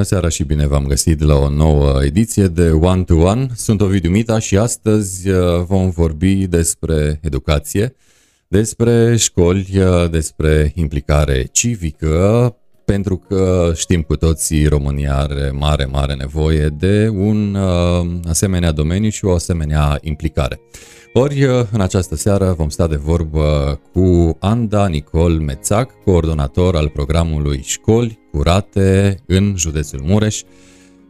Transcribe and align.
Bună 0.00 0.12
seara 0.12 0.28
și 0.28 0.44
bine 0.44 0.66
v-am 0.66 0.86
găsit 0.86 1.22
la 1.22 1.34
o 1.34 1.48
nouă 1.48 2.04
ediție 2.04 2.46
de 2.46 2.70
One 2.70 3.02
to 3.02 3.14
One. 3.14 3.48
Sunt 3.54 3.80
Ovidiu 3.80 4.10
Mita 4.10 4.38
și 4.38 4.56
astăzi 4.56 5.28
uh, 5.28 5.62
vom 5.66 5.90
vorbi 5.90 6.46
despre 6.46 7.20
educație, 7.22 7.94
despre 8.48 9.16
școli, 9.16 9.68
uh, 9.76 10.10
despre 10.10 10.72
implicare 10.74 11.48
civică, 11.52 12.56
pentru 12.84 13.16
că 13.16 13.72
știm 13.76 14.02
cu 14.02 14.16
toții 14.16 14.66
România 14.66 15.16
are 15.16 15.50
mare, 15.50 15.84
mare 15.84 16.14
nevoie 16.14 16.66
de 16.66 17.08
un 17.08 17.54
uh, 17.54 18.06
asemenea 18.28 18.72
domeniu 18.72 19.08
și 19.08 19.24
o 19.24 19.34
asemenea 19.34 19.98
implicare. 20.00 20.60
Ori 21.12 21.44
în 21.72 21.80
această 21.80 22.16
seară 22.16 22.54
vom 22.56 22.68
sta 22.68 22.86
de 22.86 22.96
vorbă 22.96 23.80
cu 23.92 24.36
Anda 24.38 24.88
Nicol 24.88 25.32
Mețac, 25.32 25.90
coordonator 26.04 26.76
al 26.76 26.88
programului 26.88 27.62
Școli 27.62 28.18
Curate 28.32 29.18
în 29.26 29.54
județul 29.56 30.00
Mureș. 30.04 30.42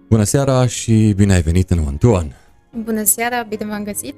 Bună 0.09 0.23
seara 0.23 0.67
și 0.67 1.13
bine 1.17 1.35
ai 1.35 1.43
venit 1.43 1.71
în 1.71 1.81
Montuan! 1.85 2.37
Bună 2.85 3.05
seara, 3.05 3.47
bine 3.49 3.67
v-am 3.69 3.85
găsit! 3.85 4.15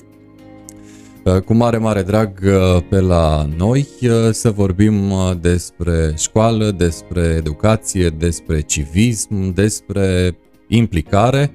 Cu 1.44 1.54
mare, 1.54 1.76
mare 1.76 2.02
drag 2.02 2.40
pe 2.88 3.00
la 3.00 3.48
noi 3.56 3.88
să 4.30 4.50
vorbim 4.50 5.12
despre 5.40 6.14
școală, 6.16 6.70
despre 6.70 7.34
educație, 7.36 8.08
despre 8.08 8.60
civism, 8.60 9.54
despre 9.54 10.36
implicare 10.68 11.54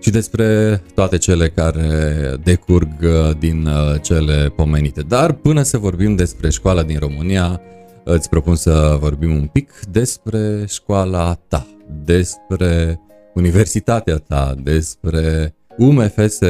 și 0.00 0.10
despre 0.10 0.80
toate 0.94 1.18
cele 1.18 1.48
care 1.48 2.34
decurg 2.42 2.88
uh, 3.02 3.36
din 3.38 3.66
uh, 3.66 4.00
cele 4.02 4.52
pomenite. 4.56 5.00
Dar 5.00 5.32
până 5.32 5.62
să 5.62 5.78
vorbim 5.78 6.16
despre 6.16 6.50
școala 6.50 6.82
din 6.82 6.98
România, 6.98 7.60
îți 8.04 8.28
propun 8.28 8.54
să 8.54 8.96
vorbim 9.00 9.34
un 9.34 9.46
pic 9.46 9.72
despre 9.90 10.64
școala 10.68 11.38
ta, 11.48 11.66
despre 12.04 13.00
universitatea 13.34 14.16
ta, 14.16 14.54
despre 14.62 15.54
UMFST 15.76 16.44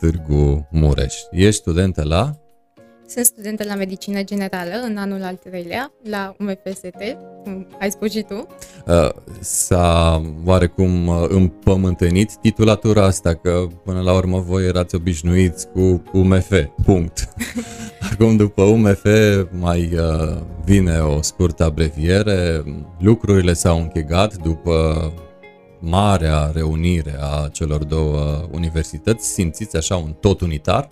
Târgu 0.00 0.68
Mureș. 0.70 1.14
Ești 1.30 1.60
studentă 1.60 2.02
la 2.04 2.38
sunt 3.08 3.24
studentă 3.24 3.64
la 3.64 3.74
medicină 3.74 4.22
generală 4.22 4.74
în 4.84 4.96
anul 4.96 5.22
al 5.22 5.34
treilea 5.34 5.92
la 6.08 6.36
UMFST, 6.38 6.86
cum 7.42 7.66
ai 7.80 7.90
spus 7.90 8.10
și 8.10 8.22
tu. 8.22 8.46
Uh, 8.86 9.08
s-a 9.40 10.22
oarecum 10.44 11.06
uh, 11.06 11.24
împământenit 11.28 12.36
titulatura 12.36 13.04
asta, 13.04 13.34
că 13.34 13.66
până 13.84 14.00
la 14.00 14.14
urmă 14.14 14.38
voi 14.38 14.66
erați 14.66 14.94
obișnuiți 14.94 15.68
cu 15.68 16.02
UMF, 16.12 16.52
punct. 16.84 17.28
Acum 18.12 18.36
după 18.36 18.62
UMF 18.62 19.04
mai 19.50 19.90
uh, 19.94 20.36
vine 20.64 20.98
o 20.98 21.22
scurtă 21.22 21.64
abreviere, 21.64 22.64
lucrurile 22.98 23.52
s-au 23.52 23.78
închegat 23.78 24.36
după 24.36 25.12
marea 25.78 26.50
reunire 26.54 27.16
a 27.20 27.48
celor 27.52 27.84
două 27.84 28.48
universități, 28.50 29.28
simțiți 29.28 29.76
așa 29.76 29.96
un 29.96 30.12
tot 30.20 30.40
unitar? 30.40 30.90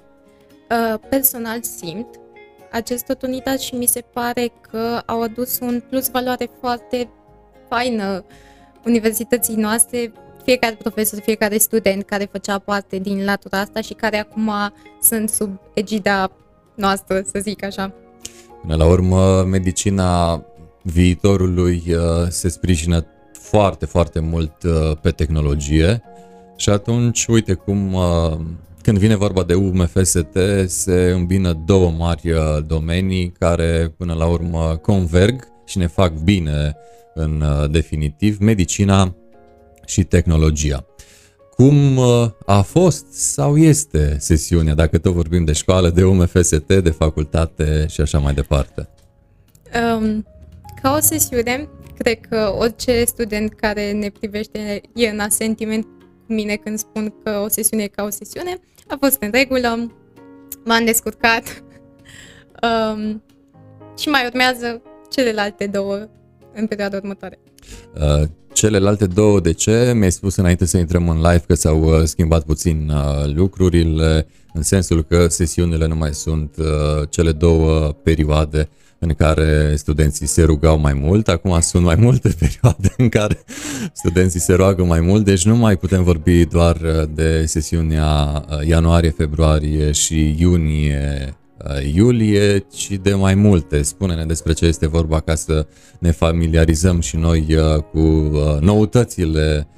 Uh, 0.70 0.94
personal 1.08 1.62
simt 1.62 2.06
acest 2.70 3.06
tot 3.06 3.22
unitat 3.22 3.60
și 3.60 3.74
mi 3.74 3.86
se 3.86 4.00
pare 4.12 4.52
că 4.70 5.02
au 5.06 5.22
adus 5.22 5.58
un 5.58 5.82
plus 5.88 6.10
valoare 6.10 6.50
foarte 6.60 7.08
faină 7.68 8.24
universității 8.84 9.54
noastre, 9.54 10.12
fiecare 10.44 10.74
profesor, 10.74 11.20
fiecare 11.20 11.58
student 11.58 12.04
care 12.04 12.28
făcea 12.32 12.58
parte 12.58 12.98
din 12.98 13.24
latura 13.24 13.58
asta 13.58 13.80
și 13.80 13.92
care 13.94 14.18
acum 14.18 14.50
sunt 15.02 15.28
sub 15.28 15.60
egida 15.74 16.30
noastră, 16.74 17.22
să 17.32 17.38
zic 17.38 17.64
așa. 17.64 17.92
Până 18.60 18.76
la 18.76 18.86
urmă, 18.86 19.42
medicina 19.42 20.42
viitorului 20.82 21.82
uh, 21.88 22.28
se 22.28 22.48
sprijină 22.48 23.06
foarte, 23.32 23.86
foarte 23.86 24.20
mult 24.20 24.62
uh, 24.62 24.96
pe 25.00 25.10
tehnologie 25.10 26.02
și 26.56 26.70
atunci, 26.70 27.26
uite 27.26 27.54
cum 27.54 27.96
când 28.86 28.98
vine 28.98 29.16
vorba 29.16 29.42
de 29.42 29.54
UMFST, 29.54 30.38
se 30.66 31.10
îmbină 31.14 31.52
două 31.52 31.90
mari 31.90 32.30
uh, 32.30 32.40
domenii 32.66 33.32
care 33.38 33.94
până 33.96 34.14
la 34.14 34.26
urmă 34.26 34.78
converg 34.82 35.48
și 35.64 35.78
ne 35.78 35.86
fac 35.86 36.12
bine 36.12 36.76
în 37.14 37.40
uh, 37.40 37.70
definitiv, 37.70 38.38
medicina 38.38 39.16
și 39.86 40.04
tehnologia. 40.04 40.86
Cum 41.50 41.96
uh, 41.96 42.30
a 42.44 42.60
fost 42.60 43.12
sau 43.12 43.56
este 43.56 44.16
sesiunea, 44.18 44.74
dacă 44.74 44.98
tot 44.98 45.12
vorbim 45.12 45.44
de 45.44 45.52
școală, 45.52 45.90
de 45.90 46.04
UMFST, 46.04 46.66
de 46.66 46.90
facultate 46.90 47.86
și 47.88 48.00
așa 48.00 48.18
mai 48.18 48.34
departe? 48.34 48.88
Um, 49.98 50.26
ca 50.82 50.94
o 50.96 51.00
sesiune, 51.00 51.68
cred 51.98 52.20
că 52.20 52.54
orice 52.58 53.04
student 53.04 53.54
care 53.54 53.92
ne 53.92 54.10
privește 54.10 54.80
e 54.94 55.08
în 55.08 55.18
asentiment 55.18 55.84
cu 56.26 56.32
mine 56.32 56.54
când 56.54 56.78
spun 56.78 57.14
că 57.24 57.40
o 57.44 57.48
sesiune 57.48 57.82
e 57.82 57.86
ca 57.86 58.02
o 58.02 58.10
sesiune. 58.10 58.60
A 58.88 58.96
fost 59.00 59.16
în 59.20 59.30
regulă, 59.32 59.92
m-am 60.64 60.84
descurcat 60.84 61.64
um, 62.62 63.22
și 63.98 64.08
mai 64.08 64.26
urmează 64.26 64.82
celelalte 65.10 65.66
două 65.66 66.08
în 66.54 66.66
perioada 66.66 66.96
următoare. 66.96 67.38
Uh, 67.94 68.28
celelalte 68.52 69.06
două, 69.06 69.40
de 69.40 69.52
ce? 69.52 69.92
Mi-ai 69.94 70.12
spus 70.12 70.36
înainte 70.36 70.64
să 70.64 70.78
intrăm 70.78 71.08
în 71.08 71.16
live 71.16 71.44
că 71.46 71.54
s-au 71.54 71.82
uh, 71.82 72.02
schimbat 72.04 72.44
puțin 72.44 72.90
uh, 72.90 73.34
lucrurile, 73.34 74.26
în 74.52 74.62
sensul 74.62 75.02
că 75.04 75.26
sesiunile 75.28 75.86
nu 75.86 75.96
mai 75.96 76.14
sunt 76.14 76.56
uh, 76.58 77.08
cele 77.08 77.32
două 77.32 77.92
perioade 78.02 78.68
în 78.98 79.14
care 79.14 79.74
studenții 79.76 80.26
se 80.26 80.42
rugau 80.42 80.78
mai 80.78 80.92
mult. 80.92 81.28
Acum 81.28 81.60
sunt 81.60 81.84
mai 81.84 81.94
multe 81.94 82.28
perioade 82.40 82.94
în 82.96 83.08
care 83.08 83.38
studenții 83.92 84.40
se 84.40 84.54
roagă 84.54 84.84
mai 84.84 85.00
mult, 85.00 85.24
deci 85.24 85.44
nu 85.44 85.56
mai 85.56 85.76
putem 85.76 86.02
vorbi 86.02 86.44
doar 86.44 86.76
uh, 86.76 87.08
de 87.14 87.46
sesiunea 87.46 88.44
uh, 88.50 88.66
ianuarie, 88.66 89.10
februarie 89.10 89.92
și 89.92 90.34
iunie 90.38 91.34
uh, 91.64 91.94
iulie, 91.94 92.58
ci 92.58 92.90
de 92.90 93.14
mai 93.14 93.34
multe. 93.34 93.82
Spune-ne 93.82 94.24
despre 94.24 94.52
ce 94.52 94.66
este 94.66 94.88
vorba 94.88 95.20
ca 95.20 95.34
să 95.34 95.66
ne 95.98 96.10
familiarizăm 96.10 97.00
și 97.00 97.16
noi 97.16 97.56
cu 97.92 98.00
noutățile 98.60 99.68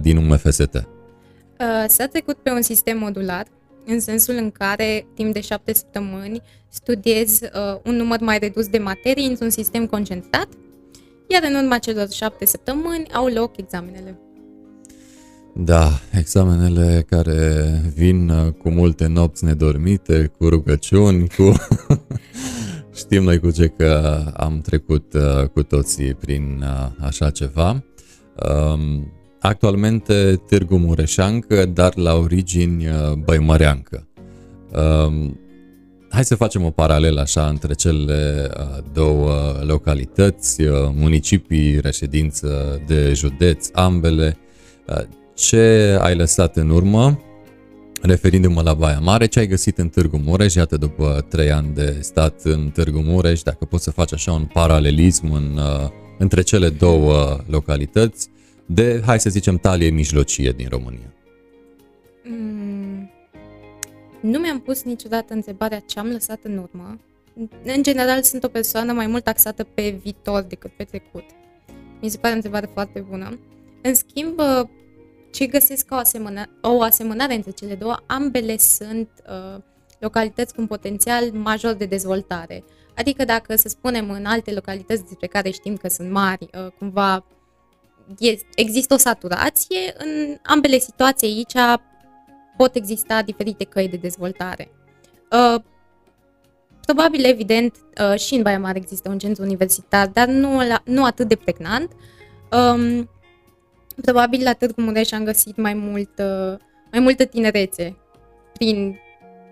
din 0.00 0.16
UMFST. 0.16 0.86
S-a 1.86 2.06
trecut 2.06 2.36
pe 2.36 2.50
un 2.50 2.62
sistem 2.62 2.98
modular 2.98 3.46
în 3.86 4.00
sensul 4.00 4.34
în 4.34 4.50
care 4.50 5.06
timp 5.14 5.32
de 5.32 5.40
șapte 5.40 5.74
săptămâni 5.74 6.42
studiezi 6.72 7.44
uh, 7.44 7.80
un 7.84 7.96
număr 7.96 8.20
mai 8.20 8.38
redus 8.38 8.66
de 8.66 8.78
materii 8.78 9.26
într-un 9.26 9.50
sistem 9.50 9.86
concentrat, 9.86 10.48
iar 11.28 11.42
în 11.48 11.54
urma 11.54 11.78
celor 11.78 12.10
șapte 12.10 12.46
săptămâni 12.46 13.06
au 13.12 13.26
loc 13.26 13.56
examenele. 13.56 14.18
Da, 15.54 16.00
examenele 16.18 17.04
care 17.08 17.64
vin 17.94 18.28
uh, 18.28 18.52
cu 18.52 18.70
multe 18.70 19.06
nopți 19.06 19.44
nedormite, 19.44 20.32
cu 20.38 20.48
rugăciuni, 20.48 21.28
cu... 21.28 21.52
Știm 22.94 23.22
noi 23.22 23.38
cu 23.38 23.50
ce 23.50 23.66
că 23.66 24.22
am 24.36 24.60
trecut 24.60 25.12
uh, 25.14 25.48
cu 25.48 25.62
toții 25.62 26.14
prin 26.14 26.62
uh, 26.62 27.06
așa 27.06 27.30
ceva. 27.30 27.84
Um, 28.48 29.12
Actualmente 29.40 30.40
Târgu 30.46 30.76
Mureșancă, 30.76 31.66
dar 31.66 31.96
la 31.96 32.14
origini 32.14 32.86
uh, 32.86 33.12
băimăreancă. 33.12 34.06
Um, 36.12 36.18
hai 36.18 36.24
să 36.24 36.34
facem 36.34 36.64
o 36.64 36.70
paralelă 36.70 37.20
așa 37.20 37.46
între 37.46 37.74
cele 37.74 38.50
uh, 38.58 38.84
două 38.92 39.62
localități, 39.66 40.62
uh, 40.62 40.90
municipii, 40.94 41.80
reședință 41.80 42.80
de 42.86 43.12
județ, 43.14 43.68
ambele. 43.72 44.36
Ce 45.34 45.96
ai 46.00 46.16
lăsat 46.16 46.56
în 46.56 46.70
urmă, 46.70 47.20
referindu-mă 48.02 48.62
la 48.62 48.74
Baia 48.74 48.98
Mare, 48.98 49.26
ce 49.26 49.38
ai 49.38 49.46
găsit 49.46 49.78
în 49.78 49.88
Târgu 49.88 50.16
Mureș, 50.16 50.54
iată 50.54 50.76
după 50.76 51.26
trei 51.28 51.50
ani 51.50 51.74
de 51.74 51.98
stat 52.00 52.40
în 52.42 52.70
Târgu 52.72 52.98
Mureș, 52.98 53.42
dacă 53.42 53.64
poți 53.64 53.84
să 53.84 53.90
faci 53.90 54.12
așa 54.12 54.32
un 54.32 54.44
paralelism 54.44 55.32
în, 55.32 55.60
între 56.18 56.42
cele 56.42 56.68
două 56.68 57.40
localități, 57.46 58.28
de, 58.66 59.02
hai 59.06 59.20
să 59.20 59.30
zicem, 59.30 59.56
talie 59.56 59.90
mijlocie 59.90 60.50
din 60.50 60.66
România? 60.70 61.14
Mm, 62.24 62.61
nu 64.22 64.38
mi-am 64.38 64.60
pus 64.60 64.82
niciodată 64.82 65.32
întrebarea 65.32 65.78
ce 65.78 65.98
am 65.98 66.06
lăsat 66.06 66.38
în 66.42 66.58
urmă. 66.58 66.98
În 67.64 67.82
general, 67.82 68.22
sunt 68.22 68.44
o 68.44 68.48
persoană 68.48 68.92
mai 68.92 69.06
mult 69.06 69.24
taxată 69.24 69.64
pe 69.64 69.90
viitor 70.02 70.42
decât 70.42 70.70
pe 70.70 70.84
trecut. 70.84 71.24
Mi 72.00 72.08
se 72.08 72.18
pare 72.18 72.32
o 72.32 72.36
întrebare 72.36 72.70
foarte 72.72 73.00
bună. 73.00 73.38
În 73.82 73.94
schimb, 73.94 74.40
ce 75.32 75.46
găsesc 75.46 75.86
ca 75.86 75.96
o, 75.96 75.98
asemănă, 75.98 76.44
o 76.60 76.82
asemănare 76.82 77.34
între 77.34 77.50
cele 77.50 77.74
două, 77.74 77.96
ambele 78.06 78.56
sunt 78.58 79.08
uh, 79.28 79.62
localități 79.98 80.54
cu 80.54 80.60
un 80.60 80.66
potențial 80.66 81.30
major 81.32 81.72
de 81.72 81.84
dezvoltare. 81.84 82.64
Adică 82.96 83.24
dacă, 83.24 83.56
să 83.56 83.68
spunem, 83.68 84.10
în 84.10 84.24
alte 84.24 84.52
localități 84.52 85.02
despre 85.02 85.26
care 85.26 85.50
știm 85.50 85.76
că 85.76 85.88
sunt 85.88 86.10
mari, 86.10 86.48
uh, 86.54 86.72
cumva 86.78 87.24
există 88.54 88.94
o 88.94 88.96
saturație, 88.96 89.94
în 89.98 90.36
ambele 90.42 90.78
situații 90.78 91.28
aici 91.28 91.82
pot 92.62 92.74
exista 92.74 93.22
diferite 93.22 93.64
căi 93.64 93.88
de 93.88 93.96
dezvoltare. 93.96 94.70
Uh, 95.30 95.62
probabil, 96.80 97.24
evident, 97.24 97.76
uh, 98.00 98.18
și 98.18 98.34
în 98.34 98.42
Baia 98.42 98.58
Mare 98.58 98.78
există 98.78 99.08
un 99.08 99.18
centru 99.18 99.42
universitar, 99.42 100.08
dar 100.08 100.28
nu, 100.28 100.66
la, 100.66 100.82
nu 100.84 101.04
atât 101.04 101.28
de 101.28 101.36
pregnant. 101.36 101.90
Um, 102.50 103.10
probabil 104.02 104.42
la 104.42 104.52
Târgu 104.52 104.80
Mureș 104.80 105.12
am 105.12 105.24
găsit 105.24 105.56
mai, 105.56 105.74
mult, 105.74 106.18
uh, 106.18 106.58
mai 106.90 107.00
multă 107.00 107.24
tinerețe 107.24 107.96
prin 108.52 108.98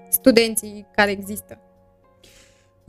studenții 0.08 0.86
care 0.94 1.10
există. 1.10 1.60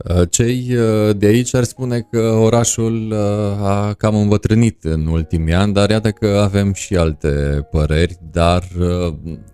Uh, 0.08 0.22
cei 0.30 0.68
uh, 0.70 1.16
de 1.16 1.26
aici 1.26 1.54
ar 1.54 1.64
spune 1.64 2.06
că 2.10 2.20
orașul 2.20 3.10
uh, 3.10 3.66
a 3.66 3.94
cam 3.98 4.16
îmbătrânit 4.16 4.84
în 4.84 5.06
ultimii 5.06 5.54
ani, 5.54 5.72
dar 5.72 5.90
iată 5.90 6.10
că 6.10 6.40
avem 6.42 6.72
și 6.72 6.96
alte 6.96 7.66
păreri, 7.70 8.18
dar 8.32 8.64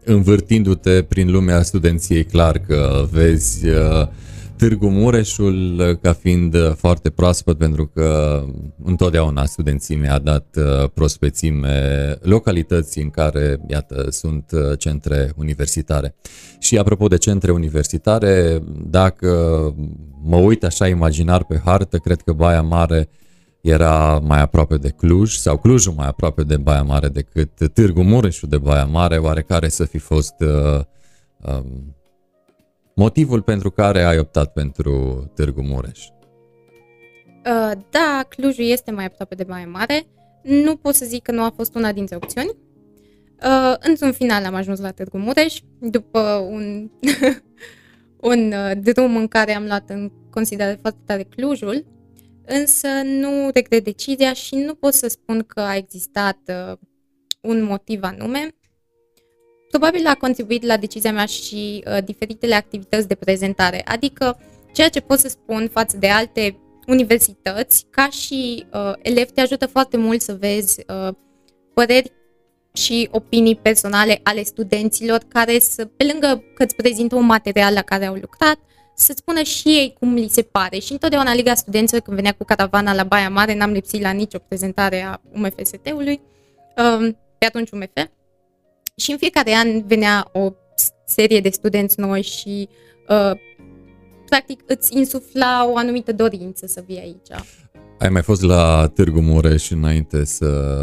învârtindu-te 0.05 1.03
prin 1.03 1.31
lumea 1.31 1.63
studenției, 1.63 2.25
clar 2.25 2.59
că 2.59 3.07
vezi 3.11 3.67
Târgu 4.59 4.89
Mureșul 4.89 5.99
ca 6.03 6.13
fiind 6.13 6.75
foarte 6.77 7.11
proaspăt 7.11 7.59
pentru 7.59 7.87
că 7.87 8.43
întotdeauna 8.85 9.45
studenții 9.45 9.97
mi-a 9.97 10.19
dat 10.19 10.57
uh, 10.57 10.91
prospețime 10.95 12.19
localității 12.23 13.03
în 13.03 13.11
care, 13.11 13.61
iată, 13.67 14.07
sunt 14.11 14.51
uh, 14.53 14.79
centre 14.79 15.33
universitare. 15.37 16.15
Și 16.59 16.79
apropo 16.79 17.07
de 17.07 17.17
centre 17.17 17.51
universitare, 17.51 18.63
dacă 18.91 19.31
mă 20.23 20.37
uit 20.37 20.65
așa 20.65 20.89
imaginar 20.89 21.45
pe 21.45 21.61
hartă, 21.65 21.97
cred 21.97 22.21
că 22.21 22.33
Baia 22.33 22.63
Mare 22.63 23.09
era 23.61 24.19
mai 24.19 24.41
aproape 24.41 24.77
de 24.77 24.89
Cluj 24.89 25.35
sau 25.35 25.57
Clujul 25.57 25.93
mai 25.97 26.07
aproape 26.07 26.43
de 26.43 26.57
Baia 26.57 26.83
Mare 26.83 27.09
decât 27.09 27.73
Târgu 27.73 28.03
Mureșul 28.03 28.49
de 28.49 28.59
Baia 28.59 28.85
Mare, 28.85 29.17
oarecare 29.17 29.69
să 29.69 29.85
fi 29.85 29.99
fost 29.99 30.35
uh, 30.41 30.81
um, 31.37 31.97
Motivul 32.99 33.43
pentru 33.43 33.71
care 33.71 34.03
ai 34.03 34.19
optat 34.19 34.53
pentru 34.53 35.25
Târgu 35.35 35.63
Mureș? 35.63 36.05
Uh, 36.07 37.73
da, 37.91 38.27
Clujul 38.29 38.65
este 38.65 38.91
mai 38.91 39.05
aproape 39.05 39.35
de 39.35 39.45
Baia 39.45 39.67
Mare. 39.67 40.07
Nu 40.43 40.77
pot 40.77 40.95
să 40.95 41.05
zic 41.05 41.23
că 41.23 41.33
nu 41.33 41.43
a 41.43 41.53
fost 41.57 41.75
una 41.75 41.93
dintre 41.93 42.17
opțiuni. 42.17 42.49
Uh, 43.43 43.75
într-un 43.79 44.13
final 44.13 44.45
am 44.45 44.55
ajuns 44.55 44.81
la 44.81 44.91
Târgu 44.91 45.19
Mureș, 45.19 45.59
după 45.81 46.21
un, 46.51 46.91
un 48.31 48.53
uh, 48.53 48.73
drum 48.83 49.17
în 49.17 49.29
care 49.29 49.55
am 49.55 49.65
luat 49.65 49.91
în 49.91 50.13
considerare 50.31 50.79
foarte 50.81 51.01
tare 51.05 51.23
Clujul, 51.23 51.87
însă 52.47 52.89
nu 53.05 53.51
regret 53.55 53.85
decizia 53.85 54.33
și 54.33 54.55
nu 54.55 54.75
pot 54.75 54.93
să 54.93 55.09
spun 55.09 55.45
că 55.47 55.61
a 55.61 55.77
existat 55.77 56.39
uh, 56.47 56.79
un 57.41 57.63
motiv 57.63 58.03
anume. 58.03 58.55
Probabil 59.71 60.07
a 60.07 60.15
contribuit 60.15 60.65
la 60.65 60.77
decizia 60.77 61.13
mea 61.13 61.27
și 61.27 61.85
uh, 61.87 62.05
diferitele 62.05 62.55
activități 62.55 63.09
de 63.09 63.15
prezentare, 63.15 63.83
adică 63.85 64.39
ceea 64.73 64.89
ce 64.89 65.01
pot 65.01 65.19
să 65.19 65.29
spun 65.29 65.69
față 65.73 65.97
de 65.97 66.09
alte 66.09 66.59
universități, 66.87 67.87
ca 67.91 68.09
și 68.11 68.67
uh, 68.73 68.93
elev 69.03 69.31
te 69.31 69.41
ajută 69.41 69.67
foarte 69.67 69.97
mult 69.97 70.21
să 70.21 70.37
vezi 70.41 70.85
uh, 70.89 71.15
păreri 71.75 72.13
și 72.73 73.09
opinii 73.13 73.57
personale 73.57 74.21
ale 74.23 74.43
studenților 74.43 75.21
care 75.29 75.59
să, 75.59 75.85
pe 75.85 76.05
lângă 76.05 76.45
că 76.55 76.63
îți 76.63 76.75
prezintă 76.75 77.15
un 77.15 77.27
material 77.27 77.73
la 77.73 77.83
care 77.83 78.07
au 78.07 78.15
lucrat, 78.15 78.59
să 78.95 79.13
spună 79.17 79.43
și 79.43 79.69
ei 79.69 79.97
cum 79.99 80.15
li 80.15 80.29
se 80.29 80.43
pare. 80.43 80.79
Și 80.79 80.93
întotdeauna 80.93 81.35
Liga 81.35 81.55
Studenților, 81.55 82.03
când 82.03 82.17
venea 82.17 82.33
cu 82.33 82.45
caravana 82.45 82.95
la 82.95 83.05
Baia 83.05 83.31
Mare, 83.31 83.55
n-am 83.55 83.71
lipsit 83.71 84.01
la 84.01 84.11
nicio 84.11 84.39
prezentare 84.39 85.03
a 85.03 85.21
UMFST-ului, 85.33 86.21
uh, 86.77 87.15
pe 87.39 87.47
atunci 87.47 87.71
UMF, 87.71 88.09
și 88.99 89.11
în 89.11 89.17
fiecare 89.17 89.55
an 89.55 89.87
venea 89.87 90.29
o 90.33 90.53
serie 91.07 91.41
de 91.41 91.49
studenți 91.49 92.01
noi 92.01 92.23
și 92.23 92.69
uh, 93.09 93.39
practic 94.27 94.61
îți 94.67 94.97
insufla 94.97 95.69
o 95.71 95.77
anumită 95.77 96.13
dorință 96.13 96.67
să 96.67 96.85
vii 96.87 96.99
aici. 96.99 97.45
Ai 97.99 98.09
mai 98.09 98.23
fost 98.23 98.43
la 98.43 98.91
Târgu 98.95 99.21
Mureș 99.21 99.71
înainte 99.71 100.25
să 100.25 100.83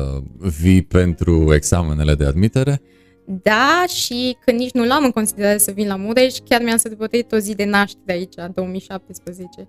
vii 0.61 0.81
pentru 0.81 1.53
examenele 1.53 2.15
de 2.15 2.25
admitere? 2.25 2.81
Da, 3.25 3.83
și 3.87 4.37
când 4.45 4.59
nici 4.59 4.71
nu 4.71 4.85
l-am 4.85 5.03
în 5.03 5.11
considerare 5.11 5.57
să 5.57 5.71
vin 5.71 5.87
la 5.87 5.95
Mureș, 5.95 6.33
chiar 6.49 6.61
mi-am 6.61 6.77
sărbătorit 6.77 7.31
o 7.31 7.37
zi 7.37 7.55
de 7.55 7.65
naștere 7.65 8.11
aici, 8.11 8.33
2017. 8.53 9.67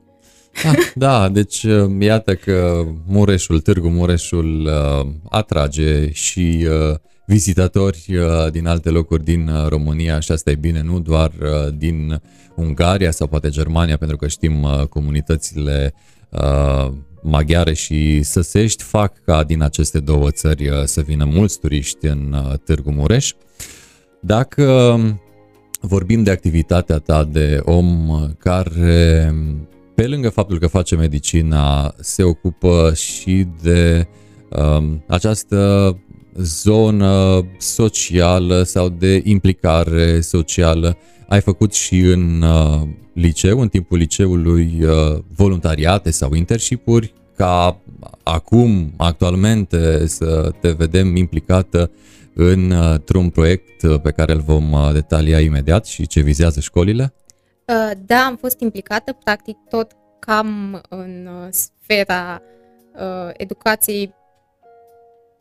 Ah, 0.64 0.92
da, 0.94 1.28
deci 1.28 1.62
uh, 1.62 1.90
iată 1.98 2.34
că 2.34 2.84
Mureșul, 3.06 3.60
Târgu 3.60 3.88
Mureșul 3.88 4.66
uh, 4.66 5.06
atrage 5.30 6.12
și 6.12 6.66
uh, 6.68 6.96
vizitatori 7.26 8.04
uh, 8.08 8.50
din 8.50 8.66
alte 8.66 8.90
locuri 8.90 9.24
din 9.24 9.48
uh, 9.48 9.68
România 9.68 10.20
și 10.20 10.32
asta 10.32 10.50
e 10.50 10.54
bine, 10.54 10.82
nu 10.82 11.00
doar 11.00 11.32
uh, 11.40 11.74
din 11.76 12.20
Ungaria 12.54 13.10
sau 13.10 13.26
poate 13.26 13.48
Germania, 13.48 13.96
pentru 13.96 14.16
că 14.16 14.26
știm 14.28 14.66
comunitățile 14.88 15.94
maghiare 17.22 17.72
și 17.72 18.22
săsești 18.22 18.82
fac 18.82 19.22
ca 19.24 19.44
din 19.44 19.62
aceste 19.62 20.00
două 20.00 20.30
țări 20.30 20.70
să 20.84 21.00
vină 21.00 21.24
mulți 21.24 21.58
turiști 21.58 22.06
în 22.06 22.36
Târgu 22.64 22.90
Mureș. 22.90 23.32
Dacă 24.20 24.98
vorbim 25.80 26.22
de 26.22 26.30
activitatea 26.30 26.98
ta 26.98 27.24
de 27.24 27.60
om 27.64 28.10
care, 28.38 29.34
pe 29.94 30.06
lângă 30.06 30.28
faptul 30.28 30.58
că 30.58 30.66
face 30.66 30.96
medicina, 30.96 31.94
se 32.00 32.22
ocupă 32.22 32.92
și 32.94 33.46
de 33.62 34.06
um, 34.48 35.04
această 35.06 35.90
zonă 36.38 37.46
socială 37.58 38.62
sau 38.62 38.88
de 38.88 39.20
implicare 39.24 40.20
socială. 40.20 40.96
Ai 41.28 41.40
făcut 41.40 41.74
și 41.74 41.98
în 41.98 42.42
uh, 42.42 42.88
liceu, 43.12 43.60
în 43.60 43.68
timpul 43.68 43.98
liceului, 43.98 44.78
uh, 44.82 45.18
voluntariate 45.36 46.10
sau 46.10 46.32
internship-uri 46.32 47.12
ca 47.36 47.80
acum, 48.22 48.92
actualmente, 48.96 50.06
să 50.06 50.52
te 50.60 50.70
vedem 50.70 51.16
implicată 51.16 51.90
într-un 52.34 53.30
proiect 53.30 53.98
pe 54.02 54.10
care 54.10 54.32
îl 54.32 54.40
vom 54.40 54.72
uh, 54.72 54.92
detalia 54.92 55.40
imediat 55.40 55.86
și 55.86 56.06
ce 56.06 56.20
vizează 56.20 56.60
școlile? 56.60 57.14
Uh, 57.64 57.90
da, 58.06 58.16
am 58.16 58.36
fost 58.36 58.60
implicată 58.60 59.12
practic 59.24 59.56
tot 59.68 59.92
cam 60.18 60.80
în 60.88 61.28
uh, 61.42 61.48
sfera 61.50 62.42
educației 63.36 64.14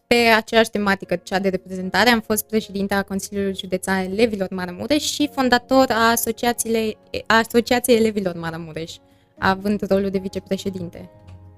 pe 0.08 0.16
aceeași 0.16 0.70
tematică, 0.70 1.16
cea 1.16 1.40
de 1.40 1.50
reprezentare, 1.50 2.10
am 2.10 2.22
fost 2.22 2.46
președinte 2.46 2.94
a 2.94 3.02
Consiliului 3.02 3.56
Județean 3.56 4.12
Elevilor 4.12 4.48
Maramureș 4.52 5.04
și 5.04 5.30
fondator 5.34 5.86
a 5.90 6.10
Asociației, 6.12 6.98
a 7.28 7.38
Asociației 7.38 7.98
Elevilor 7.98 8.36
Maramureș, 8.36 8.92
având 9.40 9.88
rolul 9.90 10.10
de 10.10 10.18
vicepreședinte 10.18 11.10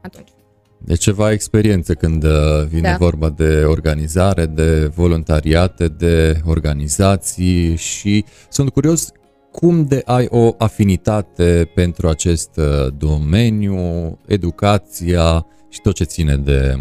atunci. 0.01 0.29
De 0.77 0.95
ceva 0.95 1.31
experiență 1.31 1.93
când 1.93 2.23
uh, 2.23 2.31
vine 2.67 2.89
da. 2.89 2.95
vorba 2.95 3.29
de 3.29 3.63
organizare, 3.65 4.45
de 4.45 4.85
voluntariate, 4.85 5.87
de 5.87 6.41
organizații 6.45 7.75
și 7.75 8.25
sunt 8.49 8.69
curios 8.69 9.11
cum 9.51 9.85
de 9.85 10.01
ai 10.05 10.27
o 10.29 10.55
afinitate 10.57 11.71
pentru 11.75 12.07
acest 12.07 12.49
uh, 12.57 12.93
domeniu, 12.97 14.17
educația 14.25 15.45
și 15.69 15.81
tot 15.81 15.95
ce 15.95 16.03
ține 16.03 16.35
de 16.35 16.75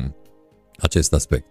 acest 0.81 1.13
aspect. 1.13 1.47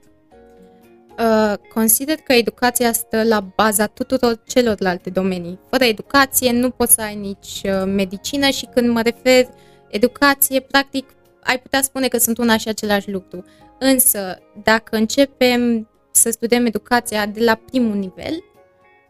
Uh, 1.20 1.54
consider 1.74 2.16
că 2.16 2.34
educația 2.34 2.92
stă 2.92 3.24
la 3.24 3.40
baza 3.40 3.86
tuturor 3.86 4.42
celorlalte 4.48 5.10
domenii. 5.10 5.60
Fără 5.70 5.84
educație 5.84 6.52
nu 6.52 6.70
poți 6.70 6.94
să 6.94 7.02
ai 7.02 7.16
nici 7.16 7.62
uh, 7.64 7.84
medicină 7.86 8.50
și 8.50 8.66
când 8.74 8.90
mă 8.90 9.02
refer 9.02 9.48
educație, 9.90 10.60
practic 10.60 11.10
ai 11.44 11.60
putea 11.60 11.82
spune 11.82 12.08
că 12.08 12.18
sunt 12.18 12.38
una 12.38 12.58
și 12.58 12.68
același 12.68 13.12
lucru. 13.12 13.46
Însă, 13.80 14.38
dacă 14.64 14.96
începem 14.96 15.90
să 16.12 16.30
studiem 16.30 16.66
educația 16.66 17.26
de 17.26 17.44
la 17.44 17.56
primul 17.56 17.96
nivel 17.96 18.44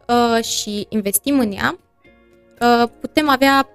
uh, 0.07 0.43
și 0.43 0.85
investim 0.89 1.39
în 1.39 1.51
ea, 1.51 1.79
uh, 2.61 2.89
putem 2.99 3.29
avea 3.29 3.69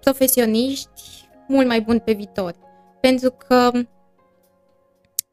profesioniști 0.00 1.28
mult 1.48 1.66
mai 1.66 1.80
buni 1.80 2.00
pe 2.00 2.12
viitor. 2.12 2.54
Pentru 3.00 3.34
că 3.46 3.70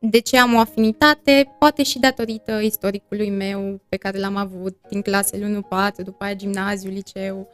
de 0.09 0.19
ce 0.19 0.37
am 0.37 0.53
o 0.53 0.59
afinitate, 0.59 1.55
poate 1.59 1.83
și 1.83 1.99
datorită 1.99 2.59
istoricului 2.61 3.29
meu 3.29 3.81
pe 3.89 3.95
care 3.95 4.19
l-am 4.19 4.35
avut 4.35 4.77
din 4.89 5.01
clasele 5.01 5.63
1-4, 6.01 6.03
după 6.03 6.23
aia 6.23 6.33
gimnaziu, 6.33 6.89
liceu, 6.89 7.47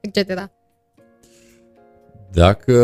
etc. 0.00 0.50
Dacă 2.32 2.74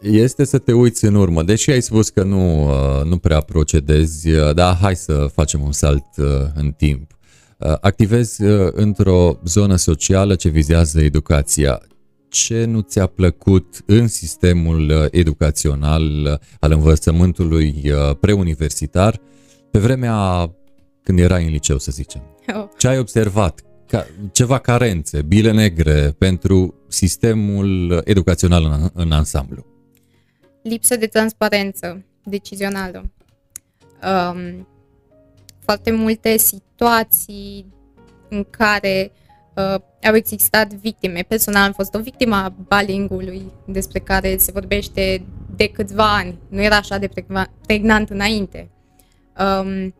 este 0.00 0.44
să 0.44 0.58
te 0.58 0.72
uiți 0.72 1.04
în 1.04 1.14
urmă, 1.14 1.42
deși 1.42 1.70
ai 1.70 1.80
spus 1.80 2.08
că 2.08 2.22
nu, 2.22 2.68
uh, 2.68 3.04
nu 3.04 3.18
prea 3.18 3.40
procedezi, 3.40 4.30
uh, 4.30 4.54
dar 4.54 4.76
hai 4.76 4.96
să 4.96 5.26
facem 5.32 5.62
un 5.62 5.72
salt 5.72 6.06
uh, 6.16 6.26
în 6.54 6.72
timp. 6.72 7.10
Activezi 7.80 8.42
într-o 8.70 9.38
zonă 9.44 9.76
socială 9.76 10.34
ce 10.34 10.48
vizează 10.48 11.00
educația 11.00 11.82
ce 12.32 12.64
nu 12.64 12.80
ți-a 12.80 13.06
plăcut 13.06 13.82
în 13.86 14.08
sistemul 14.08 14.90
uh, 14.90 15.06
educațional 15.10 16.02
uh, 16.02 16.38
al 16.60 16.72
învățământului 16.72 17.82
uh, 17.84 18.16
preuniversitar 18.20 19.20
pe 19.70 19.78
vremea 19.78 20.50
când 21.02 21.18
erai 21.18 21.44
în 21.44 21.50
liceu, 21.50 21.78
să 21.78 21.90
zicem? 21.90 22.22
Oh. 22.54 22.68
Ce 22.78 22.88
ai 22.88 22.98
observat? 22.98 23.60
Ca, 23.86 24.06
ceva 24.32 24.58
carențe, 24.58 25.22
bile 25.22 25.52
negre 25.52 26.14
pentru 26.18 26.74
sistemul 26.88 28.02
educațional 28.04 28.64
în, 28.64 28.90
în 28.94 29.12
ansamblu? 29.12 29.66
Lipsă 30.62 30.96
de 30.96 31.06
transparență 31.06 32.04
decizională. 32.24 33.10
um, 34.02 34.66
foarte 35.58 35.90
multe 35.90 36.36
situații 36.36 37.66
în 38.28 38.46
care 38.50 39.12
uh, 39.56 39.74
au 40.02 40.14
existat 40.14 40.72
victime. 40.72 41.24
Personal 41.28 41.62
am 41.62 41.72
fost 41.72 41.94
o 41.94 41.98
victimă 41.98 42.36
a 42.36 42.54
bullying 42.68 43.42
despre 43.66 43.98
care 43.98 44.36
se 44.36 44.52
vorbește 44.52 45.24
de 45.56 45.68
câțiva 45.68 46.16
ani. 46.16 46.38
Nu 46.48 46.62
era 46.62 46.76
așa 46.76 46.98
de 46.98 47.10
pregnant 47.66 48.10
înainte. 48.10 48.70
Um, 49.38 49.94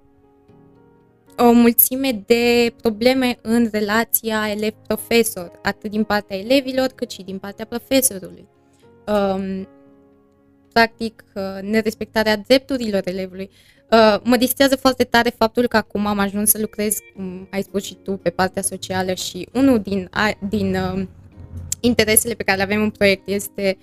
o 1.36 1.52
mulțime 1.52 2.22
de 2.26 2.74
probleme 2.80 3.38
în 3.42 3.68
relația 3.72 4.50
elev-profesor, 4.50 5.58
atât 5.62 5.90
din 5.90 6.04
partea 6.04 6.38
elevilor 6.38 6.86
cât 6.86 7.10
și 7.10 7.22
din 7.22 7.38
partea 7.38 7.66
profesorului. 7.66 8.48
Um, 9.06 9.68
practic, 10.72 11.24
uh, 11.34 11.62
nerespectarea 11.62 12.36
drepturilor 12.36 13.02
elevului. 13.04 13.50
Uh, 13.50 13.81
mă 14.22 14.36
distrează 14.36 14.76
foarte 14.76 15.04
tare 15.04 15.34
faptul 15.38 15.66
că 15.66 15.76
acum 15.76 16.06
am 16.06 16.18
ajuns 16.18 16.50
să 16.50 16.58
lucrez, 16.60 16.96
cum 17.14 17.48
ai 17.50 17.62
spus 17.62 17.84
și 17.84 17.94
tu, 17.94 18.12
pe 18.12 18.30
partea 18.30 18.62
socială 18.62 19.12
și 19.12 19.48
unul 19.52 19.80
din, 19.80 20.10
din 20.48 20.74
uh, 20.74 21.06
interesele 21.80 22.34
pe 22.34 22.42
care 22.42 22.56
le 22.56 22.62
avem 22.62 22.82
în 22.82 22.90
proiect 22.90 23.28
este 23.28 23.78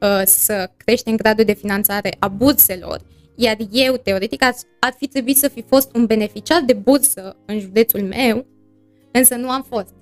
uh, 0.00 0.22
să 0.24 0.70
creștem 0.76 1.16
gradul 1.16 1.44
de 1.44 1.52
finanțare 1.52 2.16
a 2.18 2.28
burselor, 2.28 3.00
iar 3.34 3.56
eu, 3.70 3.96
teoretic, 3.96 4.42
ar, 4.42 4.54
ar 4.80 4.94
fi 4.98 5.06
trebuit 5.06 5.36
să 5.36 5.48
fi 5.48 5.64
fost 5.68 5.94
un 5.94 6.06
beneficiar 6.06 6.62
de 6.66 6.72
bursă 6.72 7.36
în 7.46 7.58
județul 7.60 8.00
meu, 8.00 8.46
însă 9.12 9.34
nu 9.34 9.50
am 9.50 9.66
fost. 9.68 9.94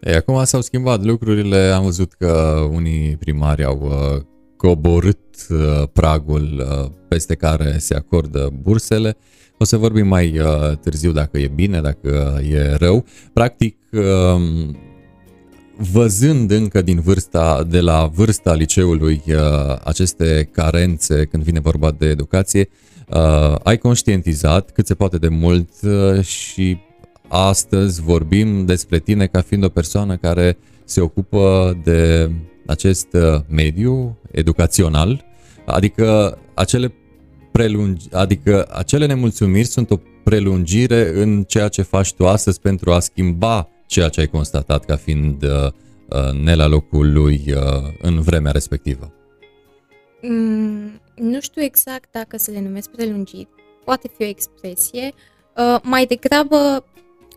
Ei, 0.00 0.14
acum 0.14 0.44
s-au 0.44 0.60
schimbat 0.60 1.04
lucrurile, 1.04 1.56
am 1.56 1.82
văzut 1.82 2.12
că 2.12 2.60
unii 2.72 3.16
primari 3.16 3.64
au 3.64 3.80
uh, 3.82 4.22
coborât 4.56 5.18
uh, 5.48 5.88
pragul 5.92 6.66
uh, 6.70 6.90
peste 7.08 7.34
care 7.34 7.78
se 7.78 7.94
acordă 7.94 8.52
bursele. 8.62 9.16
O 9.58 9.64
să 9.64 9.76
vorbim 9.76 10.06
mai 10.06 10.38
uh, 10.38 10.76
târziu 10.76 11.12
dacă 11.12 11.38
e 11.38 11.50
bine, 11.54 11.80
dacă 11.80 12.40
e 12.50 12.74
rău. 12.74 13.04
Practic, 13.32 13.76
uh, 13.92 14.74
văzând 15.76 16.50
încă 16.50 16.82
din 16.82 17.00
vârsta, 17.00 17.64
de 17.68 17.80
la 17.80 18.10
vârsta 18.14 18.54
liceului 18.54 19.22
uh, 19.26 19.34
aceste 19.84 20.48
carențe 20.52 21.24
când 21.24 21.42
vine 21.42 21.60
vorba 21.60 21.90
de 21.98 22.06
educație, 22.06 22.68
uh, 23.08 23.54
ai 23.62 23.78
conștientizat 23.78 24.70
cât 24.70 24.86
se 24.86 24.94
poate 24.94 25.16
de 25.16 25.28
mult 25.28 25.70
uh, 25.82 26.22
și 26.24 26.78
astăzi 27.28 28.02
vorbim 28.02 28.64
despre 28.64 28.98
tine 28.98 29.26
ca 29.26 29.40
fiind 29.40 29.64
o 29.64 29.68
persoană 29.68 30.16
care 30.16 30.58
se 30.84 31.00
ocupă 31.00 31.76
de 31.84 32.30
acest 32.66 33.08
mediu 33.48 34.18
educațional, 34.30 35.24
adică 35.66 36.38
acele 36.54 36.92
prelungi, 37.52 38.06
adică 38.12 38.68
acele 38.70 39.06
nemulțumiri 39.06 39.66
sunt 39.66 39.90
o 39.90 39.96
prelungire 40.24 41.22
în 41.22 41.42
ceea 41.42 41.68
ce 41.68 41.82
faci 41.82 42.12
tu 42.12 42.26
astăzi 42.26 42.60
pentru 42.60 42.92
a 42.92 43.00
schimba 43.00 43.68
ceea 43.86 44.08
ce 44.08 44.20
ai 44.20 44.26
constatat 44.26 44.84
ca 44.84 44.96
fiind 44.96 45.42
uh, 45.42 45.66
uh, 46.08 46.32
ne 46.32 46.54
la 46.54 46.66
locul 46.66 47.12
lui 47.12 47.44
uh, 47.46 47.92
în 48.02 48.20
vremea 48.20 48.52
respectivă? 48.52 49.12
Mm, 50.22 51.00
nu 51.14 51.40
știu 51.40 51.62
exact 51.62 52.08
dacă 52.10 52.36
să 52.36 52.50
le 52.50 52.60
numesc 52.60 52.90
prelungit, 52.90 53.48
poate 53.84 54.10
fi 54.16 54.22
o 54.22 54.26
expresie. 54.26 55.12
Uh, 55.56 55.80
mai 55.82 56.06
degrabă 56.06 56.84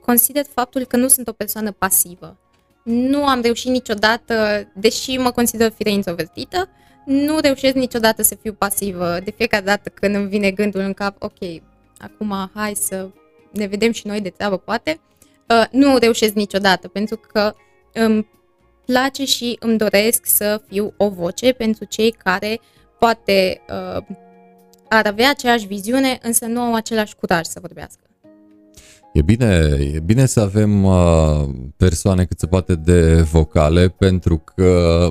consider 0.06 0.46
faptul 0.54 0.86
că 0.86 0.98
nu 0.98 1.08
sunt 1.08 1.28
o 1.28 1.32
persoană 1.32 1.72
pasivă. 1.72 2.38
Nu 2.84 3.26
am 3.26 3.42
reușit 3.42 3.72
niciodată, 3.72 4.68
deși 4.74 5.18
mă 5.18 5.32
consider 5.32 5.72
fire 5.72 5.90
introvertită, 5.90 6.70
nu 7.06 7.40
reușesc 7.40 7.76
niciodată 7.76 8.24
să 8.24 8.36
fiu 8.36 8.54
pasivă. 8.54 9.20
De 9.24 9.32
fiecare 9.32 9.64
dată 9.64 9.90
când 9.90 10.16
îmi 10.16 10.28
vine 10.28 10.52
gândul 10.52 10.82
în 10.82 10.94
cap, 10.94 11.16
ok, 11.24 11.62
acum 11.98 12.52
hai 12.54 12.76
să 12.76 13.10
ne 13.52 13.66
vedem 13.66 13.92
și 13.92 14.08
noi 14.08 14.22
de 14.22 14.30
treabă, 14.30 14.58
poate, 14.58 15.00
uh, 15.48 15.66
nu 15.72 15.98
reușesc 15.98 16.34
niciodată, 16.34 16.88
pentru 16.88 17.22
că 17.32 17.56
îmi 17.94 18.28
place 18.86 19.26
și 19.26 19.58
îmi 19.60 19.78
doresc 19.78 20.26
să 20.26 20.62
fiu 20.68 20.94
o 20.98 21.10
voce 21.10 21.52
pentru 21.52 21.86
cei 21.86 22.12
care 22.12 22.60
poate 23.00 23.62
uh, 23.70 24.04
ar 24.90 25.06
avea 25.06 25.30
aceeași 25.30 25.66
viziune, 25.66 26.20
însă 26.22 26.46
nu 26.46 26.62
au 26.62 26.76
același 26.76 27.16
curaj 27.16 27.46
să 27.46 27.60
vorbească. 27.60 28.09
E 29.13 29.22
bine, 29.22 29.78
e 29.94 30.00
bine 30.00 30.25
să 30.25 30.39
avem 30.39 30.84
uh, 30.84 31.50
persoane 31.78 32.25
cât 32.25 32.39
se 32.39 32.48
poate 32.48 32.75
de 32.75 33.22
vocale, 33.22 33.88
pentru 33.88 34.44
că 34.56 35.10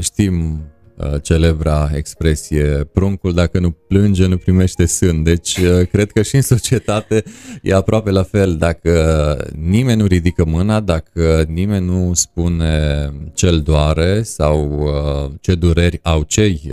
știm 0.00 0.60
Uh, 1.00 1.22
celebra 1.22 1.90
expresie 1.94 2.88
pruncul 2.92 3.34
dacă 3.34 3.58
nu 3.58 3.70
plânge 3.70 4.26
nu 4.26 4.36
primește 4.36 4.86
sân. 4.86 5.22
Deci 5.22 5.56
uh, 5.56 5.86
cred 5.88 6.10
că 6.10 6.22
și 6.22 6.34
în 6.34 6.42
societate 6.42 7.24
e 7.62 7.74
aproape 7.74 8.10
la 8.10 8.22
fel. 8.22 8.56
Dacă 8.56 9.36
nimeni 9.56 10.00
nu 10.00 10.06
ridică 10.06 10.44
mâna, 10.44 10.80
dacă 10.80 11.44
nimeni 11.48 11.86
nu 11.86 12.14
spune 12.14 13.10
cel 13.34 13.60
doare 13.60 14.22
sau 14.22 14.82
uh, 14.82 15.32
ce 15.40 15.54
dureri 15.54 16.00
au 16.02 16.22
cei 16.22 16.72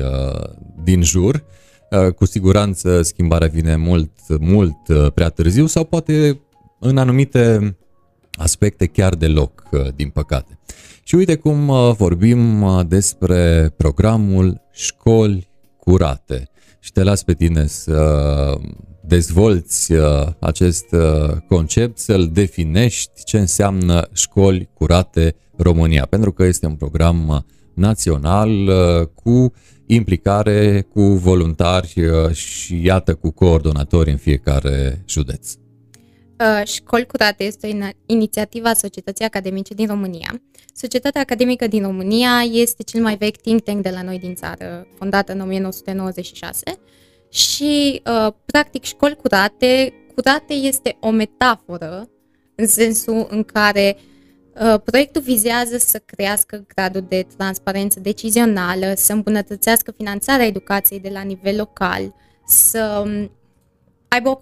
din 0.84 1.04
jur, 1.04 1.44
cu 2.16 2.26
siguranță 2.26 3.02
schimbarea 3.02 3.48
vine 3.48 3.76
mult, 3.76 4.12
mult 4.40 4.78
prea 5.14 5.30
târziu 5.30 5.66
sau 5.66 5.84
poate 5.84 6.42
în 6.80 6.98
anumite 6.98 7.76
aspecte 8.32 8.86
chiar 8.86 9.16
deloc, 9.16 9.64
din 9.96 10.10
păcate. 10.10 10.60
Și 11.08 11.16
uite 11.16 11.36
cum 11.36 11.68
uh, 11.68 11.94
vorbim 11.98 12.62
uh, 12.62 12.86
despre 12.88 13.74
programul 13.78 14.62
Școli 14.72 15.50
Curate. 15.80 16.50
Și 16.80 16.92
te 16.92 17.04
las 17.04 17.24
pe 17.24 17.34
tine 17.34 17.68
să 17.68 18.58
dezvolți 19.02 19.92
uh, 19.92 20.28
acest 20.40 20.86
concept, 21.48 21.98
să-l 21.98 22.30
definești 22.34 23.24
ce 23.24 23.40
înseamnă 23.40 24.08
Școli 24.14 24.70
Curate 24.74 25.36
România, 25.58 26.06
pentru 26.06 26.32
că 26.32 26.44
este 26.44 26.66
un 26.66 26.76
program 26.76 27.46
național 27.78 28.70
cu 29.14 29.54
implicare 29.86 30.88
cu 30.94 31.02
voluntari 31.02 31.96
și 32.32 32.86
iată 32.86 33.16
cu 33.16 33.32
coordonatori 33.32 34.12
în 34.12 34.18
fiecare 34.18 35.04
județ. 35.06 35.54
Uh, 36.40 36.68
Școli 36.68 37.06
Curate 37.06 37.44
este 37.44 37.68
o 37.68 37.88
inițiativă 38.06 38.68
a 38.68 38.74
Societății 38.74 39.26
Academice 39.26 39.74
din 39.74 39.88
România. 39.88 40.42
Societatea 40.74 41.22
Academică 41.22 41.68
din 41.68 41.82
România 41.82 42.42
este 42.52 42.84
cel 42.84 43.02
mai 43.02 43.18
vechi 43.18 43.42
think 43.42 43.62
tank 43.62 43.82
de 43.82 43.90
la 43.90 44.02
noi 44.02 44.20
din 44.20 44.36
țară, 44.36 44.88
fondată 44.98 45.32
în 45.32 45.40
1996 45.40 46.62
și, 47.30 48.02
uh, 48.06 48.34
practic, 48.46 48.84
Școli 48.84 49.16
Curate, 49.16 49.94
curate 50.16 50.54
este 50.54 50.98
o 51.00 51.10
metaforă 51.10 52.10
în 52.56 52.68
sensul 52.68 53.28
în 53.30 53.44
care 53.44 53.96
uh, 53.98 54.17
proiectul 54.84 55.22
vizează 55.22 55.78
să 55.78 56.02
crească 56.06 56.66
gradul 56.76 57.06
de 57.10 57.28
transparență 57.38 58.00
decizională, 58.00 58.94
să 58.96 59.14
îmbunătățească 59.14 59.92
finanțarea 59.98 60.46
educației 60.46 61.00
de 61.00 61.10
la 61.10 61.22
nivel 61.22 61.56
local, 61.56 62.14
să 62.46 63.04
um, 63.06 63.32
aibă 64.08 64.30
o, 64.30 64.38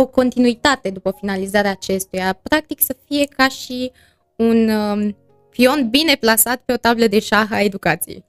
o 0.00 0.06
continuitate 0.06 0.90
după 0.90 1.14
finalizarea 1.18 1.70
acestuia, 1.70 2.38
practic 2.42 2.80
să 2.82 2.96
fie 3.06 3.24
ca 3.24 3.48
și 3.48 3.92
un 4.36 4.68
um, 4.68 5.16
pion 5.50 5.88
bine 5.90 6.16
plasat 6.20 6.62
pe 6.64 6.72
o 6.72 6.76
tablă 6.76 7.06
de 7.06 7.18
șah 7.18 7.50
a 7.50 7.60
educației. 7.60 8.24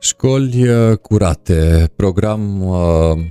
Școli 0.00 0.68
uh, 0.68 0.96
curate, 0.96 1.90
program 1.96 2.66
uh, 2.66 3.24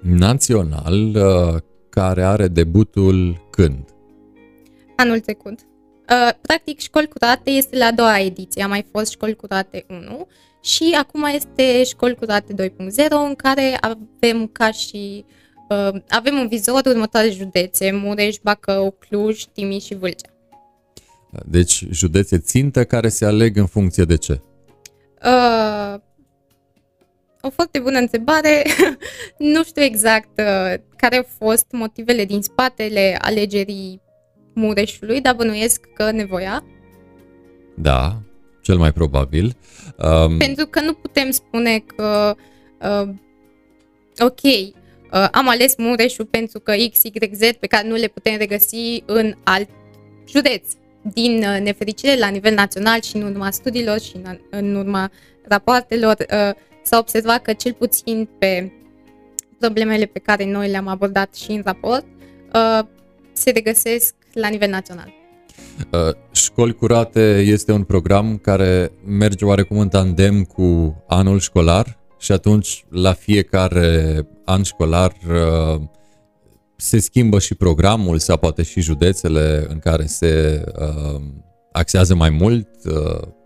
național 0.00 1.14
uh, 1.14 1.60
care 1.88 2.22
are 2.22 2.48
debutul 2.48 3.46
când? 3.50 3.91
Anul 5.02 5.20
trecut. 5.20 5.58
Uh, 5.58 6.28
practic, 6.40 6.80
Școli 6.80 7.08
curate 7.08 7.50
este 7.50 7.76
la 7.76 7.84
a 7.84 7.92
doua 7.92 8.18
ediție. 8.18 8.62
A 8.62 8.66
mai 8.66 8.86
fost 8.90 9.10
Școli 9.10 9.36
curate 9.36 9.84
1 9.88 10.28
și 10.62 10.96
acum 10.98 11.24
este 11.24 11.84
Școli 11.84 12.14
curate 12.14 12.54
2.0 12.68 12.68
în 13.10 13.34
care 13.34 13.76
avem 13.80 14.46
ca 14.46 14.70
și 14.70 15.24
uh, 15.68 16.00
avem 16.08 16.38
în 16.38 16.48
vizor 16.48 16.80
următoare 16.86 17.30
județe, 17.30 17.90
Mureș, 17.90 18.36
Bacău, 18.42 18.90
Cluj, 18.90 19.44
Timiș 19.44 19.84
și 19.84 19.94
Vâlcea. 19.94 20.30
Deci 21.46 21.84
județe 21.90 22.38
țintă 22.38 22.84
care 22.84 23.08
se 23.08 23.24
aleg 23.24 23.56
în 23.56 23.66
funcție 23.66 24.04
de 24.04 24.16
ce? 24.16 24.40
Uh, 25.24 26.00
o 27.40 27.50
foarte 27.50 27.78
bună 27.78 27.98
întrebare. 27.98 28.64
nu 29.54 29.64
știu 29.64 29.82
exact 29.82 30.38
uh, 30.38 30.74
care 30.96 31.16
au 31.16 31.26
fost 31.38 31.66
motivele 31.70 32.24
din 32.24 32.42
spatele 32.42 33.16
alegerii 33.20 34.00
Mureșului, 34.52 35.20
dar 35.20 35.34
bănuiesc 35.34 35.88
că 35.94 36.10
nevoia. 36.10 36.64
Da, 37.74 38.22
cel 38.62 38.76
mai 38.76 38.92
probabil. 38.92 39.56
Um... 39.96 40.36
Pentru 40.38 40.66
că 40.66 40.80
nu 40.80 40.92
putem 40.92 41.30
spune 41.30 41.78
că, 41.78 42.36
uh, 42.82 43.08
ok, 44.18 44.42
uh, 44.42 45.28
am 45.32 45.48
ales 45.48 45.74
Mureșul 45.76 46.24
pentru 46.24 46.60
că 46.60 46.74
X, 46.92 47.02
Y, 47.02 47.12
Z 47.32 47.38
pe 47.60 47.66
care 47.66 47.88
nu 47.88 47.94
le 47.94 48.06
putem 48.06 48.36
regăsi 48.36 49.02
în 49.06 49.34
alt 49.42 49.68
județ. 50.28 50.72
Din 51.02 51.36
uh, 51.36 51.60
nefericire, 51.60 52.18
la 52.18 52.28
nivel 52.28 52.54
național 52.54 53.00
și 53.00 53.16
în 53.16 53.22
urma 53.22 53.50
studiilor 53.50 54.00
și 54.00 54.16
în, 54.22 54.38
în 54.50 54.74
urma 54.74 55.10
rapoartelor, 55.48 56.16
uh, 56.18 56.54
s-a 56.82 56.98
observat 56.98 57.42
că 57.42 57.52
cel 57.52 57.72
puțin 57.72 58.28
pe 58.38 58.72
problemele 59.58 60.06
pe 60.06 60.18
care 60.18 60.44
noi 60.44 60.68
le-am 60.68 60.86
abordat 60.86 61.34
și 61.34 61.50
în 61.50 61.62
raport 61.64 62.04
uh, 62.54 62.86
se 63.32 63.50
regăsesc 63.50 64.14
la 64.32 64.48
nivel 64.48 64.70
național. 64.70 65.12
Uh, 65.90 66.14
Școli 66.32 66.74
Curate 66.74 67.40
este 67.46 67.72
un 67.72 67.82
program 67.82 68.36
care 68.36 68.92
merge 69.06 69.44
oarecum 69.44 69.78
în 69.78 69.88
tandem 69.88 70.44
cu 70.44 70.96
anul 71.06 71.38
școlar 71.38 71.98
și 72.18 72.32
atunci 72.32 72.84
la 72.90 73.12
fiecare 73.12 74.18
an 74.44 74.62
școlar 74.62 75.12
uh, 75.28 75.80
se 76.76 76.98
schimbă 76.98 77.38
și 77.38 77.54
programul 77.54 78.18
sau 78.18 78.36
poate 78.36 78.62
și 78.62 78.80
județele 78.80 79.66
în 79.68 79.78
care 79.78 80.06
se 80.06 80.64
uh, 80.78 81.20
axează 81.72 82.14
mai 82.14 82.30
mult 82.30 82.68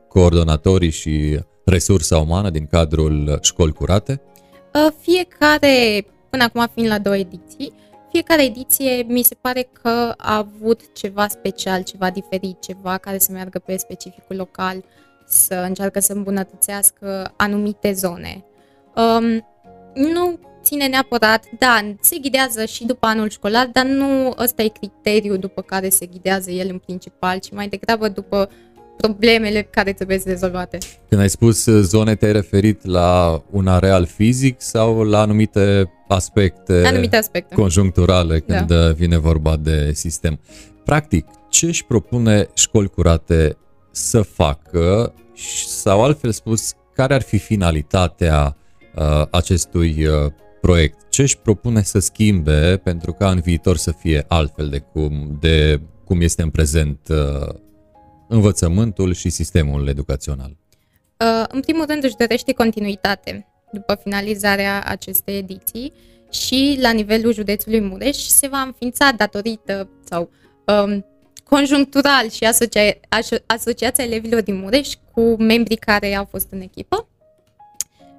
coordonatorii 0.08 0.90
și 0.90 1.38
resursa 1.64 2.18
umană 2.18 2.50
din 2.50 2.66
cadrul 2.66 3.38
Școli 3.42 3.72
Curate? 3.72 4.20
Fiecare, 5.00 6.06
până 6.30 6.44
acum 6.44 6.66
fiind 6.74 6.90
la 6.90 6.98
două 6.98 7.16
ediții, 7.16 7.72
fiecare 8.16 8.44
ediție 8.44 9.04
mi 9.08 9.23
se 9.23 9.37
pare 9.40 9.68
că 9.82 10.14
a 10.16 10.37
avut 10.37 10.80
ceva 10.94 11.28
special, 11.28 11.82
ceva 11.82 12.11
diferit, 12.11 12.61
ceva 12.61 12.99
care 12.99 13.18
să 13.18 13.32
meargă 13.32 13.58
pe 13.58 13.76
specificul 13.76 14.37
local, 14.37 14.85
să 15.26 15.54
încearcă 15.54 16.00
să 16.00 16.12
îmbunătățească 16.12 17.32
anumite 17.37 17.92
zone. 17.92 18.44
Um, 18.94 19.46
nu 19.94 20.38
ține 20.62 20.87
neapărat, 20.87 21.44
da, 21.58 21.94
se 22.00 22.18
ghidează 22.18 22.64
și 22.64 22.85
după 22.85 23.06
anul 23.06 23.28
școlar, 23.28 23.68
dar 23.73 23.85
nu 23.85 24.35
ăsta 24.38 24.62
e 24.62 24.68
criteriul 24.68 25.38
după 25.38 25.62
care 25.62 25.88
se 25.88 26.06
ghidează 26.06 26.50
el 26.50 26.68
în 26.70 26.78
principal, 26.78 27.38
ci 27.38 27.50
mai 27.50 27.68
degrabă 27.68 28.08
după 28.08 28.50
problemele 28.96 29.62
care 29.62 29.92
trebuie 29.92 30.20
rezolvate. 30.25 30.78
Când 31.08 31.20
ai 31.20 31.30
spus 31.30 31.64
zone, 31.64 32.14
te-ai 32.14 32.32
referit 32.32 32.85
la 32.85 33.42
un 33.50 33.66
areal 33.66 34.06
fizic 34.06 34.61
sau 34.61 35.02
la 35.02 35.20
anumite 35.20 35.90
aspecte, 36.08 36.86
anumite 36.86 37.16
aspecte. 37.16 37.54
conjuncturale 37.54 38.40
când 38.40 38.66
da. 38.66 38.92
vine 38.92 39.16
vorba 39.16 39.56
de 39.56 39.92
sistem? 39.92 40.40
Practic, 40.84 41.26
ce 41.48 41.66
își 41.66 41.84
propune 41.84 42.48
școli 42.54 42.88
curate 42.88 43.56
să 43.90 44.22
facă 44.22 45.14
sau 45.66 46.04
altfel 46.04 46.30
spus, 46.30 46.72
care 46.94 47.14
ar 47.14 47.22
fi 47.22 47.38
finalitatea 47.38 48.56
uh, 48.94 49.26
acestui 49.30 50.06
uh, 50.06 50.32
proiect? 50.60 51.10
Ce 51.10 51.22
își 51.22 51.38
propune 51.38 51.82
să 51.82 51.98
schimbe 51.98 52.80
pentru 52.84 53.12
ca 53.12 53.30
în 53.30 53.40
viitor 53.40 53.76
să 53.76 53.92
fie 53.92 54.25
altfel 54.28 54.68
de 54.68 54.78
cum, 54.78 55.36
de 55.40 55.80
cum 56.04 56.20
este 56.20 56.42
în 56.42 56.50
prezent 56.50 56.98
uh, 57.08 57.54
învățământul 58.28 59.14
și 59.14 59.28
sistemul 59.28 59.88
educațional? 59.88 60.56
Uh, 61.20 61.44
în 61.48 61.60
primul 61.60 61.84
rând 61.88 62.04
își 62.04 62.16
dorește 62.18 62.52
continuitate 62.52 63.46
după 63.73 63.94
finalizarea 64.02 64.82
acestei 64.87 65.37
ediții 65.37 65.92
și 66.30 66.78
la 66.80 66.90
nivelul 66.90 67.32
județului 67.32 67.80
Mureș 67.80 68.16
se 68.16 68.49
va 68.49 68.61
înființa 68.61 69.12
datorită 69.12 69.88
sau 70.04 70.30
um, 70.66 71.04
conjunctural 71.44 72.28
și 72.30 72.44
asocia- 72.44 73.00
Asociația 73.46 74.04
Elevilor 74.04 74.40
din 74.42 74.56
Mureș 74.56 74.88
cu 75.12 75.37
membrii 75.38 75.76
care 75.76 76.14
au 76.14 76.25
fost 76.30 76.46
în 76.50 76.61
echipă 76.61 77.08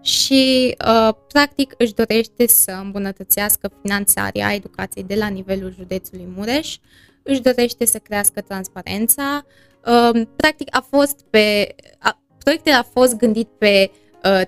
și 0.02 0.76
uh, 0.88 1.14
practic 1.28 1.74
își 1.78 1.94
dorește 1.94 2.48
să 2.48 2.72
îmbunătățească 2.72 3.72
finanțarea 3.82 4.54
educației 4.54 5.04
de 5.04 5.16
la 5.16 5.28
nivelul 5.28 5.74
județului 5.78 6.28
Mureș, 6.36 6.78
își 7.24 7.42
dorește 7.42 7.86
să 7.86 7.98
crească 7.98 8.42
transparența, 8.42 9.46
uh, 9.86 10.22
practic 10.36 10.76
a 10.76 10.86
fost 10.90 11.26
pe, 11.30 11.76
a, 12.00 12.22
proiectul 12.38 12.72
a 12.74 12.88
fost 12.94 13.16
gândit 13.16 13.48
pe 13.48 13.92
uh, 14.24 14.42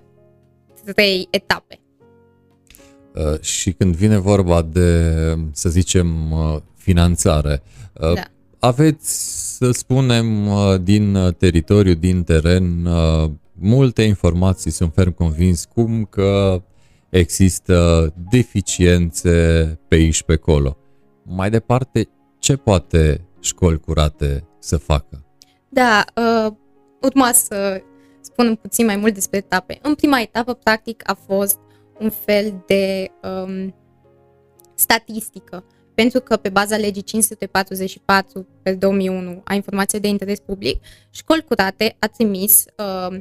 trei 0.93 1.27
etape. 1.29 1.79
Uh, 3.15 3.39
și 3.41 3.71
când 3.71 3.95
vine 3.95 4.17
vorba 4.17 4.61
de, 4.61 5.13
să 5.51 5.69
zicem, 5.69 6.31
uh, 6.31 6.57
finanțare, 6.75 7.61
uh, 7.93 8.13
da. 8.13 8.23
aveți, 8.59 9.57
să 9.57 9.71
spunem, 9.71 10.47
uh, 10.47 10.75
din 10.81 11.35
teritoriu, 11.37 11.93
din 11.93 12.23
teren, 12.23 12.85
uh, 12.85 13.29
multe 13.53 14.01
informații, 14.01 14.71
sunt 14.71 14.93
ferm 14.93 15.13
convins, 15.13 15.65
cum 15.65 16.05
că 16.05 16.61
există 17.09 18.13
deficiențe 18.29 19.31
pe 19.87 19.95
aici 19.95 20.23
pe 20.23 20.33
acolo. 20.33 20.77
Mai 21.23 21.49
departe, 21.49 22.09
ce 22.39 22.55
poate 22.55 23.27
școli 23.39 23.79
curate 23.79 24.47
să 24.59 24.77
facă? 24.77 25.23
Da, 25.69 26.05
uh, 26.15 26.53
urma 27.01 27.31
să 27.31 27.81
spun 28.21 28.55
puțin 28.55 28.85
mai 28.85 28.95
mult 28.95 29.13
despre 29.13 29.37
etape. 29.37 29.79
În 29.81 29.95
prima 29.95 30.19
etapă, 30.19 30.53
practic, 30.53 31.09
a 31.09 31.13
fost 31.13 31.59
un 31.99 32.09
fel 32.09 32.63
de 32.67 33.11
um, 33.23 33.75
statistică, 34.75 35.65
pentru 35.93 36.19
că 36.19 36.37
pe 36.37 36.49
baza 36.49 36.77
legii 36.77 37.01
544 37.01 38.47
pe 38.63 38.73
2001 38.73 39.41
a 39.43 39.53
informației 39.53 40.01
de 40.01 40.07
interes 40.07 40.39
public, 40.39 40.83
școli 41.09 41.43
curate 41.43 41.95
a 41.99 42.07
trimis 42.07 42.65
uh, 42.77 43.17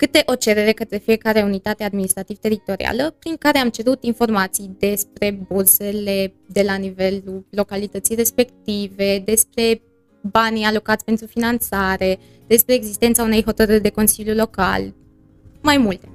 câte 0.00 0.22
o 0.26 0.34
cerere 0.34 0.72
către 0.72 0.96
fiecare 0.96 1.42
unitate 1.42 1.84
administrativ-teritorială, 1.84 3.14
prin 3.18 3.36
care 3.36 3.58
am 3.58 3.68
cerut 3.68 4.04
informații 4.04 4.76
despre 4.78 5.46
bursele 5.48 6.34
de 6.46 6.62
la 6.62 6.74
nivelul 6.74 7.46
localității 7.50 8.14
respective, 8.14 9.18
despre 9.18 9.82
banii 10.20 10.64
alocați 10.64 11.04
pentru 11.04 11.26
finanțare, 11.26 12.18
despre 12.46 12.74
existența 12.74 13.22
unei 13.22 13.44
hotărâri 13.44 13.82
de 13.82 13.88
Consiliu 13.90 14.34
Local, 14.34 14.94
mai 15.60 15.76
multe. 15.76 16.08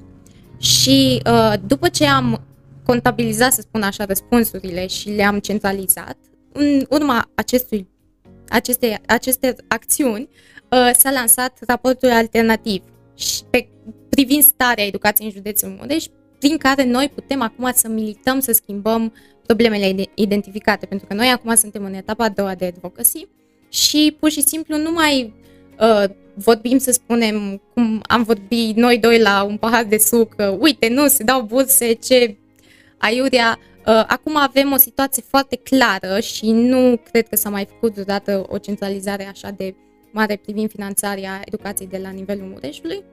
Și 0.57 1.21
uh, 1.25 1.53
după 1.65 1.89
ce 1.89 2.05
am 2.05 2.41
contabilizat, 2.83 3.53
să 3.53 3.61
spun 3.61 3.81
așa, 3.81 4.05
răspunsurile 4.05 4.87
și 4.87 5.09
le-am 5.09 5.39
centralizat, 5.39 6.17
în 6.51 6.85
urma 6.89 7.31
acestui, 7.35 7.87
aceste, 8.49 9.01
aceste 9.05 9.55
acțiuni 9.67 10.29
uh, 10.71 10.89
s-a 10.97 11.11
lansat 11.11 11.59
raportul 11.67 12.09
alternativ 12.09 12.83
și 13.15 13.43
pe, 13.49 13.67
privind 14.09 14.43
starea 14.43 14.85
educației 14.85 15.27
în 15.27 15.33
județul 15.33 15.69
Mureș, 15.79 16.05
prin 16.39 16.57
care 16.57 16.85
noi 16.85 17.11
putem 17.15 17.41
acum 17.41 17.71
să 17.73 17.87
milităm, 17.87 18.39
să 18.39 18.51
schimbăm 18.51 19.13
problemele 19.45 20.05
identificate, 20.13 20.85
pentru 20.85 21.07
că 21.07 21.13
noi 21.13 21.27
acum 21.27 21.55
suntem 21.55 21.83
în 21.83 21.93
etapa 21.93 22.23
a 22.23 22.29
doua 22.29 22.55
de 22.55 22.65
advocacy 22.65 23.27
și 23.75 24.15
pur 24.19 24.29
și 24.29 24.41
simplu 24.41 24.77
nu 24.77 24.91
mai 24.91 25.33
uh, 25.79 26.03
vorbim, 26.33 26.77
să 26.77 26.91
spunem, 26.91 27.61
cum 27.73 28.01
am 28.07 28.23
vorbit 28.23 28.75
noi 28.75 28.97
doi 28.97 29.19
la 29.19 29.43
un 29.43 29.57
pahar 29.57 29.83
de 29.83 29.97
suc, 29.97 30.35
uh, 30.37 30.57
uite, 30.59 30.87
nu, 30.87 31.07
se 31.07 31.23
dau 31.23 31.41
burse, 31.41 31.93
ce 31.93 32.37
aiurea. 32.97 33.59
Uh, 33.87 34.03
acum 34.07 34.37
avem 34.37 34.71
o 34.71 34.77
situație 34.77 35.23
foarte 35.27 35.55
clară 35.55 36.19
și 36.19 36.51
nu 36.51 37.01
cred 37.11 37.27
că 37.27 37.35
s-a 37.35 37.49
mai 37.49 37.67
făcut 37.69 37.93
vreodată 37.93 38.45
o 38.49 38.57
centralizare 38.57 39.27
așa 39.27 39.51
de 39.51 39.75
mare 40.11 40.35
privind 40.35 40.69
finanțarea 40.69 41.41
educației 41.45 41.87
de 41.87 41.99
la 42.03 42.09
nivelul 42.09 42.47
Mureșului, 42.53 43.03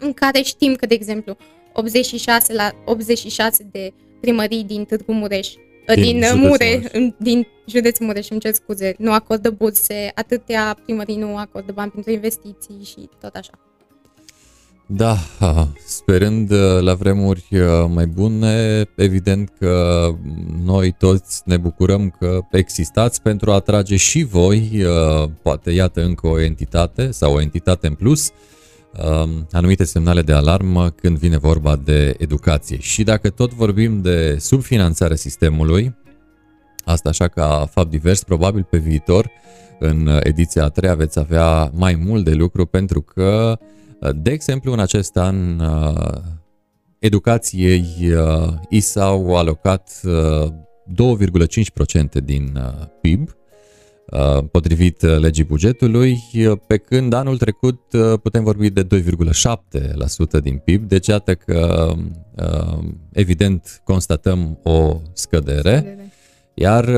în 0.00 0.12
care 0.12 0.42
știm 0.42 0.74
că, 0.74 0.86
de 0.86 0.94
exemplu, 0.94 1.36
86 1.72 2.52
la 2.52 2.72
86 2.84 3.68
de 3.70 3.92
primării 4.20 4.64
din 4.64 4.84
Târgu 4.84 5.12
Mureș 5.12 5.48
din, 5.94 6.02
din 6.02 6.24
Mureș, 6.34 6.74
Mureș. 6.74 7.12
din 7.18 7.46
județul 7.66 8.06
Mureș, 8.06 8.28
îmi 8.28 8.40
cer 8.40 8.52
scuze, 8.54 8.94
nu 8.98 9.12
acordă 9.12 9.50
burse, 9.50 10.10
atâtea 10.14 10.78
primării 10.84 11.16
nu 11.16 11.36
acordă 11.36 11.72
bani 11.72 11.90
pentru 11.90 12.12
investiții 12.12 12.84
și 12.84 13.08
tot 13.20 13.34
așa. 13.34 13.52
Da, 14.92 15.16
sperând 15.86 16.50
uh, 16.50 16.80
la 16.80 16.94
vremuri 16.94 17.46
uh, 17.50 17.60
mai 17.88 18.06
bune, 18.06 18.84
evident 18.96 19.52
că 19.58 20.06
noi 20.64 20.94
toți 20.98 21.42
ne 21.44 21.56
bucurăm 21.56 22.14
că 22.18 22.40
existați 22.50 23.22
pentru 23.22 23.50
a 23.50 23.54
atrage 23.54 23.96
și 23.96 24.22
voi, 24.22 24.70
uh, 24.84 25.30
poate 25.42 25.70
iată 25.70 26.02
încă 26.02 26.26
o 26.26 26.40
entitate 26.40 27.10
sau 27.10 27.34
o 27.34 27.40
entitate 27.40 27.86
în 27.86 27.94
plus, 27.94 28.28
um, 28.28 28.34
anumite 29.50 29.84
semnale 29.84 30.22
de 30.22 30.32
alarmă 30.32 30.90
când 30.90 31.18
vine 31.18 31.38
vorba 31.38 31.76
de 31.76 32.14
educație. 32.18 32.78
Și 32.78 33.02
dacă 33.02 33.30
tot 33.30 33.52
vorbim 33.52 34.02
de 34.02 34.36
subfinanțarea 34.38 35.16
sistemului, 35.16 35.94
asta 36.84 37.08
așa 37.08 37.28
ca 37.28 37.68
fapt 37.70 37.90
divers, 37.90 38.22
probabil 38.22 38.66
pe 38.70 38.78
viitor, 38.78 39.30
în 39.78 40.20
ediția 40.22 40.64
a 40.64 40.68
treia 40.68 40.94
veți 40.94 41.18
avea 41.18 41.70
mai 41.74 41.94
mult 41.94 42.24
de 42.24 42.32
lucru 42.32 42.66
pentru 42.66 43.00
că 43.00 43.58
uh, 43.58 43.70
de 44.16 44.30
exemplu, 44.30 44.72
în 44.72 44.78
acest 44.78 45.16
an, 45.16 45.58
uh, 45.58 46.20
educației 46.98 47.84
uh, 48.00 48.52
i 48.68 48.80
s-au 48.80 49.36
alocat 49.36 50.00
2,5% 50.04 50.06
uh, 52.14 52.22
din 52.24 52.58
PIB, 53.00 53.30
potrivit 54.50 55.02
legii 55.02 55.44
bugetului, 55.44 56.18
pe 56.66 56.76
când 56.76 57.12
anul 57.12 57.38
trecut 57.38 57.80
putem 58.22 58.44
vorbi 58.44 58.70
de 58.70 58.86
2,7% 58.86 60.42
din 60.42 60.56
PIB, 60.64 60.88
deci 60.88 61.06
iată 61.06 61.34
că 61.34 61.92
evident 63.12 63.80
constatăm 63.84 64.58
o 64.62 65.00
scădere, 65.12 65.98
iar 66.54 66.88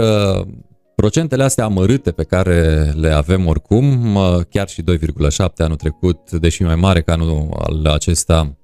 Procentele 0.94 1.42
astea 1.42 1.64
amărâte 1.64 2.10
pe 2.10 2.22
care 2.22 2.90
le 2.96 3.10
avem 3.10 3.46
oricum, 3.46 4.18
chiar 4.50 4.68
și 4.68 4.82
2,7 4.82 5.36
anul 5.56 5.76
trecut, 5.76 6.30
deși 6.30 6.62
mai 6.62 6.76
mare 6.76 7.02
ca 7.02 7.12
anul 7.12 7.86
acesta, 7.86 8.56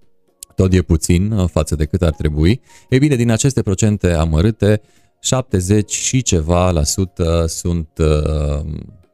tot 0.54 0.72
e 0.72 0.82
puțin 0.82 1.30
uh, 1.30 1.48
față 1.50 1.76
de 1.76 1.84
cât 1.84 2.02
ar 2.02 2.12
trebui. 2.12 2.61
E 2.88 2.98
bine, 2.98 3.16
din 3.16 3.30
aceste 3.30 3.62
procente 3.62 4.12
amărâte, 4.12 4.80
70 5.20 5.90
și 5.92 6.22
ceva 6.22 6.70
la 6.70 6.83
sută 6.83 7.44
sunt 7.48 7.88
uh, 7.98 8.64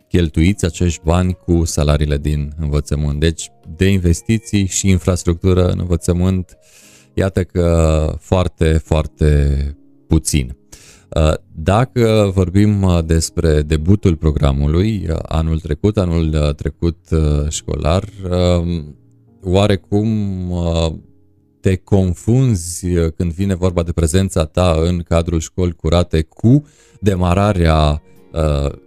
cheltuiți 0.09 0.65
acești 0.65 1.01
bani 1.05 1.33
cu 1.33 1.65
salariile 1.65 2.19
din 2.19 2.53
învățământ. 2.59 3.21
Deci, 3.21 3.51
de 3.77 3.87
investiții 3.87 4.67
și 4.67 4.89
infrastructură 4.89 5.69
în 5.69 5.79
învățământ, 5.79 6.57
iată 7.15 7.45
că 7.45 8.17
foarte, 8.19 8.73
foarte 8.85 9.77
puțin. 10.07 10.57
Uh, 11.17 11.33
dacă 11.53 12.31
vorbim 12.35 12.83
uh, 12.83 12.99
despre 13.05 13.63
debutul 13.63 14.17
programului 14.17 15.07
uh, 15.09 15.17
anul 15.23 15.61
trecut, 15.61 15.99
anul 15.99 16.53
trecut 16.57 16.99
școlar, 17.49 18.05
oarecum 19.43 20.09
te 21.65 21.77
confunzi 21.77 22.87
când 23.17 23.33
vine 23.33 23.55
vorba 23.55 23.83
de 23.83 23.93
prezența 23.93 24.45
ta 24.45 24.77
în 24.81 25.03
cadrul 25.03 25.41
școli 25.41 25.73
curate 25.73 26.23
cu 26.23 26.67
demararea 27.01 28.03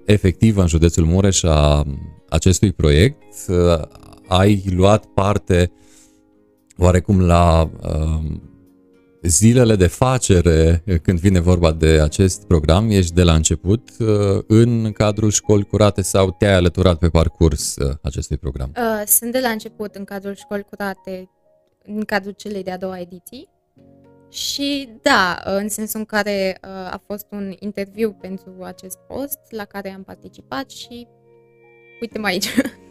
efectivă 0.05 0.61
în 0.61 0.67
județul 0.67 1.05
Mureș 1.05 1.43
a 1.43 1.83
acestui 2.29 2.71
proiect. 2.71 3.23
Ai 4.27 4.63
luat 4.75 5.05
parte 5.05 5.71
oarecum 6.77 7.21
la 7.21 7.69
zilele 9.21 9.75
de 9.75 9.87
facere 9.87 10.83
când 11.01 11.19
vine 11.19 11.39
vorba 11.39 11.71
de 11.71 11.87
acest 11.87 12.43
program? 12.43 12.89
Ești 12.89 13.13
de 13.13 13.23
la 13.23 13.33
început 13.33 13.89
uh, 13.99 14.07
în 14.47 14.91
cadrul 14.91 15.31
școli 15.31 15.63
curate 15.63 16.01
sau 16.01 16.31
te-ai 16.31 16.53
alăturat 16.53 16.97
pe 16.97 17.09
parcurs 17.09 17.75
uh, 17.75 17.95
acestui 18.01 18.37
program? 18.37 18.71
Uh, 18.77 19.03
sunt 19.05 19.31
de 19.31 19.39
la 19.39 19.49
început 19.49 19.95
în 19.95 20.03
cadrul 20.03 20.35
școli 20.35 20.65
curate, 20.69 21.29
în 21.87 22.03
cadrul 22.03 22.31
celei 22.31 22.63
de-a 22.63 22.77
doua 22.77 22.99
ediții. 22.99 23.49
Și 24.29 24.89
da, 25.01 25.41
în 25.43 25.69
sensul 25.69 25.99
în 25.99 26.05
care 26.05 26.57
a 26.61 27.01
fost 27.05 27.25
un 27.31 27.53
interviu 27.59 28.11
pentru 28.11 28.55
acest 28.61 28.97
post 29.07 29.39
la 29.49 29.65
care 29.65 29.89
am 29.89 30.03
participat 30.03 30.69
și 30.69 31.07
uite 32.01 32.19
mai 32.19 32.31
aici. 32.31 32.47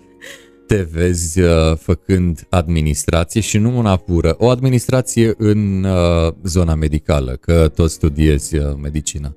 te 0.67 0.83
vezi 0.83 1.41
uh, 1.41 1.77
făcând 1.77 2.47
administrație 2.51 3.41
și 3.41 3.59
nu 3.59 3.79
una 3.79 3.97
pură, 3.97 4.35
o 4.39 4.49
administrație 4.49 5.35
în 5.39 5.85
uh, 5.85 6.33
zona 6.43 6.75
medicală, 6.75 7.33
că 7.33 7.69
tot 7.69 7.91
studiezi 7.91 8.57
uh, 8.57 8.75
medicină? 8.83 9.37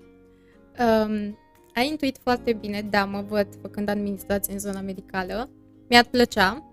Um, 0.80 1.38
ai 1.74 1.88
intuit 1.90 2.18
foarte 2.24 2.54
bine, 2.54 2.88
da, 2.90 3.06
mă 3.06 3.26
văd 3.28 3.48
făcând 3.62 3.90
administrație 3.90 4.54
în 4.54 4.60
zona 4.60 4.82
medicală. 4.82 5.50
Mi-ar 5.90 6.06
plăcea. 6.12 6.69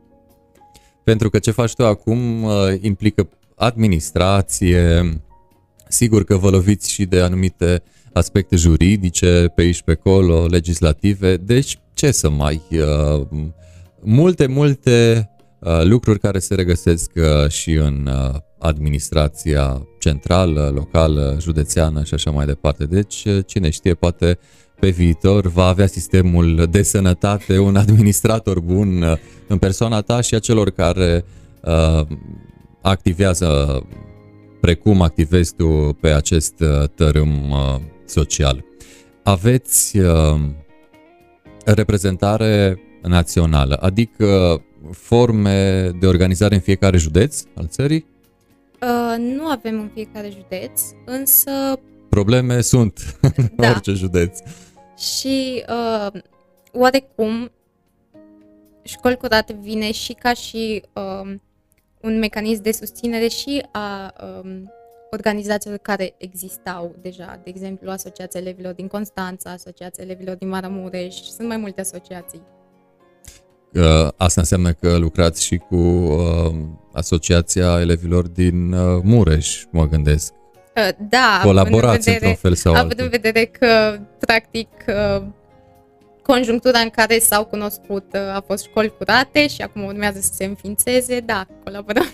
Pentru 1.06 1.30
că 1.30 1.38
ce 1.38 1.50
faci 1.50 1.74
tu 1.74 1.84
acum 1.84 2.42
uh, 2.42 2.52
implică 2.80 3.28
administrație, 3.54 5.12
sigur 5.88 6.24
că 6.24 6.36
vă 6.36 6.50
loviți 6.50 6.90
și 6.92 7.04
de 7.04 7.20
anumite 7.20 7.82
aspecte 8.12 8.56
juridice 8.56 9.52
pe 9.54 9.62
aici 9.62 9.82
pe 9.82 9.90
acolo, 9.90 10.46
legislative, 10.46 11.36
deci 11.36 11.78
ce 11.94 12.10
să 12.10 12.30
mai... 12.30 12.62
Uh, 12.70 13.26
multe, 14.00 14.46
multe 14.46 15.28
uh, 15.58 15.82
lucruri 15.82 16.18
care 16.18 16.38
se 16.38 16.54
regăsesc 16.54 17.10
uh, 17.14 17.48
și 17.48 17.72
în 17.72 18.08
uh, 18.12 18.38
administrația 18.58 19.86
centrală, 19.98 20.72
locală, 20.74 21.36
județeană 21.40 22.04
și 22.04 22.14
așa 22.14 22.30
mai 22.30 22.46
departe. 22.46 22.84
Deci, 22.84 23.24
uh, 23.24 23.38
cine 23.46 23.70
știe, 23.70 23.94
poate 23.94 24.38
pe 24.80 24.88
viitor 24.88 25.46
va 25.46 25.66
avea 25.66 25.86
sistemul 25.86 26.66
de 26.70 26.82
sănătate 26.82 27.58
un 27.58 27.76
administrator 27.76 28.60
bun 28.60 29.02
uh, 29.02 29.16
în 29.46 29.58
persoana 29.58 30.00
ta 30.00 30.20
și 30.20 30.34
a 30.34 30.38
celor 30.38 30.70
care 30.70 31.24
uh, 31.62 32.06
activează 32.82 33.82
precum 34.60 35.02
activezi 35.02 35.54
tu 35.54 35.96
pe 36.00 36.08
acest 36.08 36.60
uh, 36.60 36.88
tărâm 36.94 37.50
uh, 37.50 37.80
social. 38.04 38.64
Aveți 39.22 39.98
uh, 39.98 40.40
reprezentare 41.64 42.80
națională, 43.02 43.74
adică 43.74 44.60
forme 44.92 45.90
de 46.00 46.06
organizare 46.06 46.54
în 46.54 46.60
fiecare 46.60 46.96
județ 46.96 47.42
al 47.54 47.66
țării? 47.66 48.06
Uh, 48.80 49.14
nu 49.36 49.46
avem 49.46 49.80
în 49.80 49.90
fiecare 49.94 50.30
județ, 50.36 50.80
însă... 51.04 51.50
Probleme 52.08 52.60
sunt 52.60 53.18
în 53.36 53.48
da. 53.56 53.70
orice 53.70 53.92
județ. 53.92 54.38
Și 54.96 55.64
uh, 55.68 56.20
oarecum 56.72 57.50
școli 58.82 59.16
curate 59.16 59.58
vine 59.60 59.92
și 59.92 60.12
ca 60.12 60.32
și 60.32 60.82
uh, 60.92 61.34
un 62.00 62.18
mecanism 62.18 62.62
de 62.62 62.72
susținere 62.72 63.28
și 63.28 63.66
a 63.72 64.14
uh, 64.22 64.62
organizațiilor 65.10 65.78
care 65.78 66.14
existau 66.18 66.94
deja, 67.00 67.40
de 67.44 67.50
exemplu 67.50 67.90
Asociația 67.90 68.40
Elevilor 68.40 68.72
din 68.72 68.86
Constanța, 68.86 69.50
Asociația 69.50 70.04
Elevilor 70.04 70.34
din 70.34 70.48
Maramureș, 70.48 71.14
sunt 71.20 71.48
mai 71.48 71.56
multe 71.56 71.80
asociații. 71.80 72.42
Asta 74.16 74.40
înseamnă 74.40 74.72
că 74.72 74.96
lucrați 74.96 75.44
și 75.44 75.56
cu 75.56 75.76
uh, 75.76 76.54
Asociația 76.92 77.80
Elevilor 77.80 78.26
din 78.26 78.72
uh, 78.72 79.00
Mureș, 79.02 79.64
mă 79.70 79.88
gândesc. 79.88 80.32
Uh, 80.76 80.88
da. 81.08 81.40
Colaborați 81.42 82.08
în 82.08 82.14
vedere, 82.14 82.30
într-un 82.30 82.50
fel 82.50 82.54
sau 82.54 82.72
altul. 82.72 82.90
Având 82.90 83.00
în 83.00 83.20
vedere 83.20 83.44
că, 83.44 83.98
practic, 84.18 84.68
conjunctura 86.22 86.78
în 86.78 86.88
care 86.88 87.18
s-au 87.18 87.44
cunoscut 87.44 88.14
a 88.34 88.44
fost 88.46 88.64
școli 88.64 88.94
curate 88.98 89.46
și 89.48 89.62
acum 89.62 89.84
urmează 89.84 90.18
să 90.20 90.30
se 90.32 90.44
înființeze, 90.44 91.20
da, 91.20 91.46
colaborăm. 91.64 92.06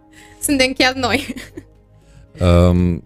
Suntem 0.46 0.72
chiar 0.72 0.92
noi. 0.92 1.34
Um, 2.40 3.02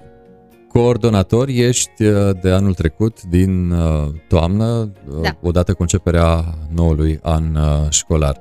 coordonator 0.72 1.48
ești 1.48 2.04
uh, 2.04 2.30
de 2.40 2.50
anul 2.50 2.74
trecut, 2.74 3.22
din 3.22 3.70
uh, 3.70 4.08
toamnă, 4.28 4.92
uh, 5.08 5.20
da. 5.22 5.36
odată 5.40 5.72
cu 5.72 5.82
începerea 5.82 6.44
noului 6.74 7.18
an 7.22 7.58
școlar. 7.88 8.40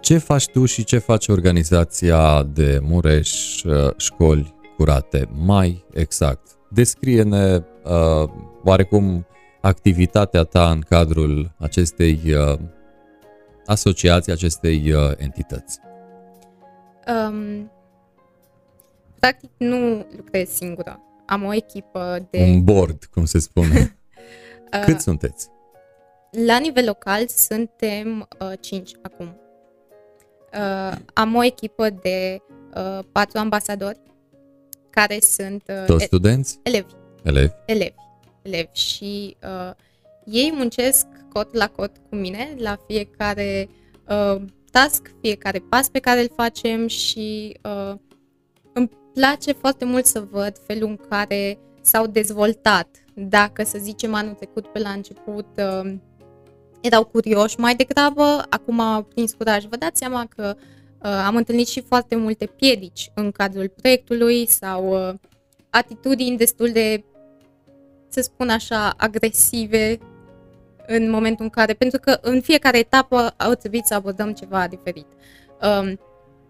Ce 0.00 0.18
faci 0.18 0.46
tu 0.46 0.64
și 0.64 0.84
ce 0.84 0.98
face 0.98 1.32
organizația 1.32 2.42
de 2.52 2.78
Mureș 2.82 3.30
Școli 3.96 4.54
Curate? 4.82 5.28
Mai 5.32 5.84
exact. 5.92 6.48
Descrie-ne 6.68 7.54
uh, 7.56 8.30
oarecum 8.64 9.26
activitatea 9.60 10.42
ta 10.42 10.70
în 10.70 10.80
cadrul 10.80 11.54
acestei 11.58 12.20
uh, 12.26 12.58
asociații, 13.66 14.32
acestei 14.32 14.92
uh, 14.92 15.12
entități. 15.16 15.78
Um, 17.06 17.70
practic 19.18 19.50
nu 19.56 20.06
lucrez 20.16 20.48
singură 20.48 21.00
am 21.26 21.44
o 21.44 21.54
echipă 21.54 22.26
de... 22.30 22.42
Un 22.42 22.64
board, 22.64 23.04
cum 23.04 23.24
se 23.24 23.38
spune. 23.38 23.96
Cât 24.86 24.94
uh, 24.94 25.00
sunteți? 25.00 25.48
La 26.46 26.58
nivel 26.58 26.84
local 26.84 27.26
suntem 27.28 28.28
uh, 28.40 28.52
5 28.60 28.92
acum. 29.02 29.36
Uh, 30.52 30.96
am 31.14 31.34
o 31.34 31.44
echipă 31.44 31.90
de 31.90 32.42
uh, 32.74 33.04
patru 33.12 33.38
ambasadori 33.38 34.00
care 34.92 35.20
sunt... 35.20 35.62
Uh, 35.68 35.84
Toți 35.86 36.04
studenți? 36.04 36.58
Elevi. 36.62 36.92
Elevi. 37.22 37.52
Elevi. 37.66 37.94
Elevi. 38.42 38.72
Și 38.72 39.36
uh, 39.42 39.74
ei 40.24 40.52
muncesc 40.54 41.06
cot 41.32 41.54
la 41.54 41.68
cot 41.68 41.96
cu 42.08 42.16
mine 42.16 42.54
la 42.58 42.76
fiecare 42.86 43.68
uh, 44.08 44.42
task, 44.70 45.10
fiecare 45.20 45.58
pas 45.58 45.88
pe 45.88 45.98
care 45.98 46.20
îl 46.20 46.30
facem 46.36 46.86
și 46.86 47.56
uh, 47.62 47.94
îmi 48.72 48.90
place 49.14 49.52
foarte 49.52 49.84
mult 49.84 50.04
să 50.04 50.24
văd 50.30 50.56
felul 50.66 50.88
în 50.88 50.98
care 51.08 51.58
s-au 51.80 52.06
dezvoltat. 52.06 52.88
Dacă, 53.14 53.64
să 53.64 53.78
zicem, 53.78 54.14
anul 54.14 54.34
trecut 54.34 54.66
pe 54.66 54.78
la 54.78 54.90
început 54.90 55.46
uh, 55.56 55.94
erau 56.80 57.04
curioși 57.04 57.60
mai 57.60 57.74
degrabă, 57.74 58.44
acum 58.48 58.80
au 58.80 59.02
prins 59.02 59.32
curaj. 59.32 59.64
Vă 59.64 59.76
dați 59.76 59.98
seama 59.98 60.26
că 60.36 60.54
uh, 60.56 60.62
am 61.02 61.36
întâlnit 61.36 61.68
și 61.68 61.80
foarte 61.80 62.16
multe 62.16 62.46
piedici 62.46 63.10
în 63.14 63.30
cadrul 63.30 63.72
proiectului 63.80 64.48
sau 64.48 65.08
uh, 65.08 65.14
atitudini 65.70 66.36
destul 66.36 66.70
de, 66.70 67.04
să 68.08 68.20
spun 68.20 68.48
așa, 68.48 68.94
agresive 68.96 69.98
în 70.86 71.10
momentul 71.10 71.44
în 71.44 71.50
care, 71.50 71.72
pentru 71.72 71.98
că 72.00 72.18
în 72.20 72.40
fiecare 72.40 72.78
etapă 72.78 73.34
au 73.36 73.52
trebuit 73.52 73.84
să 73.84 73.94
abordăm 73.94 74.32
ceva 74.32 74.66
diferit. 74.66 75.06
Uh, 75.62 75.92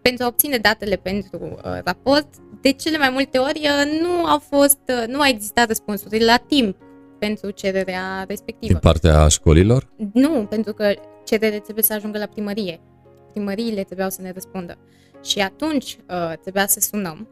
pentru 0.03 0.25
a 0.25 0.27
obține 0.27 0.57
datele 0.57 0.97
pentru 0.97 1.39
uh, 1.43 1.79
raport, 1.85 2.27
de 2.61 2.73
cele 2.73 2.99
mai 2.99 3.11
multe 3.11 3.39
ori 3.39 3.61
uh, 3.63 4.01
nu 4.01 4.25
au 4.25 4.39
fost, 4.39 4.79
uh, 4.89 5.07
nu 5.07 5.21
a 5.21 5.29
existat 5.29 5.67
răspunsuri 5.67 6.25
la 6.25 6.37
timp 6.37 6.77
pentru 7.19 7.51
cererea 7.51 8.25
respectivă. 8.29 8.73
Din 8.73 8.81
partea 8.81 9.29
școlilor? 9.29 9.93
Nu, 10.13 10.47
pentru 10.49 10.73
că 10.73 10.95
cererea 11.25 11.61
trebuie 11.61 11.85
să 11.85 11.93
ajungă 11.93 12.19
la 12.19 12.27
primărie. 12.27 12.81
Primăriile 13.33 13.83
trebuiau 13.83 14.11
să 14.11 14.23
ne 14.23 14.33
răspundă. 14.33 14.79
Și 15.25 15.41
atunci 15.41 15.99
uh, 16.11 16.33
trebuia 16.43 16.67
să 16.67 16.81
sunăm 16.81 17.29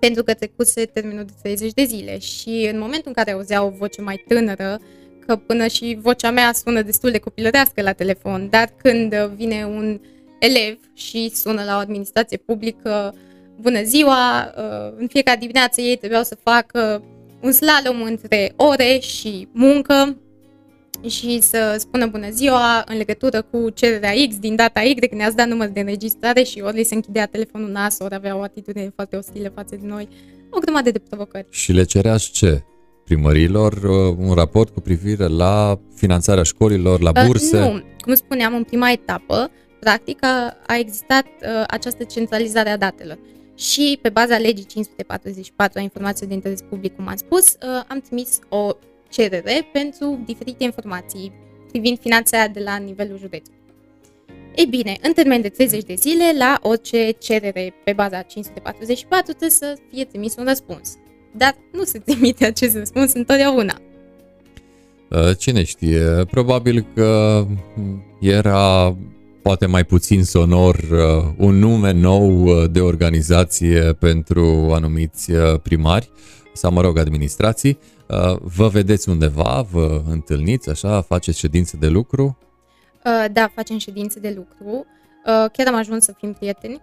pentru 0.00 0.22
că 0.22 0.34
trecuse 0.34 0.84
termenul 0.84 1.24
de 1.24 1.32
30 1.42 1.72
de 1.72 1.84
zile 1.84 2.18
și 2.18 2.68
în 2.72 2.78
momentul 2.78 3.06
în 3.06 3.12
care 3.12 3.32
auzea 3.32 3.64
o 3.64 3.70
voce 3.70 4.00
mai 4.00 4.24
tânără, 4.28 4.80
că 5.26 5.36
până 5.36 5.66
și 5.66 5.98
vocea 6.00 6.30
mea 6.30 6.52
sună 6.52 6.82
destul 6.82 7.10
de 7.10 7.18
copilărească 7.18 7.82
la 7.82 7.92
telefon, 7.92 8.48
dar 8.50 8.72
când 8.82 9.14
vine 9.14 9.64
un 9.64 10.00
elev 10.38 10.78
și 10.94 11.30
sună 11.34 11.64
la 11.64 11.76
o 11.76 11.78
administrație 11.78 12.36
publică, 12.36 13.14
bună 13.60 13.82
ziua, 13.82 14.54
uh, 14.56 14.94
în 14.96 15.06
fiecare 15.06 15.38
dimineață 15.38 15.80
ei 15.80 15.96
trebuiau 15.96 16.22
să 16.22 16.36
facă 16.42 17.02
un 17.42 17.52
slalom 17.52 18.02
între 18.02 18.52
ore 18.56 18.98
și 18.98 19.48
muncă 19.52 20.16
și 21.08 21.40
să 21.40 21.76
spună 21.78 22.06
bună 22.06 22.30
ziua 22.30 22.84
în 22.86 22.96
legătură 22.96 23.42
cu 23.42 23.70
cererea 23.70 24.12
X 24.28 24.38
din 24.38 24.56
data 24.56 24.80
Y, 24.80 24.94
când 24.94 25.20
ne-ați 25.20 25.36
dat 25.36 25.48
număr 25.48 25.68
de 25.68 25.80
înregistrare 25.80 26.42
și 26.42 26.60
ori 26.60 26.76
li 26.76 26.82
se 26.82 26.94
închidea 26.94 27.26
telefonul 27.26 27.70
nas, 27.70 27.98
ori 27.98 28.14
avea 28.14 28.36
o 28.36 28.42
atitudine 28.42 28.92
foarte 28.94 29.16
ostilă 29.16 29.52
față 29.54 29.76
de 29.76 29.86
noi, 29.86 30.08
o 30.50 30.58
grămadă 30.58 30.90
de 30.90 30.98
provocări. 30.98 31.46
Și 31.50 31.72
le 31.72 31.84
cereați 31.84 32.30
ce? 32.30 32.62
Primărilor 33.04 33.72
uh, 33.72 34.16
un 34.18 34.34
raport 34.34 34.74
cu 34.74 34.80
privire 34.80 35.26
la 35.26 35.80
finanțarea 35.94 36.42
școlilor, 36.42 37.00
la 37.00 37.12
burse? 37.26 37.60
Uh, 37.60 37.72
nu, 37.72 37.82
cum 38.00 38.14
spuneam 38.14 38.54
în 38.54 38.62
prima 38.62 38.90
etapă, 38.90 39.50
practic 39.80 40.24
a, 40.24 40.56
a 40.66 40.76
existat 40.78 41.24
uh, 41.24 41.64
această 41.66 42.04
centralizare 42.04 42.68
a 42.68 42.76
datelor. 42.76 43.18
Și 43.54 43.98
pe 44.02 44.08
baza 44.08 44.38
legii 44.38 44.64
544 44.64 45.78
a 45.78 45.82
informației 45.82 46.28
de 46.28 46.34
interes 46.34 46.60
public, 46.68 46.96
cum 46.96 47.08
am 47.08 47.16
spus, 47.16 47.46
uh, 47.46 47.84
am 47.88 48.00
trimis 48.00 48.38
o 48.48 48.76
cerere 49.10 49.68
pentru 49.72 50.22
diferite 50.26 50.64
informații 50.64 51.32
privind 51.70 51.98
finanțarea 52.00 52.48
de 52.48 52.60
la 52.60 52.76
nivelul 52.76 53.18
județului. 53.18 53.58
Ei 54.54 54.66
bine, 54.66 54.96
în 55.02 55.12
termen 55.12 55.40
de 55.40 55.48
30 55.48 55.84
de 55.84 55.94
zile, 55.94 56.24
la 56.38 56.58
orice 56.62 57.10
cerere 57.10 57.74
pe 57.84 57.92
baza 57.92 58.22
544 58.22 59.24
trebuie 59.24 59.50
să 59.50 59.76
fie 59.90 60.04
trimis 60.04 60.34
un 60.36 60.44
răspuns. 60.44 60.96
Dar 61.36 61.56
nu 61.72 61.84
se 61.84 61.98
trimite 61.98 62.44
acest 62.44 62.76
răspuns 62.76 63.12
întotdeauna. 63.12 63.80
Uh, 65.10 65.36
cine 65.38 65.64
știe, 65.64 66.00
probabil 66.30 66.86
că 66.94 67.44
era 68.20 68.96
poate 69.42 69.66
mai 69.66 69.84
puțin 69.84 70.24
sonor 70.24 70.74
uh, 70.74 71.32
un 71.36 71.58
nume 71.58 71.92
nou 71.92 72.44
uh, 72.44 72.70
de 72.70 72.80
organizație 72.80 73.80
pentru 73.98 74.70
anumiți 74.74 75.32
primari 75.62 76.10
sau, 76.52 76.72
mă 76.72 76.80
rog, 76.80 76.98
administrații. 76.98 77.78
Vă 78.40 78.68
vedeți 78.68 79.08
undeva, 79.08 79.66
vă 79.70 80.02
întâlniți 80.08 80.70
așa, 80.70 81.00
faceți 81.00 81.38
ședințe 81.38 81.76
de 81.76 81.88
lucru? 81.88 82.38
Da, 83.32 83.50
facem 83.54 83.78
ședințe 83.78 84.20
de 84.20 84.32
lucru. 84.36 84.86
Chiar 85.24 85.66
am 85.66 85.74
ajuns 85.74 86.04
să 86.04 86.14
fim 86.18 86.32
prieteni. 86.32 86.80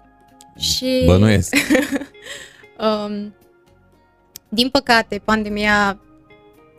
Și... 0.58 1.04
Bănuiesc. 1.06 1.56
um, 2.86 3.34
din 4.50 4.70
păcate, 4.70 5.22
pandemia, 5.26 6.00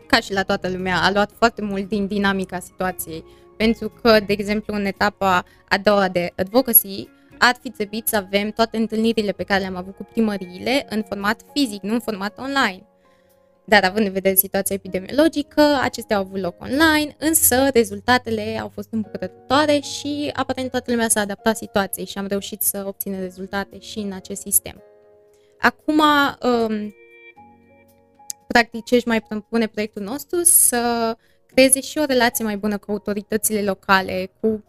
ca 0.06 0.20
și 0.20 0.32
la 0.32 0.42
toată 0.42 0.68
lumea, 0.68 1.00
a 1.02 1.10
luat 1.10 1.30
foarte 1.38 1.62
mult 1.62 1.88
din 1.88 2.06
dinamica 2.06 2.58
situației. 2.58 3.24
Pentru 3.56 3.92
că, 4.02 4.20
de 4.26 4.32
exemplu, 4.32 4.74
în 4.74 4.84
etapa 4.84 5.44
a 5.68 5.78
doua 5.82 6.08
de 6.08 6.32
advocacy, 6.36 7.08
ar 7.38 7.56
fi 7.62 7.70
trebuit 7.70 8.08
să 8.08 8.16
avem 8.16 8.50
toate 8.50 8.76
întâlnirile 8.76 9.32
pe 9.32 9.42
care 9.42 9.60
le-am 9.60 9.76
avut 9.76 9.96
cu 9.96 10.08
primăriile 10.12 10.86
în 10.88 11.04
format 11.08 11.40
fizic, 11.54 11.82
nu 11.82 11.92
în 11.92 12.00
format 12.00 12.38
online. 12.38 12.87
Dar 13.68 13.84
având 13.84 14.06
în 14.06 14.12
vedere 14.12 14.34
situația 14.34 14.74
epidemiologică, 14.74 15.78
acestea 15.82 16.16
au 16.16 16.22
avut 16.22 16.40
loc 16.40 16.60
online, 16.60 17.16
însă 17.18 17.68
rezultatele 17.72 18.58
au 18.60 18.68
fost 18.68 18.88
îmbucurătoare 18.90 19.78
și 19.78 20.30
aparent 20.34 20.70
toată 20.70 20.90
lumea 20.90 21.08
s-a 21.08 21.20
adaptat 21.20 21.56
situației 21.56 22.06
și 22.06 22.18
am 22.18 22.26
reușit 22.26 22.62
să 22.62 22.84
obținem 22.86 23.20
rezultate 23.20 23.78
și 23.78 23.98
în 23.98 24.12
acest 24.12 24.40
sistem. 24.40 24.82
Acum, 25.60 26.00
um, 26.42 26.94
practic 28.46 28.84
ce 28.84 28.94
își 28.94 29.08
mai 29.08 29.20
propune 29.20 29.66
proiectul 29.66 30.02
nostru, 30.02 30.42
să 30.42 31.16
creeze 31.46 31.80
și 31.80 31.98
o 31.98 32.04
relație 32.04 32.44
mai 32.44 32.56
bună 32.56 32.78
cu 32.78 32.90
autoritățile 32.90 33.62
locale, 33.62 34.30
cu 34.40 34.64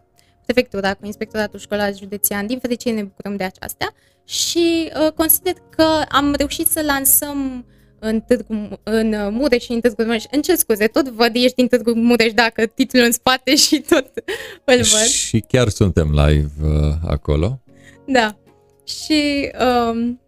prefectura, 0.45 0.93
cu 0.93 1.05
inspectoratul 1.05 1.59
școlar 1.59 1.95
județean. 1.95 2.47
Din 2.47 2.59
fericire 2.59 2.95
ne 2.95 3.03
bucurăm 3.03 3.35
de 3.35 3.43
aceasta 3.43 3.93
și 4.25 4.91
uh, 5.05 5.11
consider 5.11 5.53
că 5.69 6.03
am 6.09 6.33
reușit 6.33 6.67
să 6.67 6.81
lansăm 6.81 7.65
în, 7.99 8.21
Târgu, 8.21 8.79
în 8.83 9.13
uh, 9.13 9.27
Mureș 9.31 9.63
și 9.63 9.71
în 9.71 9.79
Târgu 9.79 10.03
Mureș. 10.03 10.23
În 10.31 10.41
ce 10.41 10.55
scuze, 10.55 10.87
tot 10.87 11.09
văd, 11.09 11.31
ești 11.33 11.55
din 11.55 11.67
Târgu 11.67 11.91
Mureș 11.91 12.33
dacă 12.33 12.65
titlul 12.65 13.03
în 13.03 13.11
spate 13.11 13.55
și 13.55 13.79
tot 13.89 14.11
îl 14.73 14.75
văd. 14.75 15.05
Și 15.07 15.39
chiar 15.47 15.69
suntem 15.69 16.07
live 16.11 16.49
uh, 16.63 16.93
acolo. 17.05 17.61
Da. 18.05 18.37
Și 18.83 19.51
um, 19.59 20.19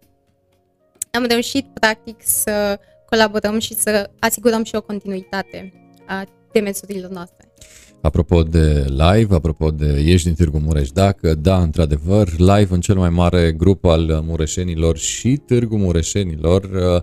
am 1.10 1.24
reușit 1.28 1.66
practic 1.72 2.16
să 2.24 2.78
colaborăm 3.08 3.58
și 3.58 3.74
să 3.74 4.10
asigurăm 4.18 4.64
și 4.64 4.74
o 4.74 4.80
continuitate 4.80 5.72
a 6.06 6.24
demersurilor 6.52 7.10
noastre. 7.10 7.52
Apropo 8.00 8.42
de 8.42 8.84
live, 8.88 9.34
apropo 9.34 9.70
de 9.70 10.02
Ești 10.06 10.26
din 10.26 10.34
Târgu 10.34 10.58
Mureș, 10.58 10.90
dacă 10.90 11.34
da, 11.34 11.62
într-adevăr, 11.62 12.28
live 12.38 12.74
în 12.74 12.80
cel 12.80 12.96
mai 12.96 13.10
mare 13.10 13.52
grup 13.52 13.84
al 13.84 14.22
mureșenilor 14.26 14.96
și 14.96 15.36
Târgu 15.36 15.76
Mureșenilor, 15.76 16.62
uh, 16.62 17.02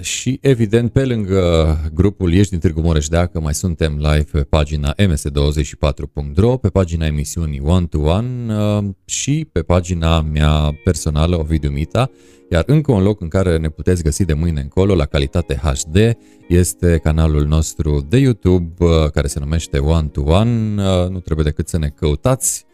și 0.00 0.38
evident, 0.42 0.92
pe 0.92 1.04
lângă 1.04 1.76
grupul 1.94 2.32
Ești 2.32 2.50
din 2.50 2.58
Târgu 2.58 2.80
Mureș, 2.80 3.08
dacă 3.08 3.40
mai 3.40 3.54
suntem 3.54 3.96
live 3.96 4.28
pe 4.32 4.40
pagina 4.40 4.94
ms24.ro, 4.94 6.56
pe 6.56 6.68
pagina 6.68 7.06
emisiunii 7.06 7.60
One 7.64 7.86
to 7.86 7.98
One 7.98 8.54
uh, 8.54 8.84
și 9.04 9.48
pe 9.52 9.62
pagina 9.62 10.20
mea 10.20 10.80
personală, 10.84 11.38
Ovidiu 11.38 11.70
Mita, 11.70 12.10
iar 12.50 12.64
încă 12.66 12.92
un 12.92 13.02
loc 13.02 13.20
în 13.20 13.28
care 13.28 13.56
ne 13.56 13.68
puteți 13.68 14.02
găsi 14.02 14.24
de 14.24 14.32
mâine 14.32 14.60
încolo, 14.60 14.94
la 14.94 15.04
calitate 15.04 15.54
HD, 15.54 16.16
este 16.48 17.00
canalul 17.02 17.46
nostru 17.46 18.06
de 18.08 18.18
YouTube, 18.18 18.84
uh, 18.84 19.10
care 19.10 19.26
se 19.26 19.38
numește 19.38 19.78
One 19.78 20.08
to 20.08 20.20
One. 20.20 20.82
Uh, 20.82 21.08
nu 21.08 21.20
trebuie 21.20 21.44
decât 21.44 21.68
să 21.68 21.78
ne 21.78 21.88
căutați 21.88 22.66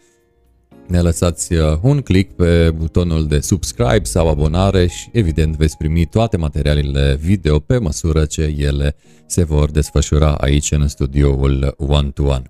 ne 0.89 1.01
lăsați 1.01 1.55
uh, 1.55 1.61
un 1.83 2.01
click 2.01 2.35
pe 2.37 2.71
butonul 2.77 3.27
de 3.27 3.41
subscribe 3.41 4.03
sau 4.03 4.29
abonare 4.29 4.87
și 4.87 5.09
evident 5.13 5.57
veți 5.57 5.77
primi 5.77 6.07
toate 6.07 6.37
materialele 6.37 7.19
video 7.21 7.59
pe 7.59 7.79
măsură 7.79 8.25
ce 8.25 8.55
ele 8.59 8.97
se 9.27 9.45
vor 9.45 9.71
desfășura 9.71 10.35
aici 10.35 10.73
în 10.73 10.89
studioul 10.89 11.75
One 11.79 12.11
to 12.11 12.23
One. 12.23 12.43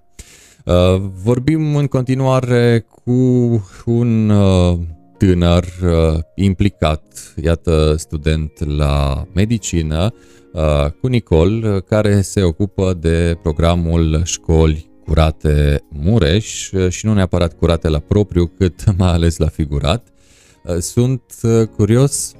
Uh, 0.65 1.03
vorbim 1.23 1.77
în 1.77 1.87
continuare 1.87 2.87
cu 3.05 3.13
un 3.85 4.29
uh, 4.29 4.79
tânăr 5.19 5.65
implicat, 6.35 7.35
iată 7.43 7.95
student 7.99 8.77
la 8.77 9.25
medicină, 9.35 10.15
cu 11.01 11.07
Nicol, 11.07 11.81
care 11.81 12.21
se 12.21 12.43
ocupă 12.43 12.97
de 13.01 13.39
programul 13.43 14.21
Școli 14.25 14.91
curate 15.07 15.83
Mureș 15.89 16.71
și 16.89 17.07
nu 17.07 17.15
neapărat 17.15 17.59
curate 17.59 17.89
la 17.89 17.99
propriu, 17.99 18.47
cât 18.47 18.85
mai 18.99 19.13
ales 19.13 19.37
la 19.37 19.49
figurat. 19.49 20.07
Sunt 20.79 21.23
uh, 21.43 21.67
curios 21.77 22.35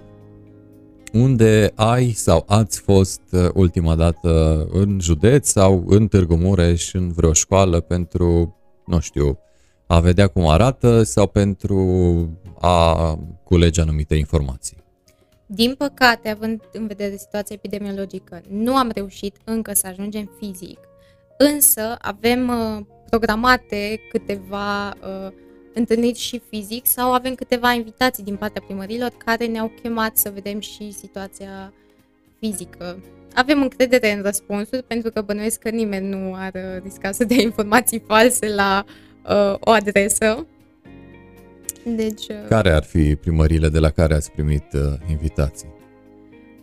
unde 1.13 1.73
ai 1.75 2.11
sau 2.11 2.45
ați 2.47 2.81
fost 2.81 3.21
uh, 3.31 3.49
ultima 3.55 3.95
dată 3.95 4.67
în 4.73 4.99
județ 5.01 5.49
sau 5.49 5.85
în 5.87 6.09
Târgu 6.09 6.37
Mureș, 6.37 6.93
în 6.93 7.13
vreo 7.13 7.33
școală 7.33 7.81
pentru, 7.81 8.57
nu 8.87 9.01
știu, 9.01 9.39
a 9.87 10.01
vedea 10.01 10.27
cum 10.27 10.47
arată 10.47 11.03
sau 11.03 11.27
pentru 11.27 11.79
a 12.61 13.19
culege 13.45 13.81
anumite 13.81 14.15
informații? 14.15 14.85
Din 15.47 15.75
păcate, 15.79 16.29
având 16.29 16.63
în 16.73 16.87
vedere 16.87 17.17
situația 17.17 17.57
epidemiologică, 17.59 18.41
nu 18.49 18.77
am 18.77 18.91
reușit 18.95 19.37
încă 19.45 19.75
să 19.75 19.87
ajungem 19.87 20.31
fizic 20.39 20.79
Însă 21.39 21.97
avem 21.99 22.49
uh, 22.49 22.85
programate 23.11 24.01
câteva 24.11 24.89
uh, 24.89 25.33
întâlniri 25.75 26.19
și 26.19 26.43
fizic 26.51 26.87
sau 26.87 27.13
avem 27.13 27.35
câteva 27.35 27.73
invitații 27.73 28.25
din 28.25 28.37
partea 28.37 28.63
primărilor 28.67 29.11
care 29.25 29.47
ne-au 29.47 29.73
chemat 29.83 30.17
să 30.17 30.31
vedem 30.35 30.61
și 30.61 30.91
situația 30.91 31.73
fizică. 32.39 33.01
Avem 33.35 33.63
încredere 33.63 34.13
în 34.13 34.23
răspunsuri 34.23 34.83
pentru 34.83 35.11
că 35.11 35.21
bănuiesc 35.21 35.59
că 35.59 35.69
nimeni 35.69 36.09
nu 36.09 36.35
ar 36.35 36.53
uh, 36.55 36.83
risca 36.83 37.13
să 37.13 37.25
dea 37.25 37.41
informații 37.41 38.03
false 38.07 38.55
la 38.55 38.85
uh, 39.25 39.55
o 39.61 39.71
adresă. 39.71 40.47
Deci, 41.85 42.29
uh, 42.29 42.37
care 42.49 42.71
ar 42.71 42.83
fi 42.83 43.17
primările 43.17 43.69
de 43.69 43.79
la 43.79 43.91
care 43.91 44.15
ați 44.15 44.31
primit 44.31 44.73
uh, 44.73 44.81
invitații? 45.11 45.75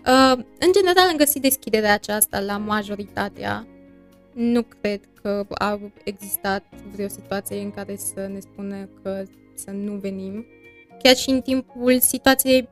Uh, 0.06 0.44
în 0.60 0.72
general 0.74 1.08
am 1.10 1.18
găsit 1.18 1.42
deschiderea 1.42 1.94
aceasta 1.94 2.40
la 2.40 2.58
majoritatea 2.58 3.68
nu 4.34 4.62
cred 4.62 5.00
că 5.22 5.46
a 5.50 5.80
existat 6.04 6.64
vreo 6.96 7.08
situație 7.08 7.62
în 7.62 7.72
care 7.72 7.96
să 7.96 8.28
ne 8.28 8.40
spună 8.40 8.90
că 9.04 9.24
să 9.54 9.72
nu 9.72 9.94
venim. 9.94 10.46
Chiar 11.04 11.16
și 11.16 11.30
în 11.30 11.42
timpul 11.42 12.00
situației 12.00 12.70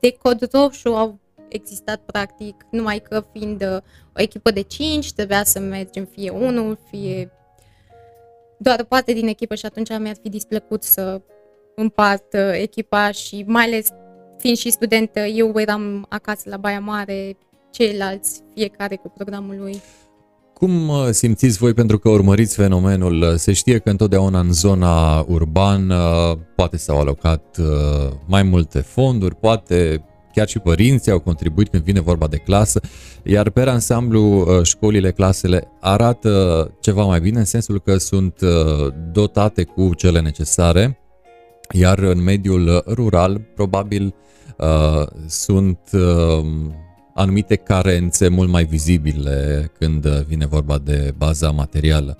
de 0.00 0.16
cod 0.22 0.48
roșu 0.52 0.88
au 0.88 1.18
existat 1.48 2.00
practic, 2.00 2.66
numai 2.70 3.00
că 3.00 3.24
fiind 3.32 3.62
uh, 3.62 3.76
o 4.16 4.20
echipă 4.20 4.50
de 4.50 4.60
5, 4.60 5.12
trebuia 5.12 5.44
să 5.44 5.58
mergem 5.58 6.04
fie 6.04 6.30
unul, 6.30 6.78
fie 6.90 7.30
doar 8.58 8.84
parte 8.84 9.12
din 9.12 9.26
echipă 9.26 9.54
și 9.54 9.66
atunci 9.66 9.98
mi-ar 9.98 10.16
fi 10.22 10.28
displăcut 10.28 10.82
să 10.82 11.20
împart 11.74 12.32
uh, 12.32 12.52
echipa 12.52 13.10
și 13.10 13.44
mai 13.46 13.64
ales 13.64 13.88
fiind 14.38 14.56
și 14.56 14.70
studentă, 14.70 15.20
eu 15.20 15.52
eram 15.60 16.06
acasă 16.08 16.48
la 16.48 16.56
Baia 16.56 16.80
Mare, 16.80 17.36
ceilalți, 17.70 18.42
fiecare 18.54 18.96
cu 18.96 19.08
programul 19.08 19.56
lui 19.58 19.82
Cum 20.64 20.88
uh, 20.88 21.08
simțiți 21.10 21.58
voi 21.58 21.74
pentru 21.74 21.98
că 21.98 22.08
urmăriți 22.08 22.56
fenomenul? 22.56 23.36
Se 23.36 23.52
știe 23.52 23.78
că 23.78 23.90
întotdeauna 23.90 24.40
în 24.40 24.52
zona 24.52 25.24
urbană 25.28 25.98
poate 26.56 26.76
s-au 26.76 27.00
alocat 27.00 27.58
mai 28.26 28.42
multe 28.42 28.80
fonduri, 28.80 29.34
poate 29.34 30.04
chiar 30.32 30.48
și 30.48 30.58
părinții 30.58 31.12
au 31.12 31.18
contribuit 31.18 31.68
când 31.68 31.82
vine 31.82 32.00
vorba 32.00 32.26
de 32.26 32.36
clasă, 32.36 32.80
iar 33.22 33.50
pe 33.50 33.60
ansamblu 33.60 34.46
școlile, 34.62 35.10
clasele 35.10 35.68
arată 35.80 36.70
ceva 36.80 37.04
mai 37.04 37.20
bine 37.20 37.38
în 37.38 37.44
sensul 37.44 37.80
că 37.80 37.96
sunt 37.96 38.40
dotate 39.12 39.64
cu 39.64 39.94
cele 39.94 40.20
necesare, 40.20 40.98
iar 41.72 41.98
în 41.98 42.22
mediul 42.22 42.84
rural 42.86 43.40
probabil 43.54 44.14
sunt 45.26 45.78
anumite 47.14 47.56
carențe 47.56 48.28
mult 48.28 48.48
mai 48.48 48.64
vizibile 48.64 49.70
când 49.78 50.06
vine 50.06 50.46
vorba 50.46 50.78
de 50.78 51.14
baza 51.16 51.50
materială. 51.50 52.18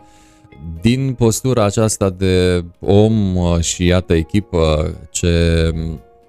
Din 0.81 1.15
postura 1.15 1.65
aceasta 1.65 2.11
de 2.11 2.65
om 2.81 3.37
și 3.61 3.87
iată 3.87 4.15
echipă 4.15 4.95
ce 5.11 5.71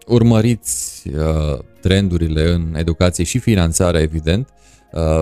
urmăriți 0.08 1.04
uh, 1.10 1.60
trendurile 1.82 2.52
în 2.52 2.76
educație 2.78 3.24
și 3.24 3.40
finanțarea, 3.40 4.02
evident, 4.02 4.50
uh, 4.94 5.22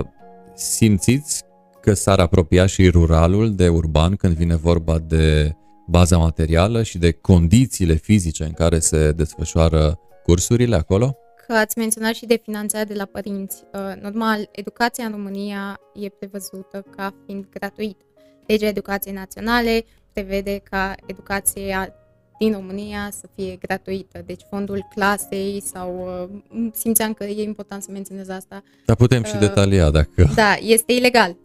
simțiți 0.56 1.44
că 1.82 1.94
s-ar 1.94 2.20
apropia 2.20 2.66
și 2.66 2.90
ruralul 2.90 3.56
de 3.56 3.68
urban 3.68 4.16
când 4.16 4.34
vine 4.36 4.56
vorba 4.56 5.00
de 5.00 5.56
baza 5.88 6.18
materială 6.18 6.84
și 6.84 6.98
de 6.98 7.12
condițiile 7.12 7.94
fizice 7.94 8.44
în 8.44 8.52
care 8.52 8.80
se 8.80 9.12
desfășoară 9.12 10.00
cursurile 10.24 10.76
acolo? 10.76 11.18
Că 11.48 11.54
ați 11.54 11.78
menționat 11.78 12.14
și 12.14 12.26
de 12.26 12.42
finanțarea 12.44 12.86
de 12.86 12.94
la 12.94 13.06
părinți. 13.06 13.64
Uh, 13.74 14.02
normal, 14.02 14.50
educația 14.52 15.06
în 15.06 15.12
România 15.12 15.80
e 15.94 16.10
prevăzută 16.10 16.86
ca 16.96 17.14
fiind 17.26 17.46
gratuită. 17.50 18.06
Legea 18.48 18.68
Educației 18.68 19.14
Naționale 19.14 19.86
prevede 20.14 20.62
ca 20.70 20.96
educația 21.06 21.94
din 22.40 22.54
România 22.54 23.10
să 23.12 23.28
fie 23.36 23.56
gratuită. 23.56 24.24
Deci 24.26 24.42
fondul 24.50 24.88
clasei 24.96 25.62
sau 25.62 26.08
uh, 26.50 26.70
simțeam 26.74 27.14
că 27.14 27.24
e 27.24 27.44
important 27.44 27.84
să 27.84 27.92
menționez 27.92 28.30
asta. 28.30 28.64
Dar 28.86 28.96
putem 28.96 29.24
și 29.24 29.34
uh, 29.34 29.40
detalia 29.40 29.90
dacă... 29.90 30.30
Da, 30.36 30.56
este 30.62 30.94
ilegal. 30.94 31.38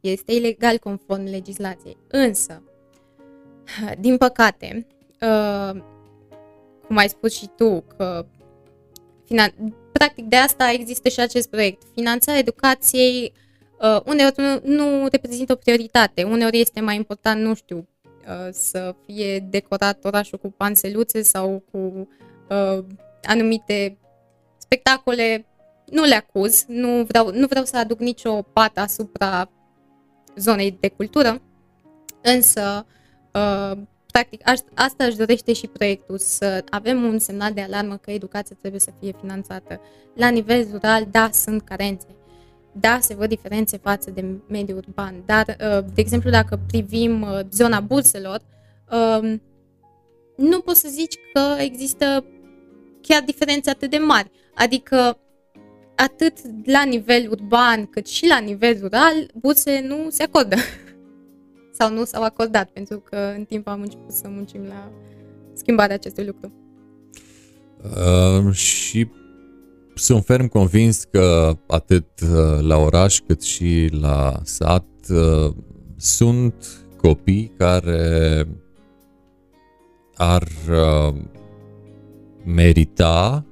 Este 0.00 0.32
ilegal 0.32 0.78
conform 0.78 1.24
legislației. 1.24 1.96
Însă, 2.08 2.62
din 4.00 4.16
păcate, 4.16 4.86
cum 6.86 6.96
ai 6.96 7.08
spus 7.08 7.32
și 7.34 7.50
tu, 7.56 7.84
că 7.96 8.26
Finan- 9.26 9.74
Practic, 9.92 10.24
de 10.24 10.36
asta 10.36 10.70
există 10.70 11.08
și 11.08 11.20
acest 11.20 11.50
proiect. 11.50 11.82
Finanțarea 11.94 12.40
educației 12.40 13.32
uh, 13.80 14.00
uneori 14.04 14.34
nu, 14.36 14.60
nu 14.62 15.06
reprezintă 15.10 15.52
o 15.52 15.56
prioritate. 15.56 16.22
Uneori 16.22 16.60
este 16.60 16.80
mai 16.80 16.96
important, 16.96 17.42
nu 17.42 17.54
știu, 17.54 17.88
uh, 18.04 18.48
să 18.50 18.94
fie 19.06 19.38
decorat 19.38 20.04
orașul 20.04 20.38
cu 20.38 20.50
panseluțe 20.50 21.22
sau 21.22 21.62
cu 21.70 22.08
uh, 22.48 22.84
anumite 23.22 23.98
spectacole. 24.58 25.46
Nu 25.86 26.04
le 26.04 26.14
acuz, 26.14 26.64
nu 26.68 27.04
vreau, 27.04 27.30
nu 27.30 27.46
vreau 27.46 27.64
să 27.64 27.76
aduc 27.76 27.98
nicio 27.98 28.42
pată 28.42 28.80
asupra 28.80 29.50
zonei 30.36 30.76
de 30.80 30.88
cultură, 30.88 31.42
însă 32.22 32.86
uh, 33.32 33.78
practic, 34.16 34.40
asta 34.74 35.04
își 35.04 35.16
dorește 35.16 35.52
și 35.52 35.66
proiectul, 35.66 36.18
să 36.18 36.64
avem 36.70 37.02
un 37.02 37.18
semnal 37.18 37.52
de 37.52 37.60
alarmă 37.60 37.96
că 37.96 38.10
educația 38.10 38.56
trebuie 38.58 38.80
să 38.80 38.90
fie 39.00 39.12
finanțată. 39.20 39.80
La 40.14 40.28
nivel 40.28 40.68
rural, 40.72 41.06
da, 41.10 41.30
sunt 41.32 41.62
carențe. 41.62 42.06
Da, 42.72 42.98
se 43.00 43.14
văd 43.14 43.28
diferențe 43.28 43.76
față 43.76 44.10
de 44.10 44.24
mediul 44.48 44.76
urban, 44.76 45.22
dar, 45.26 45.46
uh, 45.48 45.84
de 45.94 46.00
exemplu, 46.00 46.30
dacă 46.30 46.60
privim 46.66 47.22
uh, 47.22 47.40
zona 47.50 47.80
burselor, 47.80 48.40
um, 48.90 49.42
nu 50.36 50.60
poți 50.60 50.80
să 50.80 50.88
zici 50.90 51.14
că 51.32 51.54
există 51.58 52.24
chiar 53.00 53.22
diferențe 53.22 53.70
atât 53.70 53.90
de 53.90 53.98
mari. 53.98 54.30
Adică, 54.54 55.18
atât 55.94 56.38
la 56.64 56.82
nivel 56.82 57.30
urban 57.30 57.86
cât 57.86 58.06
și 58.06 58.26
la 58.26 58.38
nivel 58.38 58.78
rural, 58.80 59.30
bursele 59.34 59.86
nu 59.86 60.06
se 60.10 60.22
acordă. 60.22 60.56
sau 61.78 61.92
nu 61.92 62.04
s-au 62.04 62.22
acordat, 62.22 62.68
pentru 62.70 62.98
că 62.98 63.16
în 63.36 63.44
timp 63.44 63.68
am 63.68 63.80
început 63.80 64.12
să 64.12 64.28
muncim 64.28 64.60
la 64.68 64.90
schimbarea 65.54 65.94
acestui 65.94 66.24
lucru. 66.24 66.52
Uh, 67.82 68.52
și 68.52 69.08
sunt 69.94 70.24
ferm 70.24 70.46
convins 70.46 71.04
că 71.04 71.56
atât 71.66 72.20
uh, 72.20 72.60
la 72.60 72.76
oraș 72.76 73.18
cât 73.26 73.42
și 73.42 73.88
la 74.00 74.40
sat 74.42 74.86
uh, 75.08 75.54
sunt 75.96 76.54
copii 76.96 77.52
care 77.58 78.46
ar 80.14 80.48
uh, 80.70 81.14
merita 82.44 83.44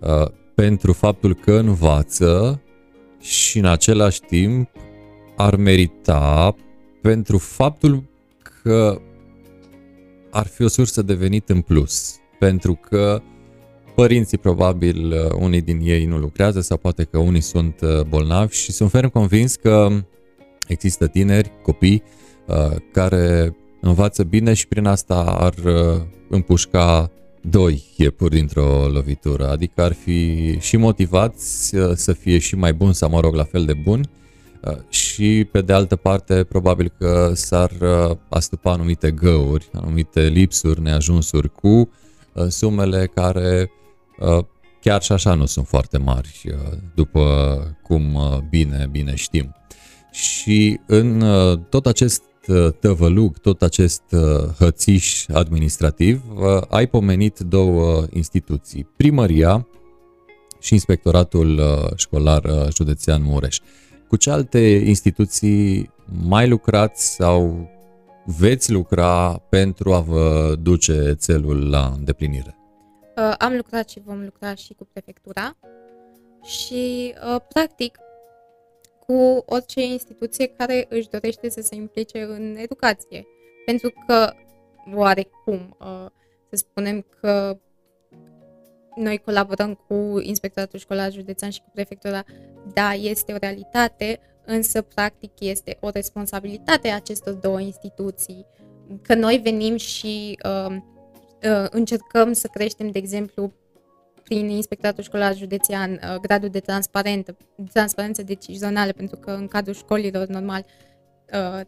uh, 0.00 0.26
pentru 0.54 0.92
faptul 0.92 1.34
că 1.34 1.52
învață 1.52 2.62
și 3.20 3.58
în 3.58 3.64
același 3.64 4.20
timp 4.20 4.70
ar 5.36 5.56
merita 5.56 6.54
pentru 7.02 7.38
faptul 7.38 8.02
că 8.62 9.00
ar 10.30 10.46
fi 10.46 10.62
o 10.62 10.68
sursă 10.68 11.02
de 11.02 11.14
venit 11.14 11.48
în 11.48 11.60
plus, 11.60 12.14
pentru 12.38 12.80
că 12.88 13.22
părinții 13.94 14.38
probabil 14.38 15.12
uh, 15.12 15.32
unii 15.38 15.60
din 15.60 15.80
ei 15.82 16.04
nu 16.04 16.18
lucrează 16.18 16.60
sau 16.60 16.76
poate 16.76 17.04
că 17.04 17.18
unii 17.18 17.40
sunt 17.40 17.80
uh, 17.80 18.00
bolnavi 18.08 18.54
și 18.54 18.72
sunt 18.72 18.90
ferm 18.90 19.08
convins 19.08 19.54
că 19.54 19.88
există 20.68 21.06
tineri, 21.06 21.52
copii 21.62 22.02
uh, 22.46 22.76
care 22.92 23.56
învață 23.80 24.22
bine 24.22 24.54
și 24.54 24.68
prin 24.68 24.86
asta 24.86 25.14
ar 25.22 25.54
împușca 26.28 27.10
doi 27.40 27.82
iepuri 27.96 28.34
dintr-o 28.34 28.88
lovitură, 28.88 29.48
adică 29.48 29.82
ar 29.82 29.92
fi 29.92 30.58
și 30.60 30.76
motivați 30.76 31.68
să 31.94 32.12
fie 32.12 32.38
și 32.38 32.56
mai 32.56 32.72
buni 32.72 32.94
sau 32.94 33.10
mă 33.10 33.20
rog 33.20 33.34
la 33.34 33.44
fel 33.44 33.64
de 33.64 33.74
buni 33.74 34.08
Uh, 34.08 34.21
și 34.88 35.48
pe 35.52 35.60
de 35.60 35.72
altă 35.72 35.96
parte 35.96 36.44
probabil 36.44 36.92
că 36.98 37.32
s-ar 37.34 37.70
uh, 37.80 38.16
astupa 38.28 38.72
anumite 38.72 39.10
găuri, 39.10 39.68
anumite 39.72 40.20
lipsuri, 40.20 40.80
neajunsuri 40.80 41.52
cu 41.52 41.68
uh, 41.68 42.46
sumele 42.48 43.10
care 43.14 43.70
chiar 44.80 45.02
și 45.02 45.12
așa 45.12 45.34
nu 45.34 45.46
sunt 45.46 45.66
foarte 45.66 45.98
mari, 45.98 46.54
după 46.94 47.76
cum 47.82 48.18
bine, 48.50 48.88
bine 48.90 49.14
știm. 49.14 49.54
Și 50.10 50.80
în 50.86 51.24
tot 51.68 51.86
acest 51.86 52.22
tăvălug, 52.80 53.38
tot 53.38 53.62
acest 53.62 54.02
hățiș 54.58 55.26
administrativ, 55.28 56.22
ai 56.68 56.86
pomenit 56.86 57.38
două 57.38 58.04
instituții, 58.10 58.88
primăria 58.96 59.66
și 60.60 60.72
inspectoratul 60.72 61.60
școlar 61.96 62.42
județean 62.72 63.22
Mureș. 63.22 63.58
Cu 64.12 64.18
ce 64.18 64.30
alte 64.30 64.58
instituții 64.60 65.90
mai 66.26 66.48
lucrați 66.48 67.14
sau 67.14 67.68
veți 68.38 68.72
lucra 68.72 69.38
pentru 69.48 69.92
a 69.92 70.00
vă 70.00 70.54
duce 70.62 71.12
țelul 71.12 71.70
la 71.70 71.92
îndeplinire? 71.96 72.56
Uh, 73.16 73.34
am 73.38 73.56
lucrat 73.56 73.88
și 73.88 74.00
vom 74.04 74.24
lucra 74.24 74.54
și 74.54 74.74
cu 74.74 74.88
prefectura 74.92 75.56
și, 76.42 77.14
uh, 77.34 77.40
practic, 77.48 77.98
cu 79.06 79.44
orice 79.46 79.82
instituție 79.82 80.46
care 80.46 80.86
își 80.88 81.08
dorește 81.08 81.48
să 81.48 81.60
se 81.60 81.74
implice 81.74 82.22
în 82.22 82.56
educație. 82.56 83.26
Pentru 83.66 83.92
că, 84.06 84.32
oarecum, 84.94 85.76
uh, 85.80 86.06
să 86.50 86.56
spunem 86.56 87.06
că 87.20 87.58
noi 88.94 89.18
colaborăm 89.18 89.74
cu 89.74 90.20
Inspectoratul 90.20 90.78
Școlar 90.78 91.12
Județean 91.12 91.50
și 91.50 91.60
cu 91.60 91.70
Prefectura. 91.74 92.24
Da, 92.72 92.92
este 92.92 93.32
o 93.32 93.36
realitate, 93.36 94.20
însă 94.44 94.82
practic 94.82 95.32
este 95.40 95.76
o 95.80 95.88
responsabilitate 95.88 96.88
a 96.88 96.94
acestor 96.94 97.32
două 97.32 97.60
instituții. 97.60 98.46
Că 99.02 99.14
noi 99.14 99.40
venim 99.42 99.76
și 99.76 100.38
uh, 100.44 100.76
uh, 101.50 101.66
încercăm 101.70 102.32
să 102.32 102.48
creștem, 102.52 102.90
de 102.90 102.98
exemplu, 102.98 103.52
prin 104.22 104.48
Inspectoratul 104.48 105.02
Școlar 105.02 105.36
Județean, 105.36 105.92
uh, 105.92 106.20
gradul 106.20 106.48
de 106.48 106.60
transparență, 106.60 107.36
transparență 107.72 108.22
decizională, 108.22 108.92
pentru 108.92 109.16
că 109.16 109.30
în 109.30 109.48
cadrul 109.48 109.74
școlilor, 109.74 110.26
normal, 110.26 110.64
Uh, 110.64 110.91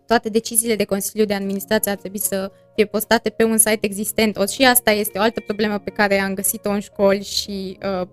toate 0.07 0.29
deciziile 0.29 0.77
de 0.77 0.85
Consiliu 0.85 1.25
de 1.25 1.35
Administrație 1.35 1.91
ar 1.91 1.97
trebui 1.97 2.19
să 2.19 2.53
fie 2.75 2.87
postate 2.87 3.31
pe 3.31 3.45
un 3.45 3.57
site 3.57 3.79
existent. 3.81 4.37
O, 4.37 4.47
și 4.47 4.65
asta 4.65 4.91
este 4.91 5.19
o 5.19 5.21
altă 5.21 5.41
problemă 5.41 5.79
pe 5.79 5.91
care 5.91 6.19
am 6.19 6.35
găsit-o 6.35 6.71
în 6.71 6.81
școli 6.81 7.23
și 7.23 7.79
uh, 8.01 8.09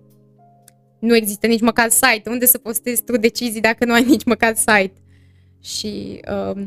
nu 1.00 1.16
există 1.16 1.48
nici 1.48 1.62
măcar 1.62 1.90
site. 1.90 2.30
Unde 2.30 2.46
să 2.46 2.58
postezi 2.58 3.04
tu 3.04 3.18
decizii 3.18 3.62
dacă 3.62 3.86
nu 3.86 3.94
ai 3.94 4.04
nici 4.04 4.24
măcar 4.24 4.56
site? 4.56 4.94
Și 5.60 6.20
uh, 6.32 6.64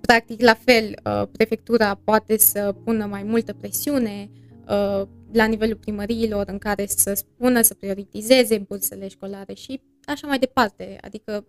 practic 0.00 0.40
la 0.40 0.54
fel, 0.54 0.94
uh, 1.04 1.22
prefectura 1.32 2.00
poate 2.04 2.38
să 2.38 2.74
pună 2.84 3.06
mai 3.06 3.22
multă 3.22 3.52
presiune 3.52 4.30
uh, 4.68 5.02
la 5.32 5.44
nivelul 5.44 5.76
primăriilor 5.76 6.44
în 6.48 6.58
care 6.58 6.86
să 6.86 7.14
spună, 7.14 7.62
să 7.62 7.74
prioritizeze 7.74 8.58
bursele 8.58 9.08
școlare 9.08 9.54
și 9.54 9.80
așa 10.04 10.26
mai 10.26 10.38
departe. 10.38 10.98
Adică 11.00 11.46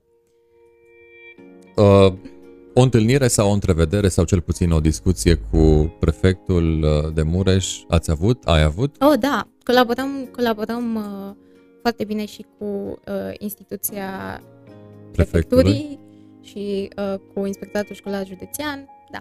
uh, 1.76 2.14
o 2.74 2.82
întâlnire 2.82 3.28
sau 3.28 3.50
o 3.50 3.54
întrevedere 3.54 4.08
sau 4.08 4.24
cel 4.24 4.42
puțin 4.42 4.72
o 4.72 4.80
discuție 4.80 5.36
cu 5.36 5.94
prefectul 6.00 6.84
uh, 6.84 7.14
de 7.14 7.22
Mureș 7.22 7.78
ați 7.88 8.12
avut? 8.12 8.44
Ai 8.44 8.62
avut? 8.62 8.96
Oh, 9.00 9.20
da. 9.20 9.48
Colaborăm, 9.64 10.30
colaborăm 10.36 10.96
uh, 10.96 11.36
foarte 11.82 12.04
bine 12.04 12.26
și 12.26 12.46
cu 12.58 12.66
uh, 12.66 13.34
instituția 13.38 14.42
prefecturii 15.12 16.00
și 16.42 16.90
uh, 16.98 17.20
cu 17.34 17.46
inspectoratul 17.46 17.96
școlar 17.96 18.26
județean. 18.28 18.86
Da. 19.12 19.20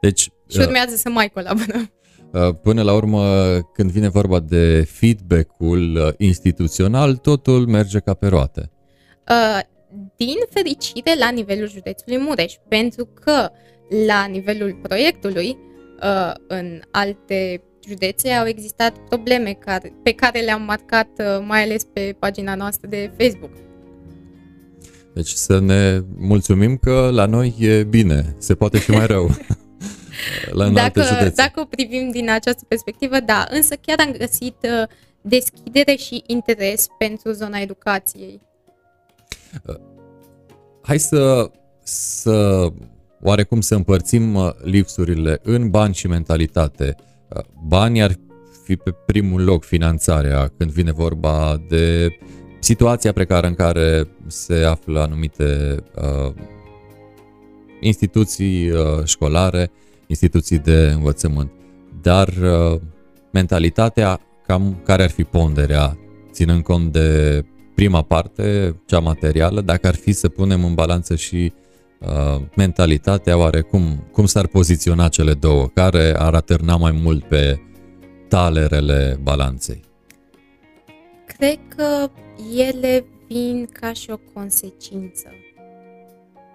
Deci, 0.00 0.30
Și 0.48 0.58
urmează 0.60 0.96
să 0.96 1.08
mai 1.08 1.28
colaborăm. 1.28 1.90
uh, 2.32 2.54
până 2.62 2.82
la 2.82 2.94
urmă, 2.94 3.24
când 3.72 3.90
vine 3.90 4.08
vorba 4.08 4.40
de 4.40 4.82
feedback-ul 4.82 5.96
uh, 5.96 6.08
instituțional, 6.18 7.16
totul 7.16 7.66
merge 7.66 7.98
ca 7.98 8.14
pe 8.14 8.26
roate. 8.26 8.70
Uh, 9.30 9.60
din 10.16 10.36
fericire 10.50 11.14
la 11.18 11.30
nivelul 11.30 11.68
județului 11.68 12.18
Mureș, 12.18 12.54
pentru 12.68 13.08
că 13.24 13.50
la 14.06 14.24
nivelul 14.24 14.78
proiectului 14.82 15.56
uh, 16.02 16.32
în 16.46 16.80
alte 16.90 17.62
județe 17.88 18.30
au 18.30 18.46
existat 18.46 18.96
probleme 19.08 19.52
care, 19.52 19.92
pe 20.02 20.12
care 20.12 20.40
le-am 20.40 20.62
marcat 20.62 21.08
uh, 21.18 21.44
mai 21.46 21.62
ales 21.62 21.84
pe 21.92 22.16
pagina 22.18 22.54
noastră 22.54 22.88
de 22.88 23.12
Facebook. 23.18 23.50
Deci 25.14 25.28
să 25.28 25.58
ne 25.58 26.00
mulțumim 26.16 26.76
că 26.76 27.10
la 27.12 27.26
noi 27.26 27.54
e 27.58 27.82
bine, 27.82 28.34
se 28.38 28.54
poate 28.54 28.78
și 28.78 28.90
mai 28.90 29.06
rău. 29.06 29.30
la 30.50 30.64
în 30.64 30.76
alte 30.76 31.00
Dacă, 31.00 31.14
județe. 31.14 31.34
dacă 31.34 31.60
o 31.60 31.64
privim 31.64 32.10
din 32.10 32.30
această 32.30 32.64
perspectivă, 32.68 33.20
da, 33.20 33.46
însă 33.50 33.74
chiar 33.80 34.00
am 34.00 34.14
găsit 34.18 34.56
uh, 34.62 34.88
deschidere 35.20 35.94
și 35.94 36.22
interes 36.26 36.86
pentru 36.98 37.32
zona 37.32 37.58
educației. 37.58 38.40
Hai 40.82 40.98
să, 40.98 41.50
să 41.82 42.68
oarecum 43.22 43.60
să 43.60 43.74
împărțim 43.74 44.34
uh, 44.34 44.50
lipsurile 44.62 45.38
în 45.42 45.70
bani 45.70 45.94
și 45.94 46.06
mentalitate. 46.06 46.94
Uh, 47.28 47.42
Banii 47.66 48.02
ar 48.02 48.16
fi 48.64 48.76
pe 48.76 48.94
primul 49.06 49.44
loc 49.44 49.64
finanțarea 49.64 50.52
când 50.56 50.70
vine 50.70 50.92
vorba 50.92 51.62
de 51.68 52.08
situația 52.60 53.12
precară 53.12 53.46
în 53.46 53.54
care 53.54 54.08
se 54.26 54.54
află 54.54 55.00
anumite 55.00 55.76
uh, 55.94 56.34
instituții 57.80 58.70
uh, 58.70 59.04
școlare, 59.04 59.70
instituții 60.06 60.58
de 60.58 60.90
învățământ. 60.94 61.50
Dar 62.02 62.28
uh, 62.28 62.80
mentalitatea, 63.32 64.20
cam 64.46 64.80
care 64.84 65.02
ar 65.02 65.10
fi 65.10 65.24
ponderea, 65.24 65.98
ținând 66.32 66.62
cont 66.62 66.92
de 66.92 67.44
prima 67.74 68.02
parte, 68.02 68.76
cea 68.86 68.98
materială, 68.98 69.60
dacă 69.60 69.86
ar 69.86 69.94
fi 69.94 70.12
să 70.12 70.28
punem 70.28 70.64
în 70.64 70.74
balanță 70.74 71.16
și 71.16 71.52
uh, 72.00 72.42
mentalitatea, 72.56 73.38
oare 73.38 73.60
cum, 73.60 74.06
cum 74.12 74.26
s-ar 74.26 74.46
poziționa 74.46 75.08
cele 75.08 75.34
două? 75.34 75.66
Care 75.66 76.14
ar 76.18 76.34
atârna 76.34 76.76
mai 76.76 76.92
mult 76.92 77.24
pe 77.24 77.60
talerele 78.28 79.18
balanței? 79.22 79.80
Cred 81.36 81.58
că 81.76 82.10
ele 82.56 83.04
vin 83.28 83.68
ca 83.72 83.92
și 83.92 84.10
o 84.10 84.16
consecință. 84.34 85.28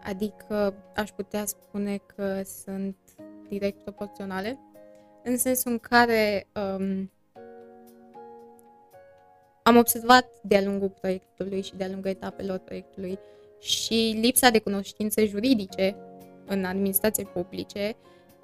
Adică 0.03 0.73
aș 0.95 1.09
putea 1.09 1.45
spune 1.45 1.99
că 2.15 2.41
sunt 2.63 2.95
direct 3.49 3.83
proporționale, 3.83 4.59
în 5.23 5.37
sensul 5.37 5.71
în 5.71 5.77
care 5.77 6.47
um, 6.77 7.11
am 9.67 9.77
observat 9.77 10.25
de-a 10.41 10.61
lungul 10.63 10.91
proiectului 11.01 11.61
și 11.61 11.75
de-a 11.77 11.87
lungul 11.87 12.09
etapelor 12.09 12.57
proiectului 12.57 13.19
și 13.61 14.17
lipsa 14.21 14.49
de 14.49 14.59
cunoștințe 14.59 15.25
juridice 15.25 15.95
în 16.45 16.63
administrație 16.63 17.23
publice, 17.23 17.95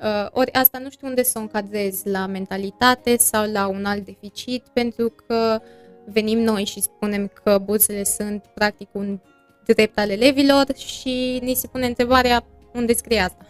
uh, 0.02 0.28
ori 0.32 0.52
asta 0.52 0.80
nu 0.80 0.90
știu 0.90 1.08
unde 1.08 1.24
să 1.24 1.38
o 1.38 1.42
încadrez, 1.42 2.02
la 2.04 2.26
mentalitate 2.26 3.18
sau 3.18 3.52
la 3.52 3.68
un 3.68 3.86
alt 3.86 4.06
deficit, 4.06 4.64
pentru 4.74 5.14
că 5.28 5.62
venim 6.06 6.40
noi 6.40 6.66
și 6.66 6.82
spunem 6.82 7.32
că 7.44 7.58
bursele 7.64 8.04
sunt 8.04 8.46
practic 8.54 8.90
un 8.92 9.20
drept 9.66 10.00
al 10.00 10.10
elevilor 10.10 10.66
și 10.76 11.40
ni 11.44 11.54
se 11.54 11.68
pune 11.68 11.86
întrebarea 11.86 12.46
unde 12.74 12.94
scrie 12.94 13.20
asta. 13.20 13.46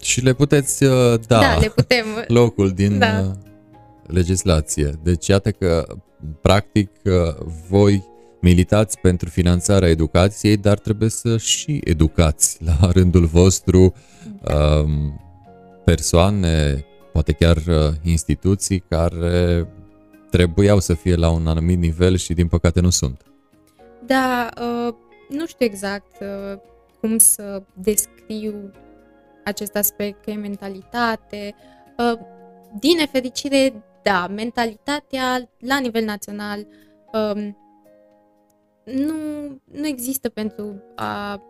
Și 0.00 0.20
le 0.20 0.32
puteți 0.32 0.84
uh, 0.84 1.20
da, 1.26 1.40
Da, 1.40 1.58
le 1.60 1.68
putem. 1.68 2.06
locul 2.40 2.70
din 2.70 2.98
Da. 2.98 3.32
Uh, 4.08 4.14
legislație. 4.14 4.90
Deci 5.02 5.26
iată 5.26 5.50
că 5.50 5.86
practic 6.40 6.90
uh, 7.04 7.46
voi 7.68 8.04
militați 8.40 8.98
pentru 8.98 9.28
finanțarea 9.28 9.88
educației, 9.88 10.56
dar 10.56 10.78
trebuie 10.78 11.08
să 11.08 11.36
și 11.36 11.80
educați 11.84 12.64
la 12.64 12.90
rândul 12.90 13.24
vostru 13.24 13.80
um, 13.80 15.20
persoane, 15.84 16.84
poate 17.12 17.32
chiar 17.32 17.56
uh, 17.56 17.88
instituții 18.02 18.84
care 18.88 19.68
trebuiau 20.30 20.80
să 20.80 20.94
fie 20.94 21.14
la 21.14 21.30
un 21.30 21.46
anumit 21.46 21.78
nivel 21.78 22.16
și 22.16 22.32
din 22.32 22.48
păcate 22.48 22.80
nu 22.80 22.90
sunt. 22.90 23.22
Da, 24.06 24.48
uh, 24.60 24.94
nu 25.28 25.46
știu 25.46 25.66
exact 25.66 26.20
uh, 26.20 26.58
cum 27.00 27.18
să 27.18 27.62
descriu 27.74 28.72
acest 29.44 29.76
aspect, 29.76 30.24
că 30.24 30.30
e 30.30 30.34
mentalitate. 30.34 31.54
Uh, 31.98 32.18
din 32.78 32.96
nefericire, 32.96 33.82
da, 34.08 34.26
mentalitatea 34.26 35.50
la 35.58 35.78
nivel 35.78 36.04
național 36.04 36.66
um, 37.12 37.56
nu, 38.84 39.14
nu 39.64 39.86
există 39.86 40.28
pentru, 40.28 40.82
a, 40.96 41.42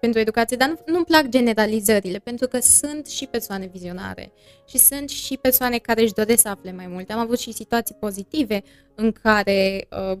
pentru 0.00 0.20
educație, 0.20 0.56
dar 0.56 0.68
nu, 0.68 0.78
nu-mi 0.86 1.04
plac 1.04 1.28
generalizările, 1.28 2.18
pentru 2.18 2.48
că 2.48 2.58
sunt 2.60 3.06
și 3.06 3.26
persoane 3.26 3.66
vizionare 3.66 4.32
și 4.68 4.78
sunt 4.78 5.08
și 5.08 5.36
persoane 5.36 5.78
care 5.78 6.02
își 6.02 6.12
doresc 6.12 6.42
să 6.42 6.48
afle 6.48 6.72
mai 6.72 6.86
multe. 6.86 7.12
Am 7.12 7.18
avut 7.18 7.38
și 7.38 7.52
situații 7.52 7.94
pozitive 7.94 8.62
în 8.94 9.12
care 9.12 9.88
uh, 10.12 10.18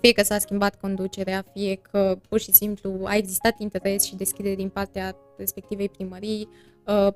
fie 0.00 0.12
că 0.12 0.22
s-a 0.22 0.38
schimbat 0.38 0.80
conducerea, 0.80 1.44
fie 1.52 1.74
că 1.90 2.18
pur 2.28 2.40
și 2.40 2.52
simplu 2.52 3.00
a 3.04 3.16
existat 3.16 3.60
interes 3.60 4.04
și 4.04 4.16
deschidere 4.16 4.54
din 4.54 4.68
partea 4.68 5.16
respectivei 5.36 5.88
primării, 5.88 6.48
uh, 6.86 7.14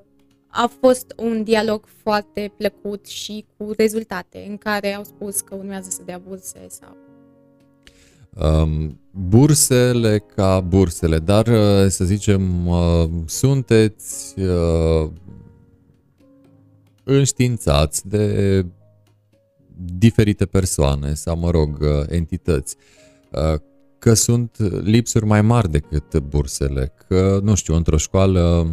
a 0.51 0.71
fost 0.79 1.13
un 1.17 1.43
dialog 1.43 1.85
foarte 2.03 2.53
plăcut 2.57 3.05
și 3.07 3.45
cu 3.57 3.71
rezultate, 3.77 4.45
în 4.49 4.57
care 4.57 4.93
au 4.93 5.03
spus 5.03 5.39
că 5.39 5.55
urmează 5.55 5.89
să 5.89 6.01
dea 6.05 6.21
burse 6.27 6.67
sau... 6.69 6.97
Um, 8.35 8.99
bursele 9.11 10.23
ca 10.35 10.59
bursele, 10.59 11.19
dar 11.19 11.47
uh, 11.47 11.87
să 11.87 12.03
zicem 12.03 12.67
uh, 12.67 13.09
sunteți 13.25 14.39
uh, 14.39 15.09
înștiințați 17.03 18.07
de 18.07 18.65
diferite 19.75 20.45
persoane 20.45 21.13
sau, 21.13 21.37
mă 21.37 21.49
rog, 21.49 21.77
uh, 21.81 22.03
entități. 22.09 22.75
Uh, 23.31 23.59
că 23.99 24.13
sunt 24.13 24.57
lipsuri 24.83 25.25
mai 25.25 25.41
mari 25.41 25.71
decât 25.71 26.17
bursele, 26.17 26.93
că, 27.07 27.39
nu 27.43 27.55
știu, 27.55 27.75
într-o 27.75 27.97
școală 27.97 28.67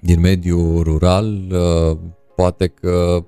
din 0.00 0.20
mediul 0.20 0.82
rural 0.82 1.46
uh, 1.50 1.98
poate 2.36 2.66
că 2.66 3.24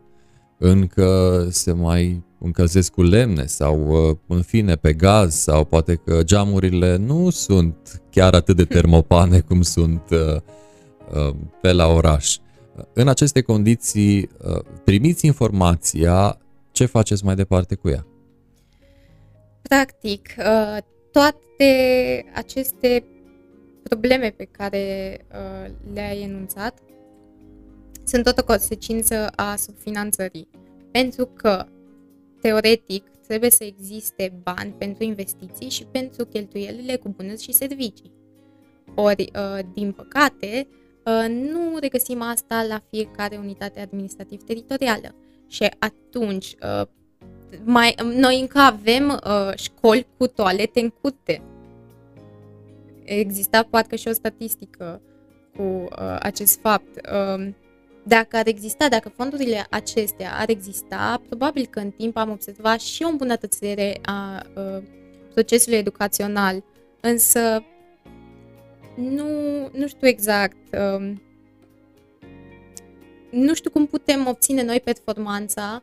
încă 0.59 1.47
se 1.51 1.73
mai 1.73 2.25
încălzesc 2.39 2.93
cu 2.93 3.03
lemne 3.03 3.47
sau 3.47 3.89
uh, 3.89 4.17
în 4.27 4.43
fine 4.43 4.77
pe 4.77 4.93
gaz 4.93 5.35
sau 5.35 5.65
poate 5.65 5.95
că 5.95 6.23
geamurile 6.23 6.97
nu 6.97 7.31
sunt 7.31 8.03
chiar 8.11 8.35
atât 8.35 8.57
de 8.57 8.65
termopane 8.65 9.41
cum 9.49 9.63
sunt 9.63 10.03
uh, 10.11 10.41
uh, 11.15 11.35
pe 11.61 11.73
la 11.73 11.87
oraș. 11.87 12.37
În 12.93 13.09
aceste 13.09 13.41
condiții 13.41 14.29
uh, 14.39 14.59
primiți 14.85 15.27
informația, 15.27 16.39
ce 16.73 16.87
faceți 16.87 17.25
mai 17.25 17.35
departe 17.35 17.75
cu 17.75 17.89
ea? 17.89 18.07
Practic, 19.63 20.35
uh, 20.39 20.79
toate 21.13 22.25
aceste 22.35 23.05
probleme 23.91 24.31
pe 24.37 24.45
care 24.45 25.17
uh, 25.33 25.71
le-ai 25.93 26.23
enunțat 26.23 26.79
sunt 28.05 28.25
tot 28.25 28.39
o 28.39 28.45
consecință 28.45 29.27
a 29.37 29.57
subfinanțării. 29.57 30.49
Pentru 30.91 31.27
că, 31.27 31.67
teoretic, 32.41 33.05
trebuie 33.27 33.51
să 33.51 33.65
existe 33.65 34.41
bani 34.43 34.75
pentru 34.79 35.05
investiții 35.05 35.71
și 35.71 35.85
pentru 35.85 36.25
cheltuielile 36.25 36.97
cu 36.97 37.09
bunuri 37.09 37.43
și 37.43 37.53
servicii. 37.53 38.13
Ori, 38.95 39.31
uh, 39.35 39.59
din 39.75 39.93
păcate, 39.93 40.69
uh, 41.05 41.29
nu 41.29 41.79
regăsim 41.81 42.23
asta 42.23 42.63
la 42.69 42.83
fiecare 42.91 43.37
unitate 43.37 43.81
administrativ-teritorială. 43.81 45.15
Și 45.49 45.71
atunci, 45.79 46.55
uh, 46.63 46.87
mai, 47.65 47.95
noi 48.19 48.41
încă 48.41 48.59
avem 48.59 49.09
uh, 49.09 49.53
școli 49.55 50.07
cu 50.17 50.27
toalete 50.27 50.81
în 50.81 50.89
curte. 50.89 51.43
Exista 53.19 53.63
poate 53.63 53.97
și 53.97 54.09
o 54.09 54.13
statistică 54.13 55.01
cu 55.57 55.63
uh, 55.63 56.17
acest 56.19 56.61
fapt. 56.61 56.97
Uh, 56.97 57.49
dacă 58.03 58.37
ar 58.37 58.47
exista, 58.47 58.89
dacă 58.89 59.09
fondurile 59.09 59.67
acestea 59.71 60.31
ar 60.39 60.49
exista, 60.49 61.23
probabil 61.27 61.67
că 61.67 61.79
în 61.79 61.91
timp 61.91 62.17
am 62.17 62.31
observat 62.31 62.81
și 62.81 63.03
o 63.03 63.09
îmbunătățire 63.09 63.99
a 64.03 64.43
uh, 64.57 64.83
procesului 65.33 65.79
educațional, 65.79 66.65
însă 67.01 67.65
nu, 68.97 69.29
nu 69.73 69.87
știu 69.87 70.07
exact. 70.07 70.57
Um, 70.73 71.23
nu 73.31 73.55
știu 73.55 73.71
cum 73.71 73.87
putem 73.87 74.27
obține 74.27 74.63
noi 74.63 74.81
performanța 74.81 75.83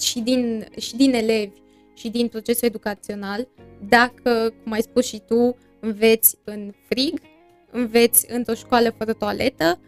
și 0.00 0.20
din, 0.20 0.66
și 0.78 0.96
din 0.96 1.14
elevi 1.14 1.56
și 1.94 2.08
din 2.08 2.28
procesul 2.28 2.68
educațional 2.68 3.48
dacă, 3.88 4.54
cum 4.62 4.72
ai 4.72 4.82
spus 4.82 5.06
și 5.06 5.22
tu, 5.26 5.56
înveți 5.84 6.36
în 6.44 6.72
frig, 6.88 7.20
înveți 7.70 8.26
într-o 8.28 8.54
școală 8.54 8.94
fără 8.98 9.12
toaletă, 9.12 9.78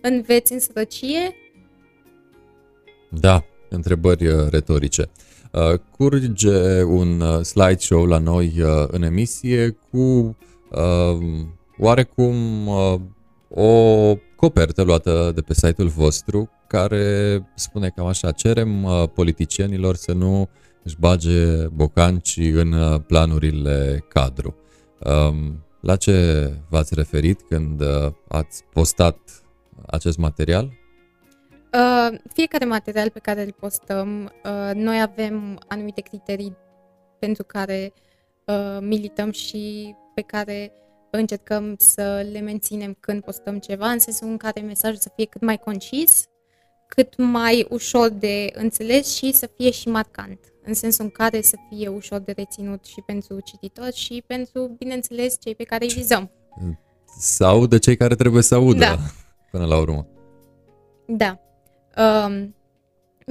înveți 0.00 0.52
în 0.52 0.60
sărăcie. 0.60 1.34
Da, 3.08 3.44
întrebări 3.68 4.26
uh, 4.26 4.48
retorice. 4.50 5.10
Uh, 5.52 5.78
curge 5.96 6.82
un 6.82 7.20
uh, 7.20 7.40
slideshow 7.40 8.04
la 8.04 8.18
noi 8.18 8.54
în 8.86 9.02
emisie 9.02 9.76
cu 9.90 10.36
oarecum 11.78 12.68
o 13.48 14.14
copertă 14.36 14.82
luată 14.82 15.32
de 15.34 15.40
pe 15.40 15.54
site-ul 15.54 15.88
vostru 15.88 16.50
care 16.66 17.42
spune 17.54 17.92
cam 17.96 18.06
așa, 18.06 18.30
cerem 18.30 18.88
politicienilor 19.14 19.94
să 19.94 20.12
nu 20.12 20.48
își 20.82 20.96
bage 20.98 21.66
bocanci 21.66 22.36
în 22.36 23.00
planurile 23.06 24.04
cadru. 24.08 24.54
Um, 24.98 25.64
la 25.80 25.96
ce 25.96 26.50
v-ați 26.68 26.94
referit 26.94 27.42
când 27.42 27.82
ați 28.28 28.64
postat 28.72 29.18
acest 29.86 30.18
material? 30.18 30.72
Uh, 31.74 32.18
fiecare 32.32 32.64
material 32.64 33.10
pe 33.10 33.18
care 33.18 33.42
îl 33.42 33.52
postăm, 33.52 34.32
uh, 34.44 34.70
noi 34.74 35.00
avem 35.00 35.58
anumite 35.68 36.00
criterii 36.00 36.56
pentru 37.18 37.44
care 37.44 37.92
uh, 38.44 38.78
milităm 38.80 39.30
și 39.30 39.94
pe 40.14 40.20
care 40.20 40.72
încercăm 41.10 41.74
să 41.78 42.26
le 42.32 42.40
menținem 42.40 42.96
când 43.00 43.22
postăm 43.22 43.58
ceva, 43.58 43.90
în 43.90 43.98
sensul 43.98 44.28
în 44.28 44.36
care 44.36 44.60
mesajul 44.60 44.98
să 44.98 45.10
fie 45.16 45.24
cât 45.24 45.40
mai 45.40 45.58
concis, 45.58 46.24
cât 46.88 47.16
mai 47.16 47.66
ușor 47.70 48.08
de 48.08 48.50
înțeles 48.54 49.14
și 49.14 49.32
să 49.32 49.50
fie 49.56 49.70
și 49.70 49.88
marcant, 49.88 50.38
în 50.64 50.74
sensul 50.74 51.04
în 51.04 51.10
care 51.10 51.42
să 51.42 51.56
fie 51.68 51.88
ușor 51.88 52.18
de 52.18 52.32
reținut 52.36 52.84
și 52.84 53.02
pentru 53.06 53.40
cititor 53.40 53.92
și 53.92 54.22
pentru, 54.26 54.74
bineînțeles, 54.78 55.36
cei 55.40 55.54
pe 55.54 55.64
care 55.64 55.84
îi 55.84 55.92
vizăm. 55.92 56.30
Sau 57.18 57.66
de 57.66 57.78
cei 57.78 57.96
care 57.96 58.14
trebuie 58.14 58.42
să 58.42 58.54
audă 58.54 58.78
da. 58.78 58.98
până 59.50 59.66
la 59.66 59.78
urmă. 59.78 60.06
Da. 61.06 61.40
Um, 61.96 62.54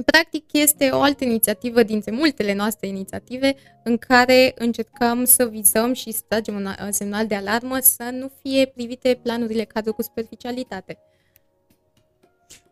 practic 0.04 0.44
este 0.52 0.88
o 0.92 1.00
altă 1.00 1.24
inițiativă 1.24 1.82
dintre 1.82 2.10
multele 2.10 2.54
noastre 2.54 2.86
inițiative 2.86 3.54
în 3.84 3.96
care 3.96 4.52
încercăm 4.58 5.24
să 5.24 5.46
vizăm 5.46 5.92
și 5.92 6.12
să 6.12 6.20
tragem 6.28 6.54
un 6.54 6.92
semnal 6.92 7.26
de 7.26 7.34
alarmă 7.34 7.78
să 7.80 8.08
nu 8.12 8.30
fie 8.42 8.66
privite 8.66 9.20
planurile 9.22 9.64
cadru 9.64 9.92
cu 9.92 10.02
superficialitate. 10.02 10.98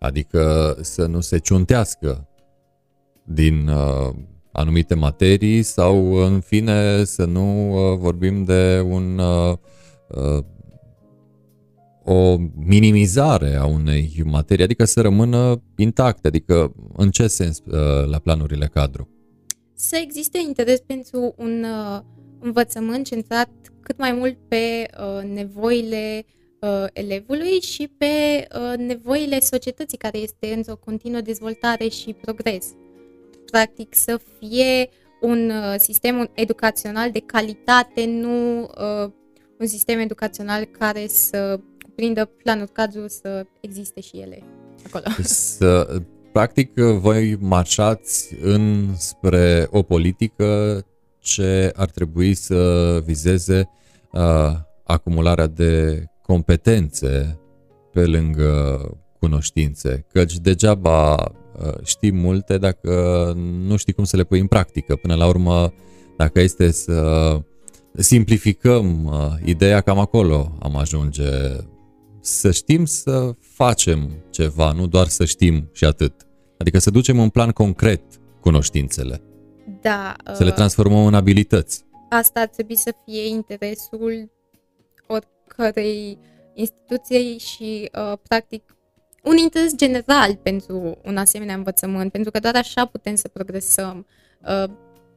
Adică 0.03 0.76
să 0.80 1.07
nu 1.07 1.20
se 1.20 1.38
ciuntească 1.38 2.28
din 3.24 3.68
uh, 3.68 4.14
anumite 4.53 4.94
materii 4.94 5.62
sau 5.62 6.12
în 6.12 6.40
fine 6.40 7.05
să 7.05 7.24
nu 7.24 7.72
uh, 7.72 7.98
vorbim 7.98 8.44
de 8.44 8.80
un 8.80 9.18
uh, 9.18 9.57
uh, 10.09 10.44
o 12.05 12.36
minimizare 12.55 13.55
a 13.55 13.64
unei 13.64 14.22
materii, 14.24 14.64
adică 14.64 14.84
să 14.84 15.00
rămână 15.00 15.62
intacte, 15.76 16.26
adică 16.26 16.72
în 16.96 17.11
ce 17.11 17.26
sens 17.26 17.59
uh, 17.59 18.07
la 18.11 18.18
planurile 18.18 18.66
cadru? 18.66 19.09
Să 19.74 20.00
existe 20.03 20.38
interes 20.46 20.80
pentru 20.80 21.34
un 21.36 21.64
uh, 21.64 22.00
învățământ 22.40 23.07
centrat 23.07 23.50
cât 23.82 23.98
mai 23.98 24.12
mult 24.12 24.38
pe 24.48 24.57
uh, 24.57 25.30
nevoile 25.34 26.24
elevului 26.92 27.60
și 27.60 27.90
pe 27.98 28.46
nevoile 28.76 29.40
societății 29.40 29.98
care 29.98 30.18
este 30.18 30.52
într-o 30.54 30.76
continuă 30.76 31.20
dezvoltare 31.20 31.88
și 31.88 32.16
progres. 32.20 32.66
Practic 33.50 33.94
să 33.94 34.20
fie 34.38 34.88
un 35.20 35.52
sistem 35.76 36.30
educațional 36.34 37.10
de 37.10 37.20
calitate, 37.20 38.04
nu 38.06 38.70
un 39.58 39.66
sistem 39.66 39.98
educațional 39.98 40.64
care 40.64 41.06
să 41.06 41.60
cuprindă 41.84 42.24
planul 42.24 42.66
cadru 42.66 43.08
să 43.08 43.46
existe 43.60 44.00
și 44.00 44.16
ele 44.16 44.42
acolo. 44.86 45.04
Să, 45.22 46.00
practic, 46.32 46.74
voi 46.78 47.36
marșați 47.40 48.34
înspre 48.40 49.68
o 49.70 49.82
politică 49.82 50.80
ce 51.18 51.72
ar 51.76 51.90
trebui 51.90 52.34
să 52.34 52.98
vizeze 53.04 53.68
uh, 54.12 54.52
acumularea 54.84 55.46
de 55.46 56.04
competențe 56.22 57.38
pe 57.92 58.06
lângă 58.06 58.80
cunoștințe, 59.18 60.06
căci 60.12 60.38
degeaba 60.38 61.14
uh, 61.14 61.84
știi 61.84 62.12
multe 62.12 62.58
dacă 62.58 63.32
nu 63.36 63.76
știi 63.76 63.92
cum 63.92 64.04
să 64.04 64.16
le 64.16 64.24
pui 64.24 64.40
în 64.40 64.46
practică. 64.46 64.96
Până 64.96 65.14
la 65.14 65.26
urmă, 65.26 65.72
dacă 66.16 66.40
este 66.40 66.70
să 66.70 67.38
simplificăm 67.94 69.04
uh, 69.04 69.26
ideea, 69.44 69.80
cam 69.80 69.98
acolo 69.98 70.56
am 70.60 70.76
ajunge 70.76 71.30
să 72.20 72.50
știm 72.50 72.84
să 72.84 73.30
facem 73.40 74.10
ceva, 74.30 74.72
nu 74.72 74.86
doar 74.86 75.06
să 75.06 75.24
știm 75.24 75.68
și 75.72 75.84
atât. 75.84 76.26
Adică 76.58 76.78
să 76.78 76.90
ducem 76.90 77.18
în 77.18 77.28
plan 77.28 77.50
concret 77.50 78.02
cunoștințele. 78.40 79.22
Da. 79.80 80.16
Să 80.34 80.42
le 80.42 80.48
uh, 80.48 80.54
transformăm 80.54 81.06
în 81.06 81.14
abilități. 81.14 81.84
Asta 82.08 82.40
ar 82.40 82.46
trebui 82.46 82.76
să 82.76 82.94
fie 83.04 83.28
interesul 83.28 84.30
oricărei 85.59 86.18
instituției 86.55 87.38
și, 87.38 87.90
uh, 87.94 88.18
practic, 88.28 88.76
un 89.22 89.36
interes 89.36 89.76
general 89.76 90.36
pentru 90.36 90.98
un 91.05 91.16
asemenea 91.16 91.55
învățământ, 91.55 92.12
pentru 92.12 92.30
că 92.30 92.38
doar 92.38 92.57
așa 92.57 92.84
putem 92.84 93.14
să 93.14 93.28
progresăm. 93.28 94.07
Uh, 94.46 94.70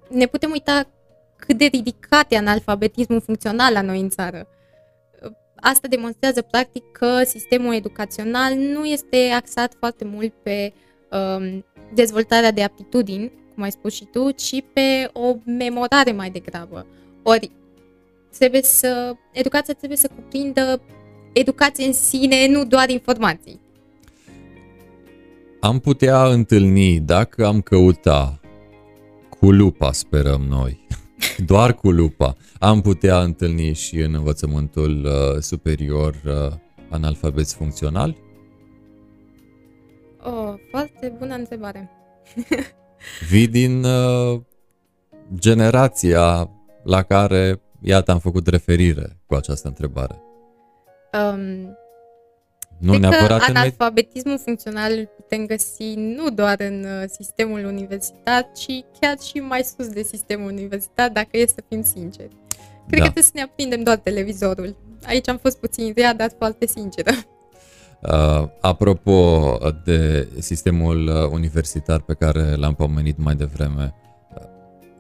ne 0.10 0.26
putem 0.26 0.52
uita 0.52 0.90
cât 1.36 1.58
de 1.58 1.66
ridicat 1.66 2.32
e 2.32 2.38
analfabetismul 2.38 3.22
funcțional 3.22 3.74
la 3.74 3.82
noi 3.82 4.00
în 4.00 4.10
țară. 4.10 4.48
Asta 5.56 5.88
demonstrează 5.88 6.42
practic 6.42 6.84
că 6.92 7.24
sistemul 7.24 7.74
educațional 7.74 8.56
nu 8.56 8.86
este 8.86 9.32
axat 9.36 9.74
foarte 9.80 10.06
mult 10.06 10.34
pe 10.44 10.74
um, 11.12 11.66
dezvoltarea 11.94 12.52
de 12.52 12.64
aptitudini, 12.64 13.32
cum 13.54 13.64
ai 13.64 13.72
spus 13.72 13.94
și 13.94 14.06
tu, 14.06 14.32
ci 14.32 14.64
pe 14.74 15.10
o 15.14 15.36
memorare 15.46 16.12
mai 16.12 16.30
degrabă. 16.30 16.88
Ori 17.24 17.52
trebuie 18.38 18.62
să, 18.62 19.16
educația 19.32 19.74
trebuie 19.74 19.98
să 19.98 20.10
cuprindă 20.16 20.82
educație 21.34 21.86
în 21.86 21.94
sine, 21.94 22.48
nu 22.48 22.66
doar 22.66 22.90
informații. 22.90 23.60
Am 25.60 25.80
putea 25.80 26.26
întâlni, 26.26 27.00
dacă 27.00 27.46
am 27.46 27.62
căuta 27.62 28.40
cu 29.40 29.52
lupa, 29.52 29.92
sperăm 29.92 30.42
noi, 30.42 30.88
doar 31.52 31.74
cu 31.74 31.92
lupa, 31.92 32.36
am 32.60 32.82
putea 32.82 33.22
întâlni 33.22 33.74
și 33.74 34.00
în 34.00 34.14
învățământul 34.14 35.06
uh, 35.06 35.42
superior 35.42 36.16
uh, 36.26 36.58
analfabeți 36.90 37.56
funcționali? 37.56 38.18
Oh, 40.24 40.54
foarte 40.70 41.16
bună 41.20 41.34
întrebare. 41.34 41.90
Vii 43.30 43.48
din 43.48 43.84
uh, 43.84 44.42
generația 45.34 46.50
la 46.84 47.02
care, 47.02 47.62
iată, 47.86 48.12
am 48.12 48.20
făcut 48.20 48.48
referire 48.48 49.18
cu 49.26 49.36
această 49.36 49.68
întrebare. 49.68 50.22
Um, 51.14 51.78
nu 52.78 52.92
Cred 52.92 53.02
neapărat 53.02 53.40
că 53.40 53.46
analfabetismul 53.50 54.32
în... 54.32 54.38
funcțional 54.38 54.92
îl 54.92 55.10
putem 55.16 55.46
găsi 55.46 55.94
nu 55.96 56.30
doar 56.30 56.56
în 56.60 56.84
uh, 56.84 57.04
sistemul 57.08 57.66
universitar, 57.66 58.52
ci 58.56 58.84
chiar 59.00 59.18
și 59.20 59.38
mai 59.40 59.62
sus 59.78 59.88
de 59.88 60.02
sistemul 60.02 60.52
universitar, 60.52 61.10
dacă 61.10 61.38
e 61.38 61.46
să 61.48 61.64
fim 61.70 61.84
sinceri. 61.84 62.36
Cred 62.88 63.00
da. 63.00 63.06
că 63.06 63.12
trebuie 63.12 63.24
să 63.24 63.32
ne 63.34 63.42
aprindem 63.42 63.84
doar 63.84 63.98
televizorul. 63.98 64.76
Aici 65.06 65.30
am 65.30 65.38
fost 65.38 65.60
puțin 65.60 65.94
rea, 65.96 66.14
dar 66.14 66.32
foarte 66.38 66.66
sinceră. 66.66 67.12
Uh, 68.02 68.48
apropo 68.62 69.58
de 69.86 70.28
sistemul 70.40 71.08
uh, 71.08 71.30
universitar 71.32 72.02
pe 72.02 72.14
care 72.14 72.56
l-am 72.56 72.74
pomenit 72.74 73.18
mai 73.18 73.36
devreme, 73.36 73.94
uh, 74.36 74.42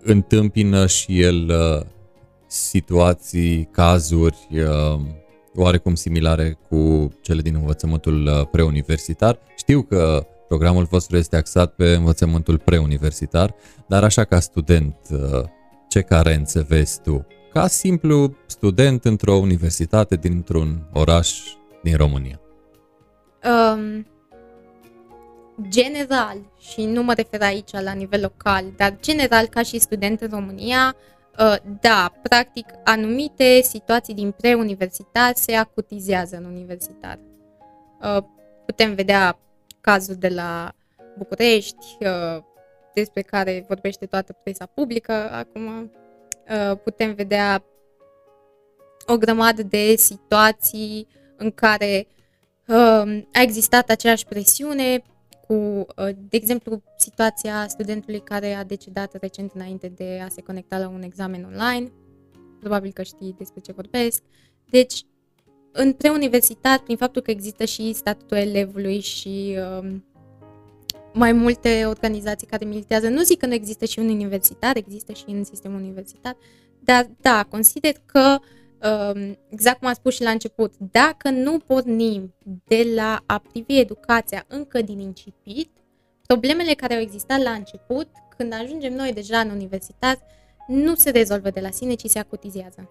întâmpină 0.04 0.88
și 0.88 1.22
el 1.22 1.50
uh, 1.50 1.86
situații, 2.56 3.70
cazuri 3.72 4.48
uh, 4.52 5.00
oarecum 5.56 5.96
similare 5.96 6.58
cu 6.70 7.12
cele 7.22 7.42
din 7.42 7.56
învățământul 7.56 8.26
uh, 8.26 8.48
preuniversitar. 8.52 9.40
Știu 9.58 9.82
că 9.82 10.26
programul 10.48 10.84
vostru 10.84 11.18
este 11.18 11.36
axat 11.36 11.74
pe 11.74 11.94
învățământul 11.94 12.58
preuniversitar, 12.58 13.56
dar 13.88 14.04
așa 14.04 14.24
ca 14.24 14.40
student, 14.40 14.96
uh, 15.12 15.44
ce 15.88 16.02
carențe 16.02 16.66
vezi 16.68 17.02
tu? 17.02 17.28
Ca 17.54 17.68
simplu 17.68 18.36
student 18.46 19.06
într-o 19.06 19.34
universitate 19.34 20.16
dintr-un 20.16 20.90
oraș 20.94 21.40
din 21.84 21.98
România. 21.98 22.40
Um, 23.44 24.06
general, 25.70 26.38
și 26.60 26.86
nu 26.86 27.04
mă 27.04 27.14
refer 27.14 27.42
aici 27.42 27.72
la 27.72 27.92
nivel 27.92 28.22
local, 28.22 28.66
dar 28.78 28.98
general 29.02 29.46
ca 29.46 29.62
și 29.62 29.80
student 29.80 30.22
în 30.22 30.30
România, 30.32 30.96
Uh, 30.96 31.15
da, 31.82 32.14
practic, 32.22 32.66
anumite 32.84 33.62
situații 33.62 34.14
din 34.14 34.32
preuniversitar 34.32 35.34
se 35.36 35.54
acutizează 35.54 36.36
în 36.36 36.46
universitar. 36.46 37.20
Uh, 38.02 38.24
putem 38.66 38.94
vedea 38.94 39.40
cazul 39.82 40.16
de 40.16 40.28
la 40.28 40.72
București, 41.18 41.98
uh, 42.00 42.44
despre 42.94 43.22
care 43.22 43.66
vorbește 43.68 44.06
toată 44.06 44.34
presa 44.44 44.66
publică 44.66 45.30
acum. 45.32 45.92
Putem 46.84 47.14
vedea 47.14 47.64
o 49.06 49.18
grămadă 49.18 49.64
de 49.64 49.96
situații 49.96 51.08
în 51.36 51.52
care 51.52 52.08
a 53.32 53.42
existat 53.42 53.90
aceeași 53.90 54.26
presiune 54.26 55.04
cu, 55.48 55.54
uh, 55.54 56.16
de 56.30 56.38
exemplu, 56.38 56.82
situația 56.98 57.68
studentului 57.68 58.20
care 58.20 58.54
a 58.54 58.64
decedat 58.64 59.18
recent 59.22 59.52
înainte 59.54 59.88
de 59.88 60.22
a 60.24 60.28
se 60.30 60.42
conecta 60.42 60.78
la 60.78 60.88
un 60.88 61.02
examen 61.02 61.44
online. 61.44 61.92
Probabil 62.60 62.92
că 62.92 63.04
știi 63.04 63.36
despre 63.38 63.62
ce 63.62 63.72
vorbesc. 63.72 64.24
Deci, 64.70 65.04
în 65.72 65.94
preuniversitar, 65.94 66.80
prin 66.80 66.98
faptul 66.98 67.22
că 67.22 67.32
există 67.32 67.66
și 67.66 67.94
statutul 67.94 68.38
elevului 68.38 69.00
și 69.00 69.58
um, 69.80 70.06
mai 71.14 71.32
multe 71.32 71.86
organizații 71.86 72.48
care 72.48 72.66
militează, 72.66 73.10
nu 73.10 73.22
zic 73.22 73.40
că 73.40 73.46
nu 73.46 73.54
există 73.54 73.86
și 73.86 74.00
un 74.00 74.10
universitar, 74.10 74.76
există 74.76 75.14
și 75.14 75.24
în 75.28 75.44
sistemul 75.44 75.80
universitar, 75.80 76.38
dar 76.80 77.10
da, 77.22 77.46
consider 77.50 77.94
că 78.06 78.38
uh, 78.40 78.46
Um, 78.46 78.65
exact 79.50 79.80
cum 79.80 79.88
am 79.88 79.94
spus 79.94 80.14
și 80.14 80.24
la 80.24 80.30
început, 80.30 80.74
dacă 80.92 81.30
nu 81.30 81.60
pornim 81.60 82.34
de 82.66 82.88
la 82.96 83.24
a 83.26 83.42
privi 83.52 83.80
educația 83.80 84.46
încă 84.48 84.82
din 84.82 85.00
incipit, 85.00 85.70
problemele 86.28 86.74
care 86.74 86.94
au 86.94 87.02
existat 87.02 87.42
la 87.42 87.52
început, 87.52 88.08
când 88.38 88.54
ajungem 88.54 88.94
noi 88.94 89.14
deja 89.14 89.40
în 89.40 89.50
universitate, 89.50 90.22
nu 90.68 90.96
se 90.96 91.10
rezolvă 91.10 91.50
de 91.50 91.60
la 91.60 91.70
sine, 91.70 91.94
ci 91.94 92.06
se 92.06 92.20
acutizează. 92.20 92.90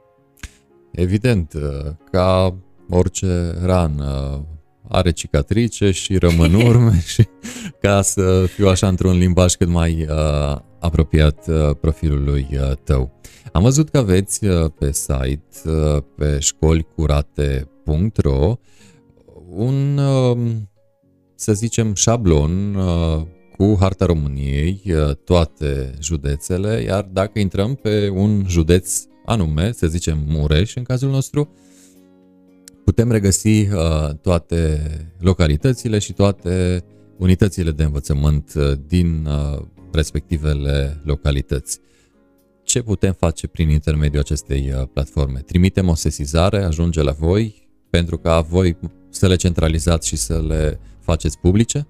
Evident, 0.91 1.53
uh, 1.53 1.91
ca 2.11 2.57
orice 2.91 3.55
rană 3.65 4.45
are 4.89 5.11
cicatrice 5.11 5.91
și 5.91 6.17
rămân 6.17 6.55
urme 6.67 7.01
și 7.07 7.29
ca 7.81 8.03
să 8.03 8.47
fiu 8.47 8.69
așa 8.69 8.89
într-un 8.89 9.19
limbaj 9.19 9.55
cât 9.55 9.69
mai 9.69 10.07
uh, 10.11 10.59
apropiat 10.85 11.49
uh, 11.49 11.71
profilului 11.81 12.47
uh, 12.53 12.73
tău. 12.85 13.21
Am 13.53 13.63
văzut 13.63 13.89
că 13.89 13.99
aveți 13.99 14.45
uh, 14.45 14.71
pe 14.79 14.93
site, 14.93 15.45
uh, 15.65 15.97
pe 16.17 16.39
școlicurate.ro, 16.39 18.57
un, 19.51 19.99
uh, 19.99 20.39
să 21.35 21.53
zicem, 21.53 21.95
șablon 21.95 22.75
uh, 22.75 23.23
cu 23.57 23.77
harta 23.81 24.07
României, 24.07 24.83
uh, 24.87 25.11
toate 25.25 25.95
județele, 26.01 26.83
iar 26.83 27.09
dacă 27.13 27.39
intrăm 27.39 27.75
pe 27.75 28.09
un 28.09 28.45
județ 28.49 29.03
anume, 29.25 29.73
să 29.73 29.87
zicem 29.87 30.19
Mureș 30.27 30.75
în 30.75 30.83
cazul 30.83 31.11
nostru, 31.11 31.53
putem 32.85 33.11
regăsi 33.11 33.49
uh, 33.49 33.69
toate 34.23 34.81
localitățile 35.19 35.99
și 35.99 36.13
toate 36.13 36.85
unitățile 37.19 37.71
de 37.71 37.83
învățământ 37.83 38.53
uh, 38.57 38.73
din 38.87 39.27
uh, 39.27 39.63
respectivele 39.95 41.01
localități. 41.05 41.79
Ce 42.63 42.83
putem 42.83 43.13
face 43.13 43.47
prin 43.47 43.69
intermediul 43.69 44.21
acestei 44.21 44.73
uh, 44.77 44.89
platforme? 44.93 45.41
Trimitem 45.41 45.89
o 45.89 45.95
sesizare, 45.95 46.63
ajunge 46.63 47.03
la 47.03 47.13
voi 47.13 47.69
pentru 47.91 48.19
ca 48.19 48.41
voi 48.41 48.77
să 49.11 49.29
le 49.29 49.37
centralizați 49.37 50.09
și 50.09 50.17
să 50.17 50.43
le 50.43 50.81
faceți 51.01 51.39
publice? 51.39 51.87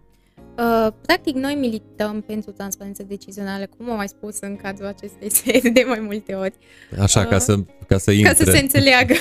Uh, 0.59 0.93
practic, 1.01 1.35
noi 1.35 1.55
milităm 1.55 2.21
pentru 2.21 2.51
transparență 2.51 3.03
decizională, 3.03 3.67
cum 3.77 3.91
am 3.91 3.97
mai 3.97 4.09
spus 4.09 4.41
în 4.41 4.57
cadrul 4.57 4.87
acestei 4.87 5.31
serii 5.43 5.71
de 5.71 5.85
mai 5.87 6.01
multe 6.01 6.35
ori. 6.35 6.55
Așa, 6.99 7.21
uh, 7.21 7.27
ca, 7.27 7.39
să, 7.39 7.57
ca 7.87 7.99
să 7.99 8.11
intre. 8.11 8.33
Ca 8.33 8.45
să 8.45 8.51
se 8.51 8.59
înțeleagă. 8.59 9.15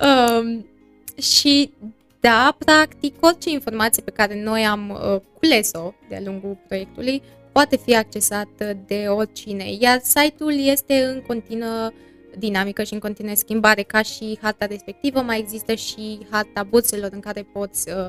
uh, 0.00 0.58
și 1.32 1.72
da, 2.20 2.56
practic, 2.58 3.14
orice 3.20 3.50
informație 3.50 4.02
pe 4.02 4.10
care 4.10 4.42
noi 4.42 4.64
am 4.64 4.90
uh, 4.90 5.20
cules-o 5.38 5.92
de-a 6.08 6.20
lungul 6.24 6.58
proiectului 6.66 7.22
poate 7.58 7.76
fi 7.76 7.96
accesat 7.96 8.48
de 8.86 9.04
oricine, 9.08 9.64
iar 9.78 10.00
site-ul 10.02 10.52
este 10.58 11.02
în 11.04 11.22
continuă 11.26 11.90
dinamică 12.36 12.82
și 12.82 12.92
în 12.92 12.98
continuă 12.98 13.34
schimbare, 13.34 13.82
ca 13.82 14.02
și 14.02 14.38
harta 14.42 14.66
respectivă, 14.66 15.20
mai 15.20 15.38
există 15.38 15.74
și 15.74 16.18
harta 16.30 16.62
burselor 16.62 17.10
în 17.12 17.20
care 17.20 17.42
poți 17.52 17.90
uh, 17.90 18.06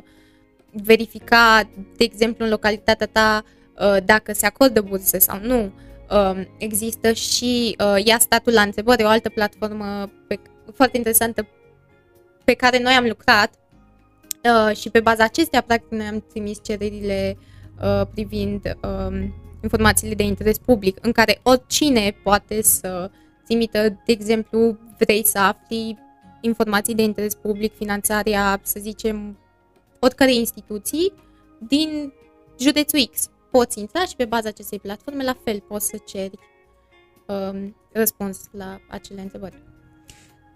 verifica, 0.71 1.69
de 1.97 2.03
exemplu, 2.03 2.45
în 2.45 2.51
localitatea 2.51 3.07
ta 3.07 3.43
uh, 3.79 3.97
dacă 4.05 4.33
se 4.33 4.45
acordă 4.45 4.81
burse 4.81 5.19
sau 5.19 5.39
nu. 5.41 5.71
Uh, 6.09 6.41
există 6.57 7.11
și 7.11 7.75
uh, 7.79 8.05
Ia 8.05 8.19
statul 8.19 8.53
la 8.53 8.61
întrebări, 8.61 9.03
o 9.03 9.07
altă 9.07 9.29
platformă 9.29 10.11
pe, 10.27 10.39
foarte 10.73 10.97
interesantă 10.97 11.47
pe 12.43 12.53
care 12.53 12.79
noi 12.79 12.93
am 12.93 13.05
lucrat 13.07 13.53
uh, 14.43 14.75
și 14.75 14.89
pe 14.89 14.99
baza 14.99 15.23
acestea, 15.23 15.61
practic, 15.61 15.91
noi 15.91 16.05
am 16.05 16.23
trimis 16.29 16.59
cererile 16.63 17.37
uh, 17.37 17.57
privind 18.13 18.77
uh, 18.81 19.27
informațiile 19.61 20.13
de 20.13 20.23
interes 20.23 20.57
public, 20.57 20.97
în 21.01 21.11
care 21.11 21.39
oricine 21.43 22.15
poate 22.23 22.61
să 22.61 23.11
trimită, 23.45 23.89
de 23.89 24.11
exemplu, 24.11 24.77
vrei 24.97 25.25
să 25.25 25.39
afli 25.39 25.97
informații 26.41 26.95
de 26.95 27.01
interes 27.01 27.35
public, 27.35 27.75
finanțarea, 27.75 28.59
să 28.63 28.79
zicem, 28.79 29.37
oricărei 29.99 30.37
instituții 30.37 31.13
din 31.67 32.13
județul 32.59 33.09
X. 33.11 33.29
Poți 33.51 33.79
intra 33.79 34.05
și 34.05 34.15
pe 34.15 34.25
baza 34.25 34.47
acestei 34.47 34.79
platforme, 34.79 35.23
la 35.23 35.37
fel, 35.43 35.63
poți 35.67 35.87
să 35.87 35.97
ceri 36.05 36.39
um, 37.27 37.75
răspuns 37.91 38.41
la 38.51 38.79
acele 38.89 39.21
întrebări. 39.21 39.63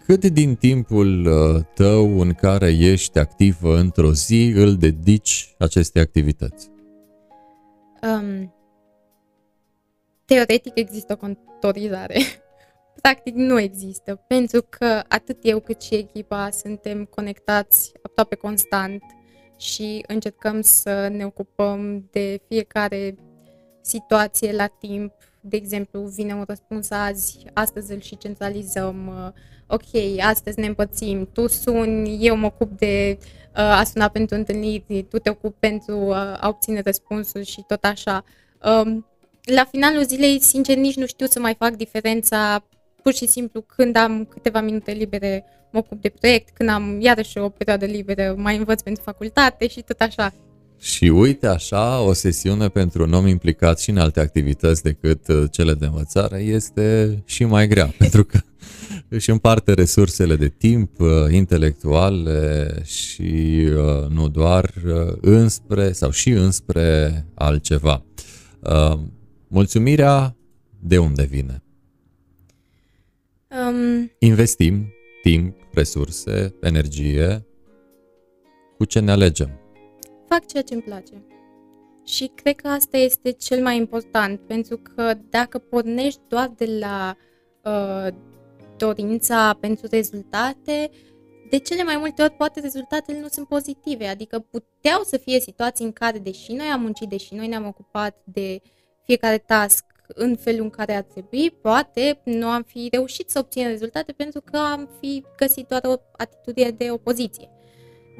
Cât 0.06 0.24
din 0.24 0.54
timpul 0.54 1.26
uh, 1.26 1.62
tău 1.74 2.20
în 2.20 2.32
care 2.32 2.70
ești 2.70 3.18
activă 3.18 3.78
într-o 3.78 4.12
zi 4.12 4.52
îl 4.54 4.76
dedici 4.76 5.54
acestei 5.58 6.02
activități? 6.02 6.72
Um, 8.04 8.54
teoretic 10.24 10.72
există 10.74 11.12
o 11.12 11.16
contorizare. 11.16 12.18
Practic 13.02 13.34
nu 13.34 13.58
există, 13.58 14.24
pentru 14.28 14.66
că 14.68 15.02
atât 15.08 15.38
eu 15.42 15.60
cât 15.60 15.82
și 15.82 15.94
echipa 15.94 16.50
suntem 16.50 17.04
conectați 17.04 17.92
aproape 18.02 18.34
constant 18.34 19.02
și 19.58 20.04
încercăm 20.06 20.60
să 20.60 21.08
ne 21.08 21.24
ocupăm 21.24 22.08
de 22.10 22.40
fiecare 22.48 23.14
situație 23.80 24.52
la 24.52 24.66
timp. 24.66 25.12
De 25.46 25.56
exemplu, 25.56 26.00
vine 26.00 26.34
un 26.34 26.44
răspuns 26.46 26.90
azi, 26.90 27.38
astăzi 27.52 27.92
îl 27.92 28.00
și 28.00 28.16
centralizăm. 28.16 29.06
Uh, 29.06 29.32
ok, 29.66 30.20
astăzi 30.20 30.60
ne 30.60 30.66
împărțim, 30.66 31.28
tu 31.32 31.46
suni, 31.46 32.26
eu 32.26 32.36
mă 32.36 32.46
ocup 32.46 32.78
de 32.78 33.18
uh, 33.20 33.56
a 33.56 33.84
suna 33.84 34.08
pentru 34.08 34.36
întâlniri, 34.36 35.06
tu 35.08 35.18
te 35.18 35.30
ocupi 35.30 35.56
pentru 35.58 35.96
uh, 35.96 36.16
a 36.16 36.48
obține 36.48 36.80
răspunsuri 36.84 37.44
și 37.44 37.64
tot 37.66 37.84
așa. 37.84 38.24
Um, 38.64 39.06
la 39.42 39.64
finalul 39.64 40.04
zilei, 40.04 40.40
sincer, 40.40 40.76
nici 40.76 40.96
nu 40.96 41.06
știu 41.06 41.26
să 41.26 41.40
mai 41.40 41.54
fac 41.54 41.76
diferența 41.76 42.64
pur 43.02 43.14
și 43.14 43.26
simplu 43.26 43.60
când 43.60 43.96
am 43.96 44.24
câteva 44.24 44.60
minute 44.60 44.92
libere 44.92 45.44
mă 45.70 45.78
ocup 45.78 46.00
de 46.00 46.08
proiect, 46.08 46.48
când 46.54 46.68
am 46.68 47.00
iarăși 47.00 47.38
o 47.38 47.48
perioadă 47.48 47.84
liberă 47.84 48.34
mai 48.36 48.56
învăț 48.56 48.82
pentru 48.82 49.02
facultate 49.02 49.66
și 49.66 49.82
tot 49.82 50.00
așa. 50.00 50.32
Și 50.78 51.04
uite 51.04 51.46
așa, 51.46 52.00
o 52.00 52.12
sesiune 52.12 52.68
pentru 52.68 53.02
un 53.02 53.12
om 53.12 53.26
implicat 53.26 53.80
și 53.80 53.90
în 53.90 53.96
alte 53.96 54.20
activități 54.20 54.82
decât 54.82 55.28
uh, 55.28 55.44
cele 55.50 55.74
de 55.74 55.84
învățare 55.84 56.38
este 56.38 57.22
și 57.26 57.44
mai 57.44 57.68
grea, 57.68 57.86
pentru 57.98 58.24
că 58.24 58.38
își 59.08 59.30
împarte 59.30 59.72
resursele 59.72 60.36
de 60.36 60.48
timp 60.48 61.00
uh, 61.00 61.08
intelectuale 61.30 62.74
și 62.84 63.68
uh, 63.76 64.08
nu 64.08 64.28
doar 64.28 64.72
înspre 65.20 65.92
sau 65.92 66.10
și 66.10 66.30
înspre 66.30 67.26
altceva. 67.34 68.04
Mulțumirea 69.48 70.36
de 70.80 70.98
unde 70.98 71.24
vine? 71.24 71.62
Um, 73.48 74.10
Investim 74.18 74.94
timp, 75.22 75.56
resurse, 75.72 76.54
energie. 76.60 77.46
Cu 78.76 78.84
ce 78.84 79.00
ne 79.00 79.10
alegem? 79.10 79.63
Fac 80.34 80.46
ceea 80.46 80.62
ce 80.62 80.74
îmi 80.74 80.82
place. 80.82 81.24
Și 82.04 82.30
cred 82.34 82.54
că 82.54 82.68
asta 82.68 82.96
este 82.96 83.30
cel 83.30 83.62
mai 83.62 83.76
important, 83.76 84.40
pentru 84.40 84.80
că 84.94 85.14
dacă 85.30 85.58
pornești 85.58 86.20
doar 86.28 86.52
de 86.56 86.78
la 86.78 87.16
uh, 87.62 88.14
dorința 88.76 89.56
pentru 89.60 89.86
rezultate, 89.90 90.90
de 91.50 91.58
cele 91.58 91.82
mai 91.82 91.96
multe 91.96 92.22
ori 92.22 92.32
poate 92.32 92.60
rezultatele 92.60 93.20
nu 93.20 93.28
sunt 93.28 93.48
pozitive, 93.48 94.06
adică 94.06 94.38
puteau 94.38 95.02
să 95.02 95.16
fie 95.16 95.40
situații 95.40 95.84
în 95.84 95.92
care, 95.92 96.18
deși 96.18 96.52
noi 96.52 96.66
am 96.66 96.80
muncit, 96.80 97.08
deși 97.08 97.34
noi 97.34 97.48
ne-am 97.48 97.66
ocupat 97.66 98.22
de 98.24 98.60
fiecare 99.04 99.38
task 99.38 99.84
în 100.06 100.36
felul 100.36 100.62
în 100.62 100.70
care 100.70 100.94
ar 100.94 101.02
trebui, 101.02 101.50
poate 101.50 102.20
nu 102.24 102.46
am 102.48 102.62
fi 102.62 102.88
reușit 102.92 103.30
să 103.30 103.38
obținem 103.38 103.68
rezultate 103.68 104.12
pentru 104.12 104.40
că 104.40 104.56
am 104.56 104.88
fi 105.00 105.24
găsit 105.36 105.66
doar 105.68 105.82
o 105.84 105.94
atitudine 106.16 106.70
de 106.70 106.90
opoziție. 106.90 107.48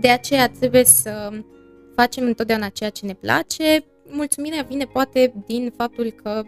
De 0.00 0.08
aceea 0.08 0.48
trebuie 0.48 0.84
să 0.84 1.30
facem 1.94 2.24
întotdeauna 2.24 2.68
ceea 2.68 2.90
ce 2.90 3.06
ne 3.06 3.14
place. 3.14 3.84
Mulțumirea 4.08 4.62
vine 4.62 4.84
poate 4.84 5.34
din 5.46 5.72
faptul 5.76 6.10
că 6.10 6.42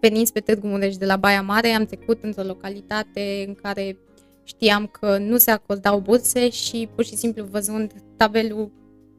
venind 0.00 0.26
spre 0.26 0.40
Târgu 0.40 0.66
Mureș 0.66 0.96
de 0.96 1.06
la 1.06 1.16
Baia 1.16 1.42
Mare, 1.42 1.68
am 1.68 1.84
trecut 1.84 2.22
într-o 2.22 2.42
localitate 2.42 3.44
în 3.46 3.54
care 3.54 3.98
știam 4.44 4.86
că 4.86 5.18
nu 5.18 5.36
se 5.36 5.50
acordau 5.50 6.00
burse 6.00 6.48
și 6.48 6.88
pur 6.94 7.04
și 7.04 7.16
simplu 7.16 7.44
văzând 7.44 7.92
tabelul, 8.16 8.72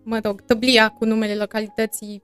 mă 0.03 0.19
rog, 0.23 0.41
tăblia 0.41 0.89
cu 0.89 1.05
numele 1.05 1.35
localității, 1.35 2.21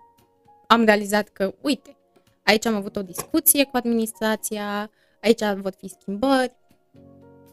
am 0.68 0.84
realizat 0.84 1.28
că, 1.28 1.54
uite, 1.62 1.98
aici 2.44 2.66
am 2.66 2.76
avut 2.76 2.96
o 2.96 3.02
discuție 3.02 3.64
cu 3.64 3.78
administrația, 3.78 4.92
aici 5.22 5.44
vor 5.56 5.74
fi 5.78 5.88
schimbări. 5.88 6.56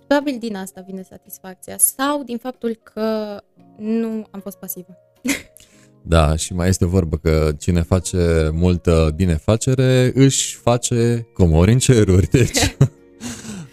Probabil 0.07 0.39
din 0.39 0.57
asta 0.57 0.81
vine 0.81 1.03
satisfacția 1.03 1.79
sau 1.79 2.23
din 2.23 2.39
faptul 2.39 2.75
că 2.75 3.41
nu 3.77 4.27
am 4.31 4.41
fost 4.41 4.59
pasivă. 4.59 4.97
Da, 6.11 6.37
și 6.37 6.55
mai 6.55 6.69
este 6.69 6.87
vorbă 6.87 7.17
că 7.17 7.53
cine 7.59 7.83
face 7.83 8.51
multă 8.53 9.13
binefacere 9.17 10.13
își 10.15 10.57
face 10.57 11.27
comori 11.33 11.73
în 11.73 11.79
ceruri, 11.79 12.29
deci... 12.39 12.59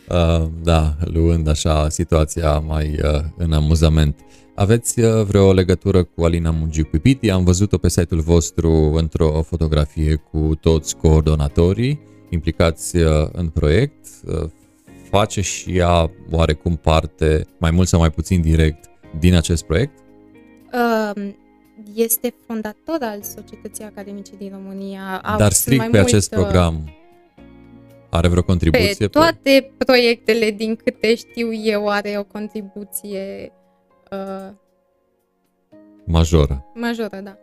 uh, 0.09 0.47
da, 0.63 0.95
luând 0.99 1.47
așa 1.47 1.89
situația 1.89 2.59
mai 2.59 2.99
uh, 3.03 3.19
în 3.37 3.53
amuzament. 3.53 4.19
Aveți 4.55 4.99
uh, 4.99 5.23
vreo 5.23 5.53
legătură 5.53 6.03
cu 6.03 6.23
Alina 6.23 6.51
Mungiu 6.51 6.83
Pipiti? 6.83 7.29
Am 7.29 7.43
văzut-o 7.43 7.77
pe 7.77 7.89
site-ul 7.89 8.21
vostru 8.21 8.71
într-o 8.95 9.41
fotografie 9.41 10.15
cu 10.15 10.57
toți 10.61 10.95
coordonatorii 10.95 11.99
implicați 12.29 12.97
uh, 12.97 13.27
în 13.31 13.47
proiect. 13.47 14.05
Uh, 14.25 14.49
face 15.09 15.41
și 15.41 15.77
ea 15.77 16.11
oarecum 16.31 16.75
parte, 16.75 17.45
mai 17.59 17.71
mult 17.71 17.87
sau 17.87 17.99
mai 17.99 18.09
puțin 18.09 18.41
direct, 18.41 18.89
din 19.19 19.35
acest 19.35 19.63
proiect? 19.63 19.97
Uh, 20.73 21.33
este 21.95 22.33
fondator 22.45 22.97
al 22.99 23.21
Societății 23.21 23.83
Academice 23.83 24.31
din 24.37 24.49
România. 24.49 25.21
Dar 25.37 25.51
strict 25.51 25.81
pe 25.81 25.87
mult, 25.87 26.07
acest 26.07 26.29
program 26.29 26.91
are 28.09 28.27
vreo 28.27 28.43
contribuție? 28.43 28.93
Pe 28.97 29.07
toate 29.07 29.39
pe... 29.43 29.71
proiectele, 29.85 30.51
din 30.51 30.75
câte 30.75 31.15
știu 31.15 31.53
eu, 31.53 31.89
are 31.89 32.15
o 32.17 32.23
contribuție 32.23 33.51
uh, 34.11 34.53
majoră. 36.05 36.65
Majoră, 36.73 37.19
da. 37.23 37.37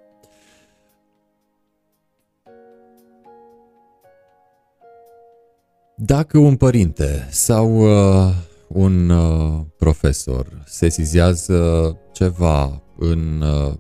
Dacă 5.97 6.39
un 6.39 6.57
părinte 6.57 7.29
sau 7.31 7.77
uh, 7.77 8.35
un 8.69 9.09
uh, 9.09 9.61
profesor 9.77 10.63
sesizează 10.67 11.97
ceva 12.13 12.83
în 12.99 13.41
uh, 13.41 13.73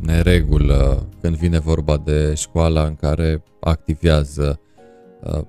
neregulă 0.00 1.08
când 1.20 1.36
vine 1.36 1.58
vorba 1.58 1.96
de 1.96 2.34
școala 2.34 2.84
în 2.84 2.94
care 2.94 3.42
activează, 3.60 4.60
uh, 5.22 5.40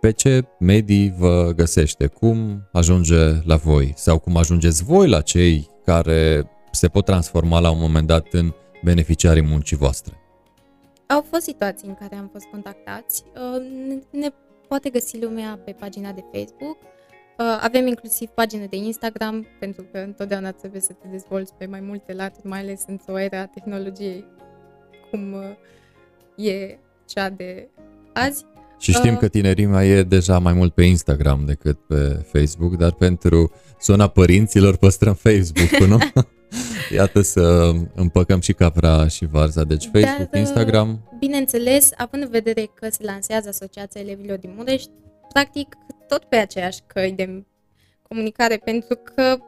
pe 0.00 0.10
ce 0.10 0.44
medii 0.58 1.14
vă 1.18 1.52
găsește? 1.56 2.06
Cum 2.06 2.68
ajunge 2.72 3.42
la 3.44 3.56
voi? 3.56 3.92
Sau 3.96 4.18
cum 4.18 4.36
ajungeți 4.36 4.84
voi 4.84 5.08
la 5.08 5.20
cei 5.20 5.68
care 5.84 6.50
se 6.72 6.88
pot 6.88 7.04
transforma 7.04 7.60
la 7.60 7.70
un 7.70 7.78
moment 7.80 8.06
dat 8.06 8.26
în 8.32 8.52
beneficiarii 8.82 9.42
muncii 9.42 9.76
voastre? 9.76 10.14
Au 11.06 11.24
fost 11.30 11.42
situații 11.42 11.88
în 11.88 11.94
care 11.94 12.16
am 12.16 12.28
fost 12.32 12.44
contactați. 12.44 13.24
Uh, 13.34 13.62
ne 14.10 14.28
poate 14.68 14.90
găsi 14.90 15.18
lumea 15.20 15.60
pe 15.64 15.72
pagina 15.80 16.12
de 16.12 16.24
Facebook. 16.32 16.76
Uh, 17.40 17.58
avem 17.60 17.86
inclusiv 17.86 18.28
pagină 18.28 18.66
de 18.70 18.76
Instagram, 18.76 19.46
pentru 19.58 19.86
că 19.92 19.98
întotdeauna 19.98 20.50
trebuie 20.50 20.80
să 20.80 20.92
te 20.92 21.08
dezvolți 21.10 21.54
pe 21.54 21.66
mai 21.66 21.80
multe 21.80 22.12
laturi, 22.12 22.46
mai 22.46 22.60
ales 22.60 22.82
într-o 22.86 23.18
era 23.18 23.40
a 23.40 23.46
tehnologiei 23.46 24.24
cum 25.10 25.34
e 26.36 26.78
cea 27.06 27.28
de 27.28 27.68
azi. 28.12 28.44
Și 28.78 28.92
știm 28.92 29.12
uh, 29.12 29.18
că 29.18 29.28
tinerimea 29.28 29.84
e 29.84 30.02
deja 30.02 30.38
mai 30.38 30.52
mult 30.52 30.74
pe 30.74 30.82
Instagram 30.82 31.44
decât 31.46 31.78
pe 31.86 32.26
Facebook, 32.32 32.76
dar 32.76 32.92
pentru 32.92 33.52
zona 33.82 34.08
părinților 34.08 34.76
păstrăm 34.76 35.14
Facebook, 35.14 35.88
nu? 35.88 35.98
Iată 36.96 37.20
să 37.20 37.72
împăcăm 37.94 38.40
și 38.40 38.52
capra 38.52 39.08
și 39.08 39.26
varza. 39.26 39.64
Deci 39.64 39.84
Facebook, 39.92 40.16
dar, 40.16 40.28
uh, 40.32 40.38
Instagram. 40.38 41.16
Bineînțeles, 41.18 41.90
având 41.96 42.22
în 42.22 42.30
vedere 42.30 42.70
că 42.74 42.88
se 42.90 43.04
lansează 43.04 43.48
Asociația 43.48 44.00
Elevilor 44.00 44.38
din 44.38 44.52
Mureș, 44.56 44.82
practic 45.32 45.76
tot 46.10 46.24
pe 46.24 46.36
aceeași 46.36 46.80
căi 46.86 47.12
de 47.12 47.44
comunicare, 48.08 48.56
pentru 48.56 49.00
că 49.14 49.38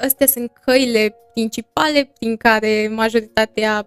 astea 0.00 0.26
sunt 0.26 0.50
căile 0.64 1.14
principale 1.32 2.12
prin 2.18 2.36
care 2.36 2.88
majoritatea 2.94 3.86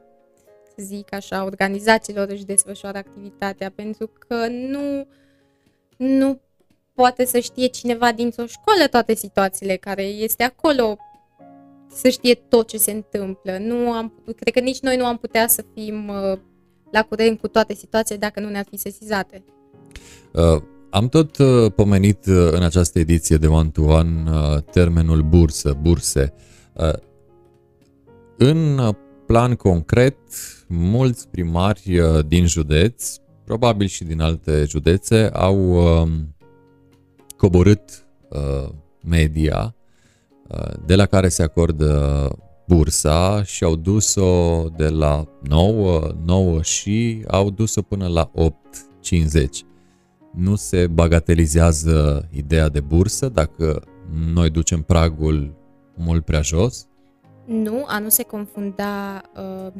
să 0.67 0.75
zic 0.77 1.13
așa, 1.13 1.43
organizațiilor 1.43 2.29
își 2.29 2.45
desfășoară 2.45 2.97
activitatea, 2.97 3.71
pentru 3.75 4.11
că 4.27 4.47
nu, 4.47 5.07
nu 5.97 6.39
poate 6.93 7.25
să 7.25 7.39
știe 7.39 7.67
cineva 7.67 8.11
dintr-o 8.11 8.45
școală 8.45 8.87
toate 8.87 9.15
situațiile 9.15 9.75
care 9.75 10.03
este 10.03 10.43
acolo, 10.43 10.97
să 11.93 12.09
știe 12.09 12.33
tot 12.33 12.67
ce 12.67 12.77
se 12.77 12.91
întâmplă. 12.91 13.57
Nu 13.57 13.91
am, 13.91 14.23
cred 14.35 14.53
că 14.53 14.59
nici 14.59 14.79
noi 14.79 14.97
nu 14.97 15.05
am 15.05 15.17
putea 15.17 15.47
să 15.47 15.63
fim 15.73 16.07
uh, 16.07 16.39
la 16.91 17.03
curent 17.03 17.39
cu 17.39 17.47
toate 17.47 17.73
situațiile 17.73 18.19
dacă 18.19 18.39
nu 18.39 18.49
ne-ar 18.49 18.65
fi 18.69 18.77
sesizate. 18.77 19.43
Uh, 20.33 20.61
am 20.91 21.09
tot 21.09 21.37
uh, 21.37 21.71
pomenit 21.75 22.25
uh, 22.25 22.51
în 22.51 22.63
această 22.63 22.99
ediție 22.99 23.37
de 23.37 23.47
One 23.47 23.69
to 23.69 23.81
One 23.81 24.23
uh, 24.31 24.61
termenul 24.71 25.21
bursă, 25.21 25.77
burse. 25.81 26.33
Uh, 26.73 26.93
în 28.37 28.79
plan 29.25 29.55
concret, 29.55 30.17
mulți 30.67 31.27
primari 31.27 31.99
uh, 31.99 32.25
din 32.27 32.45
județ, 32.45 33.15
probabil 33.45 33.87
și 33.87 34.03
din 34.03 34.21
alte 34.21 34.65
județe, 34.67 35.29
au 35.33 35.71
um, 35.71 36.35
coborât 37.37 38.05
uh, 38.29 38.69
media 39.03 39.75
uh, 40.47 40.73
de 40.85 40.95
la 40.95 41.05
care 41.05 41.29
se 41.29 41.43
acordă 41.43 42.27
bursa 42.67 43.43
și 43.43 43.63
au 43.63 43.75
dus-o 43.75 44.65
de 44.77 44.89
la 44.89 45.27
9, 45.47 46.15
9 46.25 46.61
și 46.61 47.23
au 47.27 47.49
dus-o 47.49 47.81
până 47.81 48.07
la 48.07 48.31
8,50. 48.35 49.70
Nu 50.35 50.55
se 50.55 50.87
bagatelizează 50.87 52.27
ideea 52.31 52.69
de 52.69 52.79
bursă 52.79 53.29
dacă 53.29 53.81
noi 54.33 54.49
ducem 54.49 54.81
pragul 54.81 55.53
mult 55.95 56.25
prea 56.25 56.41
jos? 56.41 56.87
Nu, 57.45 57.83
a 57.87 57.99
nu 57.99 58.09
se 58.09 58.23
confunda 58.23 59.21
uh, 59.35 59.73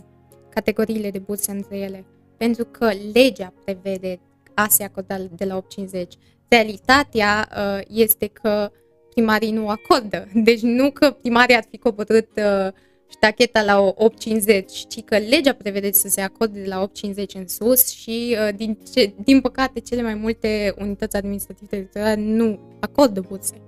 categoriile 0.50 1.12
de 1.12 1.20
burse 1.20 1.52
între 1.52 1.78
ele. 1.78 2.06
Pentru 2.38 2.66
că 2.66 2.90
legea 3.14 3.54
prevede 3.64 4.20
a 4.54 4.68
se 4.70 4.84
acorda 4.84 5.18
de 5.36 5.46
la 5.46 5.62
8,50. 5.62 6.08
Realitatea 6.48 7.50
uh, 7.52 7.82
este 7.88 8.28
că 8.28 8.72
primarii 9.10 9.52
nu 9.52 9.70
acordă. 9.70 10.28
Deci 10.34 10.62
nu 10.62 10.92
că 10.92 11.12
primarii 11.12 11.56
ar 11.56 11.66
fi 11.70 11.78
coborât 11.78 12.30
uh, 12.38 12.74
ștacheta 13.12 13.64
la 13.64 13.94
8,50, 13.94 14.66
ci 14.88 15.04
că 15.04 15.18
legea 15.18 15.54
prevede 15.54 15.92
să 15.92 16.08
se 16.08 16.22
acorde 16.22 16.62
de 16.62 16.68
la 16.68 16.90
8,50 16.90 17.26
în 17.34 17.48
sus 17.48 17.88
și, 17.90 18.38
uh, 18.40 18.56
din, 18.56 18.78
ce, 18.94 19.14
din 19.24 19.42
păcate, 19.42 19.80
cele 19.80 20.02
mai 20.02 20.14
multe 20.14 20.74
unități 20.80 21.16
administrative 21.16 21.66
teritoriale 21.70 22.22
nu 22.22 22.60
acordă 22.80 23.22
burse. 23.28 23.62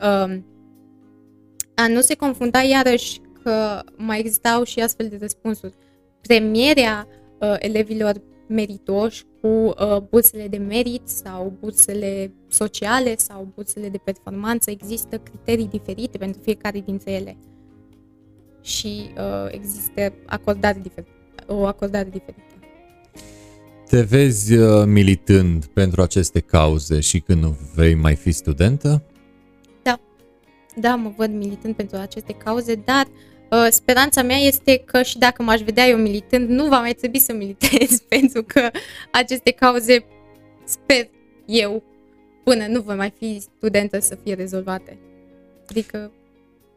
Uh, 0.00 0.38
a 1.74 1.88
nu 1.88 2.00
se 2.00 2.14
confunda 2.14 2.62
iarăși 2.62 3.20
că 3.42 3.82
mai 3.96 4.18
existau 4.18 4.62
și 4.62 4.80
astfel 4.80 5.08
de 5.08 5.16
răspunsuri. 5.20 5.74
Premierea 6.20 7.06
uh, 7.38 7.54
elevilor 7.58 8.20
meritoși 8.48 9.24
cu 9.40 9.46
uh, 9.46 9.96
bursele 10.10 10.48
de 10.48 10.56
merit 10.56 11.08
sau 11.08 11.52
bursele 11.60 12.32
sociale 12.48 13.16
sau 13.16 13.48
bursele 13.54 13.88
de 13.88 13.98
performanță. 14.04 14.70
Există 14.70 15.18
criterii 15.18 15.68
diferite 15.68 16.18
pentru 16.18 16.40
fiecare 16.42 16.80
dintre 16.80 17.12
ele 17.12 17.36
și 18.62 19.10
uh, 19.16 19.46
există 19.50 20.12
acordare 20.26 20.80
difer- 20.80 21.46
o 21.46 21.64
acordare 21.64 22.08
diferită. 22.10 22.42
Te 23.88 24.02
vezi 24.02 24.56
uh, 24.56 24.84
militând 24.86 25.64
pentru 25.64 26.02
aceste 26.02 26.40
cauze 26.40 27.00
și 27.00 27.20
când 27.20 27.44
vei 27.74 27.94
mai 27.94 28.14
fi 28.14 28.32
studentă? 28.32 29.02
Da, 29.82 30.00
da, 30.76 30.94
mă 30.94 31.12
văd 31.16 31.30
militând 31.30 31.74
pentru 31.74 31.96
aceste 31.96 32.32
cauze, 32.32 32.74
dar 32.74 33.06
uh, 33.06 33.30
Uh, 33.50 33.66
speranța 33.70 34.22
mea 34.22 34.36
este 34.36 34.82
că 34.84 35.02
și 35.02 35.18
dacă 35.18 35.42
m-aș 35.42 35.60
vedea 35.60 35.86
eu 35.86 35.96
militând, 35.96 36.48
nu 36.48 36.68
va 36.68 36.78
mai 36.80 36.92
trebui 36.92 37.18
să 37.18 37.32
militez, 37.32 38.00
pentru 38.18 38.42
că 38.42 38.70
aceste 39.10 39.50
cauze, 39.50 40.04
sper 40.64 41.08
eu, 41.46 41.82
până 42.44 42.66
nu 42.66 42.80
voi 42.80 42.96
mai 42.96 43.12
fi 43.18 43.40
studentă 43.40 43.98
să 43.98 44.18
fie 44.22 44.34
rezolvate. 44.34 44.98
Adică... 45.68 46.12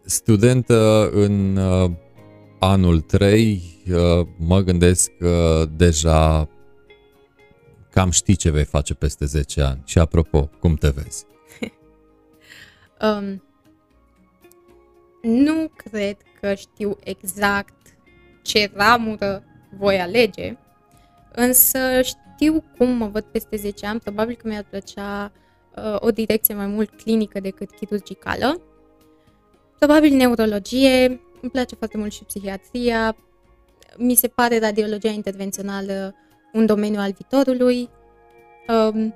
Studentă 0.06 1.10
în 1.14 1.56
uh, 1.56 1.92
anul 2.60 3.02
3, 3.02 3.62
uh, 3.90 4.28
mă 4.38 4.60
gândesc 4.60 5.12
că 5.20 5.66
deja 5.76 6.50
cam 7.90 8.10
știi 8.10 8.36
ce 8.36 8.50
vei 8.52 8.64
face 8.64 8.94
peste 8.94 9.26
10 9.26 9.62
ani. 9.62 9.82
Și 9.86 10.00
apropo, 10.00 10.50
cum 10.60 10.76
te 10.76 10.90
vezi? 10.90 11.26
um, 13.02 13.44
nu 15.22 15.72
cred 15.76 16.18
că 16.40 16.54
știu 16.54 16.98
exact 17.04 17.96
ce 18.42 18.72
ramură 18.74 19.44
voi 19.78 20.00
alege, 20.00 20.58
însă 21.32 21.80
știu 22.02 22.64
cum 22.78 22.90
mă 22.90 23.08
văd 23.08 23.24
peste 23.24 23.56
10 23.56 23.86
ani, 23.86 24.00
probabil 24.00 24.36
că 24.36 24.48
mi-ar 24.48 24.66
plăcea 24.70 25.32
uh, 25.76 25.96
o 26.00 26.12
direcție 26.12 26.56
mai 26.56 26.68
mult 26.68 26.90
clinică 27.02 27.40
decât 27.40 27.72
chirurgicală. 27.72 28.62
Probabil 29.80 30.14
neurologie, 30.14 31.06
îmi 31.42 31.52
place 31.52 31.76
foarte 31.76 31.98
mult 31.98 32.12
și 32.12 32.24
psihiatria, 32.24 33.16
mi 33.98 34.16
se 34.16 34.28
pare 34.28 34.60
radiologia 34.60 35.10
intervențională 35.10 36.16
un 36.54 36.66
domeniu 36.66 37.00
al 37.00 37.12
viitorului. 37.12 37.90
Um, 38.68 39.14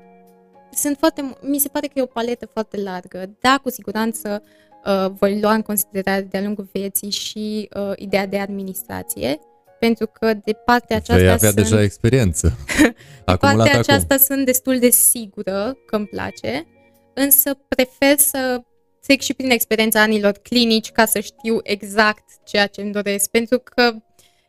sunt 0.72 0.98
foarte, 0.98 1.38
mi 1.42 1.60
se 1.60 1.68
pare 1.68 1.88
că 1.88 1.94
e 1.96 2.02
o 2.02 2.06
paletă 2.06 2.46
foarte 2.46 2.82
largă. 2.82 3.30
Da, 3.40 3.60
cu 3.64 3.70
siguranță 3.70 4.44
uh, 4.86 5.12
voi 5.20 5.40
lua 5.40 5.54
în 5.54 5.62
considerare 5.62 6.22
de-a 6.22 6.42
lungul 6.42 6.70
vieții 6.72 7.10
și 7.10 7.70
uh, 7.76 7.92
ideea 7.96 8.28
de 8.28 8.40
administrație, 8.40 9.40
pentru 9.80 10.08
că 10.20 10.34
de 10.34 10.54
partea 10.66 10.96
aceasta 10.96 11.24
Vei 11.24 11.32
avea 11.32 11.50
sunt, 11.50 11.56
deja 11.56 11.82
experiență 11.82 12.48
de 12.78 12.92
partea 13.26 13.50
acum. 13.50 13.80
aceasta 13.80 14.18
sunt 14.18 14.46
destul 14.46 14.80
de 14.80 14.90
sigură 14.90 15.78
că 15.86 15.96
îmi 15.96 16.08
place, 16.08 16.68
însă 17.14 17.58
prefer 17.68 18.18
să 18.18 18.62
trec 19.08 19.22
și 19.22 19.34
prin 19.34 19.50
experiența 19.50 20.02
anilor 20.02 20.32
clinici 20.32 20.92
ca 20.92 21.06
să 21.06 21.20
știu 21.20 21.60
exact 21.64 22.24
ceea 22.46 22.68
ce 22.68 22.82
îmi 22.82 22.92
doresc, 22.92 23.30
pentru 23.30 23.60
că 23.60 23.94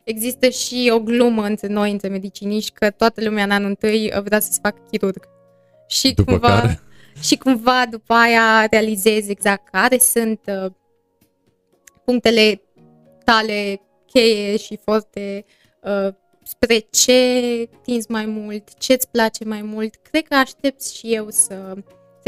există 0.05 0.49
și 0.49 0.91
o 0.95 1.01
glumă 1.01 1.45
între 1.45 1.67
noi, 1.67 1.91
între 1.91 2.09
mediciniști, 2.09 2.71
că 2.71 2.91
toată 2.91 3.25
lumea 3.25 3.45
în 3.45 3.51
anul 3.51 3.69
întâi 3.69 4.13
vrea 4.25 4.41
să 4.41 4.53
se 4.53 4.59
facă 4.63 4.79
chirurg. 4.91 5.29
Și 5.87 6.15
După 6.15 6.31
cumva, 6.31 6.61
care? 6.61 6.81
și 7.21 7.37
cumva 7.37 7.87
după 7.91 8.13
aia 8.15 8.67
realizezi 8.71 9.31
exact 9.31 9.69
care 9.69 9.99
sunt 9.99 10.41
uh, 10.47 10.73
punctele 12.05 12.63
tale 13.25 13.81
cheie 14.07 14.57
și 14.57 14.79
forte, 14.85 15.45
uh, 15.83 16.15
spre 16.43 16.79
ce 16.91 17.69
tinzi 17.83 18.11
mai 18.11 18.27
mult, 18.27 18.79
ce 18.79 18.93
îți 18.93 19.09
place 19.09 19.45
mai 19.45 19.63
mult. 19.63 19.95
Cred 20.11 20.27
că 20.27 20.35
aștept 20.35 20.87
și 20.87 21.15
eu 21.15 21.31
să 21.31 21.75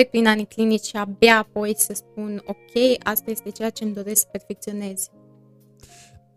trec 0.01 0.13
prin 0.13 0.27
anii 0.27 0.47
clinici 0.47 0.85
și 0.85 0.97
abia 0.97 1.39
apoi 1.39 1.75
să 1.77 1.93
spun 1.95 2.43
ok, 2.47 3.03
asta 3.03 3.31
este 3.31 3.51
ceea 3.51 3.71
ce 3.71 3.85
îmi 3.85 3.95
doresc 3.95 4.21
să 4.21 4.29
perfecționez. 4.33 5.09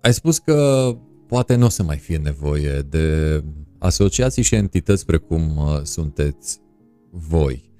Ai 0.01 0.13
spus 0.13 0.37
că 0.37 0.89
poate 1.27 1.55
nu 1.55 1.65
o 1.65 1.69
să 1.69 1.83
mai 1.83 1.97
fie 1.97 2.17
nevoie 2.17 2.79
de 2.89 3.39
asociații 3.79 4.43
și 4.43 4.55
entități 4.55 5.05
precum 5.05 5.57
uh, 5.57 5.81
sunteți 5.83 6.59
voi. 7.09 7.71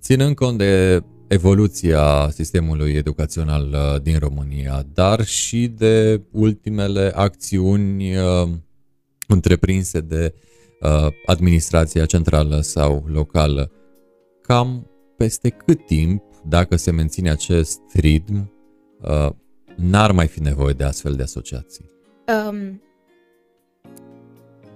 Ținând 0.00 0.34
cont 0.34 0.58
de 0.58 1.02
evoluția 1.26 2.28
sistemului 2.30 2.92
educațional 2.92 3.68
uh, 3.72 4.02
din 4.02 4.18
România, 4.18 4.86
dar 4.92 5.24
și 5.24 5.66
de 5.66 6.22
ultimele 6.30 7.12
acțiuni 7.14 8.16
uh, 8.16 8.48
întreprinse 9.28 10.00
de 10.00 10.34
uh, 10.80 11.06
administrația 11.26 12.06
centrală 12.06 12.60
sau 12.60 13.04
locală, 13.06 13.70
cam 14.42 14.86
peste 15.22 15.48
cât 15.48 15.86
timp, 15.86 16.22
dacă 16.48 16.76
se 16.76 16.90
menține 16.90 17.30
acest 17.30 17.80
ritm, 17.92 18.52
uh, 19.02 19.28
n-ar 19.76 20.12
mai 20.12 20.26
fi 20.26 20.40
nevoie 20.40 20.72
de 20.72 20.84
astfel 20.84 21.14
de 21.14 21.22
asociații? 21.22 21.90
Um, 22.48 22.82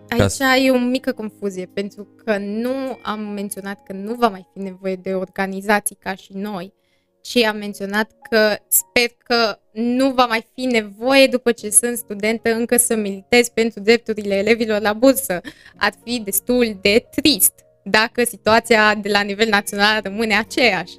Ca 0.08 0.24
aici 0.48 0.66
e 0.66 0.70
o 0.70 0.78
mică 0.78 1.12
confuzie, 1.12 1.66
pentru 1.66 2.08
că 2.24 2.38
nu 2.38 2.98
am 3.02 3.20
menționat 3.20 3.82
că 3.82 3.92
nu 3.92 4.14
va 4.14 4.28
mai 4.28 4.46
fi 4.52 4.58
nevoie 4.58 4.96
de 4.96 5.14
organizații 5.14 5.96
ca 5.96 6.14
și 6.14 6.32
noi, 6.32 6.72
ci 7.20 7.36
am 7.36 7.56
menționat 7.56 8.10
că 8.30 8.56
sper 8.68 9.08
că 9.18 9.58
nu 9.72 10.12
va 10.12 10.26
mai 10.26 10.46
fi 10.54 10.64
nevoie 10.64 11.26
după 11.26 11.52
ce 11.52 11.70
sunt 11.70 11.96
studentă 11.96 12.54
încă 12.54 12.76
să 12.76 12.96
militez 12.96 13.48
pentru 13.48 13.80
drepturile 13.80 14.34
elevilor 14.34 14.80
la 14.80 14.92
bursă. 14.92 15.40
Ar 15.76 15.92
fi 16.04 16.20
destul 16.24 16.78
de 16.80 17.06
trist 17.10 17.65
dacă 17.90 18.24
situația 18.24 18.94
de 18.94 19.08
la 19.08 19.20
nivel 19.20 19.48
național 19.48 20.00
rămâne 20.02 20.36
aceeași. 20.36 20.96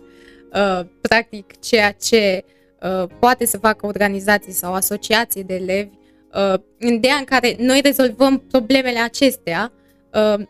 Uh, 0.54 0.86
practic, 1.02 1.60
ceea 1.60 1.92
ce 1.92 2.46
uh, 2.82 3.10
poate 3.20 3.46
să 3.46 3.58
facă 3.58 3.86
organizații 3.86 4.52
sau 4.52 4.74
asociații 4.74 5.44
de 5.44 5.54
elevi 5.54 5.90
uh, 6.34 6.60
în 6.80 6.94
ideea 6.94 7.16
în 7.16 7.24
care 7.24 7.56
noi 7.60 7.82
rezolvăm 7.82 8.38
problemele 8.38 9.00
acestea, 9.00 9.72
uh, 10.14 10.46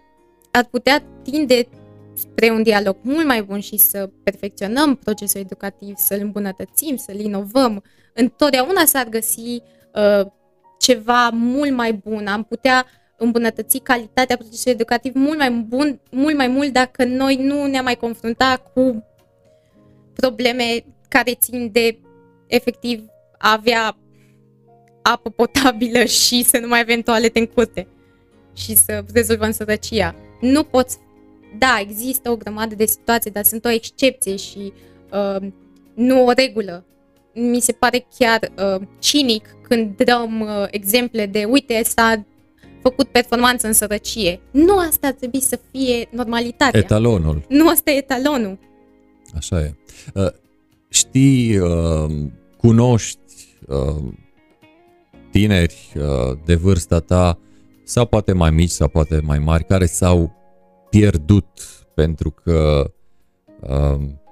ar 0.51 0.65
putea 0.71 1.03
tinde 1.23 1.67
spre 2.13 2.49
un 2.49 2.63
dialog 2.63 2.97
mult 3.01 3.25
mai 3.25 3.43
bun 3.43 3.59
și 3.59 3.77
să 3.77 4.09
perfecționăm 4.23 4.95
procesul 4.95 5.41
educativ, 5.41 5.95
să-l 5.95 6.19
îmbunătățim, 6.21 6.95
să-l 6.95 7.19
inovăm. 7.19 7.83
Întotdeauna 8.13 8.85
s-ar 8.85 9.07
găsi 9.09 9.61
uh, 9.93 10.25
ceva 10.79 11.29
mult 11.29 11.71
mai 11.71 11.93
bun. 11.93 12.27
Am 12.27 12.43
putea 12.43 12.85
îmbunătăți 13.18 13.78
calitatea 13.78 14.38
procesului 14.38 14.74
educativ 14.74 15.13
mult 15.15 15.38
mai 15.38 15.51
bun, 15.51 15.99
mult 16.11 16.36
mai 16.36 16.47
mult 16.47 16.74
dacă 16.74 17.03
noi 17.03 17.36
nu 17.36 17.65
ne-am 17.65 17.84
mai 17.84 17.95
confrunta 17.95 18.63
cu 18.74 19.03
probleme 20.13 20.86
care 21.07 21.34
țin 21.34 21.70
de 21.72 21.99
efectiv 22.47 23.05
a 23.38 23.51
avea 23.51 23.97
apă 25.01 25.30
potabilă 25.30 26.03
și 26.26 26.43
să 26.43 26.57
nu 26.57 26.68
mai 26.68 26.80
avem 26.80 27.01
toalete 27.01 27.39
în 27.39 27.45
curte 27.45 27.88
și 28.53 28.76
să 28.76 29.03
rezolvăm 29.13 29.51
sărăcia. 29.51 30.15
Nu 30.41 30.63
poți... 30.63 30.97
Da, 31.57 31.78
există 31.82 32.30
o 32.30 32.36
grămadă 32.36 32.76
de 32.76 32.86
situații, 32.86 33.32
dar 33.32 33.43
sunt 33.43 33.65
o 33.65 33.70
excepție 33.70 34.36
și 34.36 34.74
uh, 35.11 35.47
nu 35.93 36.26
o 36.26 36.32
regulă. 36.32 36.86
Mi 37.34 37.59
se 37.59 37.72
pare 37.72 38.07
chiar 38.18 38.51
uh, 38.57 38.88
cinic 38.99 39.55
când 39.61 40.03
dăm 40.03 40.39
uh, 40.39 40.68
exemple 40.70 41.26
de 41.26 41.43
uite, 41.43 41.84
s-a 41.84 42.26
făcut 42.89 43.07
performanță 43.07 43.67
în 43.67 43.73
sărăcie. 43.73 44.39
Nu 44.51 44.77
asta 44.77 45.07
ar 45.07 45.13
trebui 45.13 45.41
să 45.41 45.59
fie 45.71 46.07
normalitatea. 46.11 46.79
Etalonul. 46.79 47.45
Nu 47.49 47.69
asta 47.69 47.91
e 47.91 47.97
etalonul. 47.97 48.59
Așa 49.35 49.59
e. 49.59 49.75
Uh, 50.13 50.27
Știi, 50.89 51.57
uh, 51.57 52.11
cunoști 52.57 53.57
uh, 53.67 54.03
tineri 55.31 55.93
de 56.45 56.55
vârsta 56.55 56.99
ta 56.99 57.39
sau 57.83 58.05
poate 58.05 58.33
mai 58.33 58.49
mici 58.51 58.69
sau 58.69 58.88
poate 58.88 59.19
mai 59.23 59.39
mari 59.39 59.65
care 59.65 59.85
s-au 59.85 60.35
pierdut 60.89 61.47
pentru 61.95 62.31
că 62.31 62.91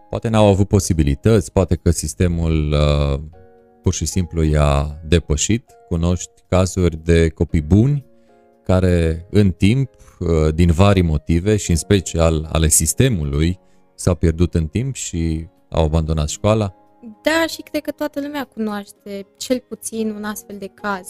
poate 0.09 0.27
n-au 0.29 0.47
avut 0.47 0.67
posibilități, 0.67 1.51
poate 1.51 1.75
că 1.75 1.91
sistemul 1.91 2.75
pur 3.81 3.93
și 3.93 4.05
simplu 4.05 4.43
i-a 4.43 5.01
depășit. 5.07 5.71
Cunoști 5.87 6.31
cazuri 6.49 7.03
de 7.03 7.29
copii 7.29 7.61
buni 7.61 8.05
care 8.65 9.27
în 9.31 9.51
timp, 9.51 9.89
din 10.53 10.71
vari 10.71 11.01
motive 11.01 11.55
și 11.55 11.69
în 11.69 11.75
special 11.75 12.49
ale 12.51 12.67
sistemului, 12.67 13.59
s-au 13.95 14.15
pierdut 14.15 14.53
în 14.53 14.67
timp 14.67 14.95
și 14.95 15.47
au 15.69 15.83
abandonat 15.83 16.29
școala? 16.29 16.75
Da, 17.21 17.45
și 17.47 17.61
cred 17.61 17.81
că 17.81 17.91
toată 17.91 18.21
lumea 18.21 18.43
cunoaște 18.43 19.27
cel 19.37 19.63
puțin 19.67 20.09
un 20.09 20.23
astfel 20.23 20.57
de 20.57 20.71
caz. 20.81 21.07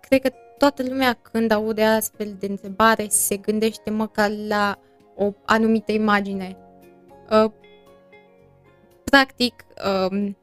Cred 0.00 0.20
că 0.20 0.30
toată 0.58 0.82
lumea 0.88 1.12
când 1.12 1.50
aude 1.50 1.82
astfel 1.82 2.36
de 2.38 2.46
întrebare 2.46 3.06
se 3.08 3.36
gândește 3.36 3.90
măcar 3.90 4.30
la 4.48 4.78
o 5.16 5.32
anumită 5.44 5.92
imagine. 5.92 6.56
Uh, 7.30 7.50
practic, 9.04 9.64
um, 10.10 10.36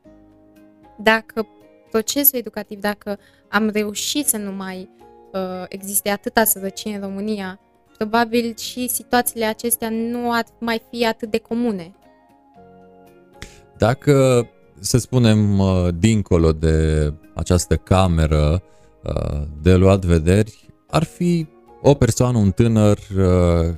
dacă 0.97 1.47
procesul 1.91 2.39
educativ, 2.39 2.79
dacă 2.79 3.19
am 3.49 3.69
reușit 3.69 4.27
să 4.27 4.37
nu 4.37 4.51
mai 4.51 4.89
uh, 4.93 4.98
existe 5.67 6.09
atâta 6.09 6.43
sărăcie 6.43 6.95
în 6.95 7.01
România, 7.01 7.59
probabil 7.97 8.55
și 8.57 8.87
situațiile 8.87 9.45
acestea 9.45 9.89
nu 9.89 10.31
ar 10.31 10.45
mai 10.59 10.81
fi 10.91 11.05
atât 11.05 11.31
de 11.31 11.37
comune. 11.37 11.93
Dacă, 13.77 14.47
să 14.79 14.97
spunem, 14.97 15.59
uh, 15.59 15.87
dincolo 15.97 16.51
de 16.51 17.13
această 17.35 17.75
cameră 17.75 18.61
uh, 19.03 19.41
de 19.61 19.75
luat 19.75 20.05
vederi, 20.05 20.67
ar 20.87 21.03
fi 21.03 21.47
o 21.81 21.93
persoană, 21.93 22.37
un 22.37 22.51
tânăr 22.51 22.97
uh, 23.17 23.75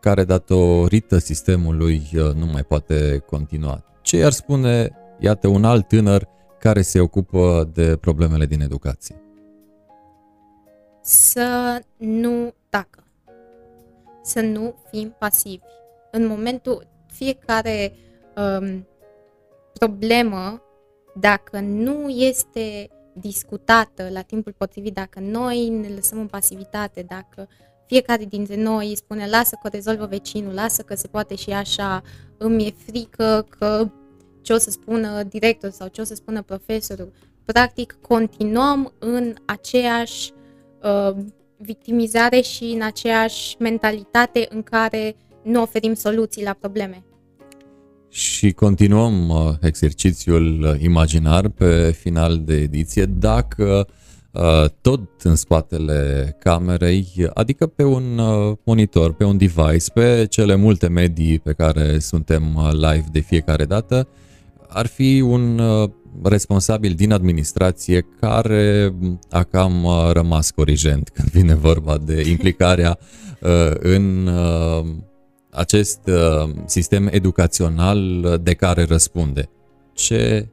care 0.00 0.24
datorită 0.24 1.18
sistemului 1.18 2.02
nu 2.12 2.46
mai 2.52 2.62
poate 2.62 3.22
continua. 3.26 3.84
Ce 4.02 4.16
i-ar 4.16 4.32
spune, 4.32 4.90
iată, 5.18 5.48
un 5.48 5.64
alt 5.64 5.88
tânăr 5.88 6.28
care 6.58 6.82
se 6.82 7.00
ocupă 7.00 7.70
de 7.74 7.96
problemele 7.96 8.46
din 8.46 8.60
educație? 8.60 9.19
Să 11.02 11.80
nu 11.96 12.54
tacă. 12.68 13.04
Să 14.22 14.40
nu 14.40 14.74
fim 14.90 15.14
pasivi. 15.18 15.64
În 16.10 16.26
momentul 16.26 16.86
fiecare 17.06 17.92
um, 18.36 18.86
problemă, 19.72 20.62
dacă 21.14 21.60
nu 21.60 22.08
este 22.08 22.90
discutată 23.12 24.08
la 24.12 24.22
timpul 24.22 24.54
potrivit, 24.56 24.94
dacă 24.94 25.20
noi 25.20 25.68
ne 25.68 25.88
lăsăm 25.88 26.18
în 26.18 26.26
pasivitate, 26.26 27.02
dacă 27.08 27.48
fiecare 27.86 28.24
dintre 28.24 28.56
noi 28.56 28.96
spune 28.96 29.28
lasă 29.28 29.54
că 29.54 29.66
o 29.66 29.68
rezolvă 29.72 30.06
vecinul, 30.06 30.54
lasă 30.54 30.82
că 30.82 30.94
se 30.94 31.08
poate 31.08 31.34
și 31.34 31.50
așa, 31.50 32.02
îmi 32.36 32.66
e 32.66 32.74
frică 32.86 33.46
că 33.58 33.90
ce 34.42 34.52
o 34.52 34.58
să 34.58 34.70
spună 34.70 35.22
director 35.22 35.70
sau 35.70 35.88
ce 35.88 36.00
o 36.00 36.04
să 36.04 36.14
spună 36.14 36.42
profesorul. 36.42 37.12
Practic, 37.44 37.98
continuăm 38.00 38.92
în 38.98 39.34
aceeași 39.44 40.32
uh, 40.82 41.16
victimizare 41.56 42.40
și 42.40 42.64
în 42.64 42.82
aceeași 42.82 43.56
mentalitate 43.58 44.46
în 44.50 44.62
care 44.62 45.16
nu 45.42 45.62
oferim 45.62 45.94
soluții 45.94 46.42
la 46.44 46.56
probleme. 46.60 47.04
Și 48.08 48.52
continuăm 48.52 49.28
uh, 49.28 49.54
exercițiul 49.60 50.62
uh, 50.62 50.82
imaginar 50.82 51.48
pe 51.48 51.90
final 52.00 52.38
de 52.44 52.54
ediție 52.54 53.04
dacă 53.04 53.86
uh, 54.30 54.64
tot 54.80 55.20
în 55.22 55.34
spatele 55.34 56.36
camerei, 56.38 57.06
adică 57.34 57.66
pe 57.66 57.84
un 57.84 58.20
monitor, 58.64 59.12
pe 59.12 59.24
un 59.24 59.36
device, 59.36 59.90
pe 59.94 60.26
cele 60.30 60.54
multe 60.54 60.88
medii 60.88 61.38
pe 61.38 61.52
care 61.52 61.98
suntem 61.98 62.72
live 62.72 63.04
de 63.12 63.20
fiecare 63.20 63.64
dată, 63.64 64.08
ar 64.68 64.86
fi 64.86 65.20
un 65.20 65.60
responsabil 66.22 66.92
din 66.92 67.12
administrație 67.12 68.06
care 68.20 68.94
a 69.30 69.42
cam 69.42 69.86
rămas 70.12 70.50
corigent 70.50 71.08
când 71.08 71.28
vine 71.28 71.54
vorba 71.54 71.98
de 71.98 72.28
implicarea 72.28 72.98
în 73.78 74.28
acest 75.50 76.00
uh, 76.06 76.50
sistem 76.64 77.08
educațional 77.10 78.22
de 78.42 78.54
care 78.54 78.84
răspunde. 78.84 79.50
Ce 79.92 80.48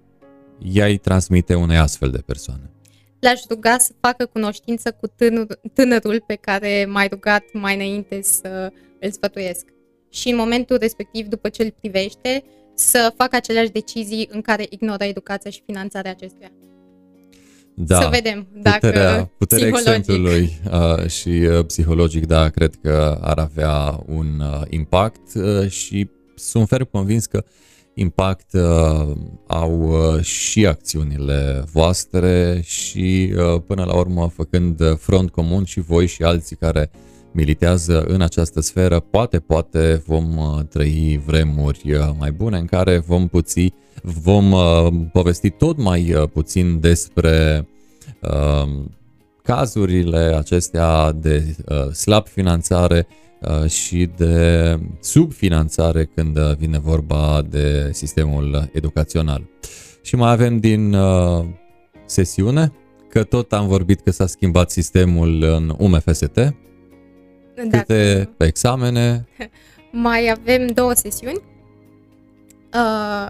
i-ai 0.58 0.98
transmite 0.98 1.56
unei 1.56 1.78
astfel 1.78 2.10
de 2.10 2.22
persoane? 2.26 2.72
L-aș 3.20 3.42
ruga 3.50 3.78
să 3.78 3.92
facă 4.00 4.26
cunoștință 4.26 4.92
cu 4.92 5.08
tânăr, 5.08 5.60
tânărul 5.74 6.24
pe 6.28 6.36
care 6.36 6.88
m-ai 6.90 7.08
rugat 7.08 7.44
mai 7.54 7.76
înainte 7.76 8.22
să 8.22 8.72
îl 9.00 9.12
sfătuiesc. 9.12 9.66
Și 10.10 10.30
în 10.30 10.36
momentul 10.36 10.78
respectiv, 10.78 11.28
după 11.28 11.50
ce 11.50 11.64
îl 11.64 11.74
privește, 11.80 12.44
să 12.78 13.14
facă 13.18 13.36
aceleași 13.36 13.70
decizii 13.70 14.30
în 14.32 14.42
care 14.42 14.66
ignoră 14.70 15.04
educația 15.04 15.52
și 15.52 15.62
finanțarea 15.66 16.12
acestuia. 16.12 16.52
Da, 17.74 18.02
să 18.02 18.08
vedem 18.12 18.48
dacă 18.54 18.78
puterea, 18.78 19.32
puterea 19.38 19.68
exemplului 19.68 20.60
uh, 20.72 21.08
și 21.08 21.30
uh, 21.30 21.66
psihologic, 21.66 22.26
da, 22.26 22.50
cred 22.50 22.76
că 22.82 23.18
ar 23.22 23.38
avea 23.38 24.04
un 24.06 24.40
uh, 24.40 24.62
impact 24.70 25.36
uh, 25.36 25.70
și 25.70 26.10
sunt 26.36 26.68
ferm 26.68 26.90
convins 26.92 27.26
că 27.26 27.44
impact 27.94 28.54
uh, 28.54 29.16
au 29.48 29.82
uh, 29.82 30.22
și 30.24 30.66
acțiunile 30.66 31.64
voastre 31.72 32.62
și 32.64 33.34
uh, 33.36 33.62
până 33.68 33.84
la 33.84 33.96
urmă 33.96 34.32
făcând 34.36 34.98
front 35.00 35.30
comun 35.30 35.64
și 35.64 35.80
voi 35.80 36.08
și 36.08 36.24
alții 36.24 36.56
care 36.56 36.90
militează 37.38 38.02
în 38.02 38.22
această 38.22 38.62
sferă, 38.62 39.00
poate, 39.00 39.40
poate 39.40 40.04
vom 40.06 40.38
uh, 40.38 40.60
trăi 40.70 41.22
vremuri 41.26 41.82
uh, 41.94 42.10
mai 42.18 42.32
bune 42.32 42.58
în 42.58 42.66
care 42.66 42.98
vom 42.98 43.28
puți 43.28 43.74
vom 44.04 44.52
uh, 44.52 44.88
povesti 45.12 45.50
tot 45.50 45.78
mai 45.78 46.14
uh, 46.14 46.30
puțin 46.34 46.80
despre 46.80 47.68
uh, 48.22 48.70
cazurile 49.44 50.18
acestea 50.18 51.12
de 51.12 51.56
uh, 51.70 51.92
slab 51.92 52.28
finanțare 52.28 53.08
uh, 53.42 53.70
și 53.70 54.10
de 54.18 54.80
subfinanțare 55.02 56.06
când 56.16 56.40
vine 56.40 56.80
vorba 56.80 57.42
de 57.50 57.90
sistemul 57.94 58.70
educațional. 58.74 59.44
Și 60.02 60.16
mai 60.16 60.32
avem 60.32 60.58
din 60.58 60.94
uh, 60.94 61.46
sesiune 62.06 62.72
că 63.10 63.24
tot 63.24 63.54
am 63.54 63.68
vorbit 63.68 64.02
că 64.02 64.12
s-a 64.12 64.28
schimbat 64.28 64.72
sistemul 64.72 65.44
în 65.44 65.76
UMFST. 65.78 66.56
Câte 67.58 67.70
Dacă... 67.70 68.30
examene? 68.38 69.28
Mai 69.92 70.30
avem 70.30 70.68
două 70.68 70.94
sesiuni. 70.94 71.42
Uh, 72.74 73.28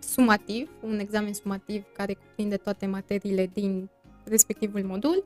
sumativ, 0.00 0.70
un 0.80 0.98
examen 0.98 1.32
sumativ 1.32 1.84
care 1.92 2.12
cuprinde 2.12 2.56
toate 2.56 2.86
materiile 2.86 3.50
din 3.52 3.90
respectivul 4.24 4.82
modul, 4.84 5.24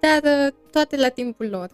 dar 0.00 0.46
uh, 0.46 0.52
toate 0.70 0.96
la 0.96 1.08
timpul 1.08 1.48
lor. 1.48 1.70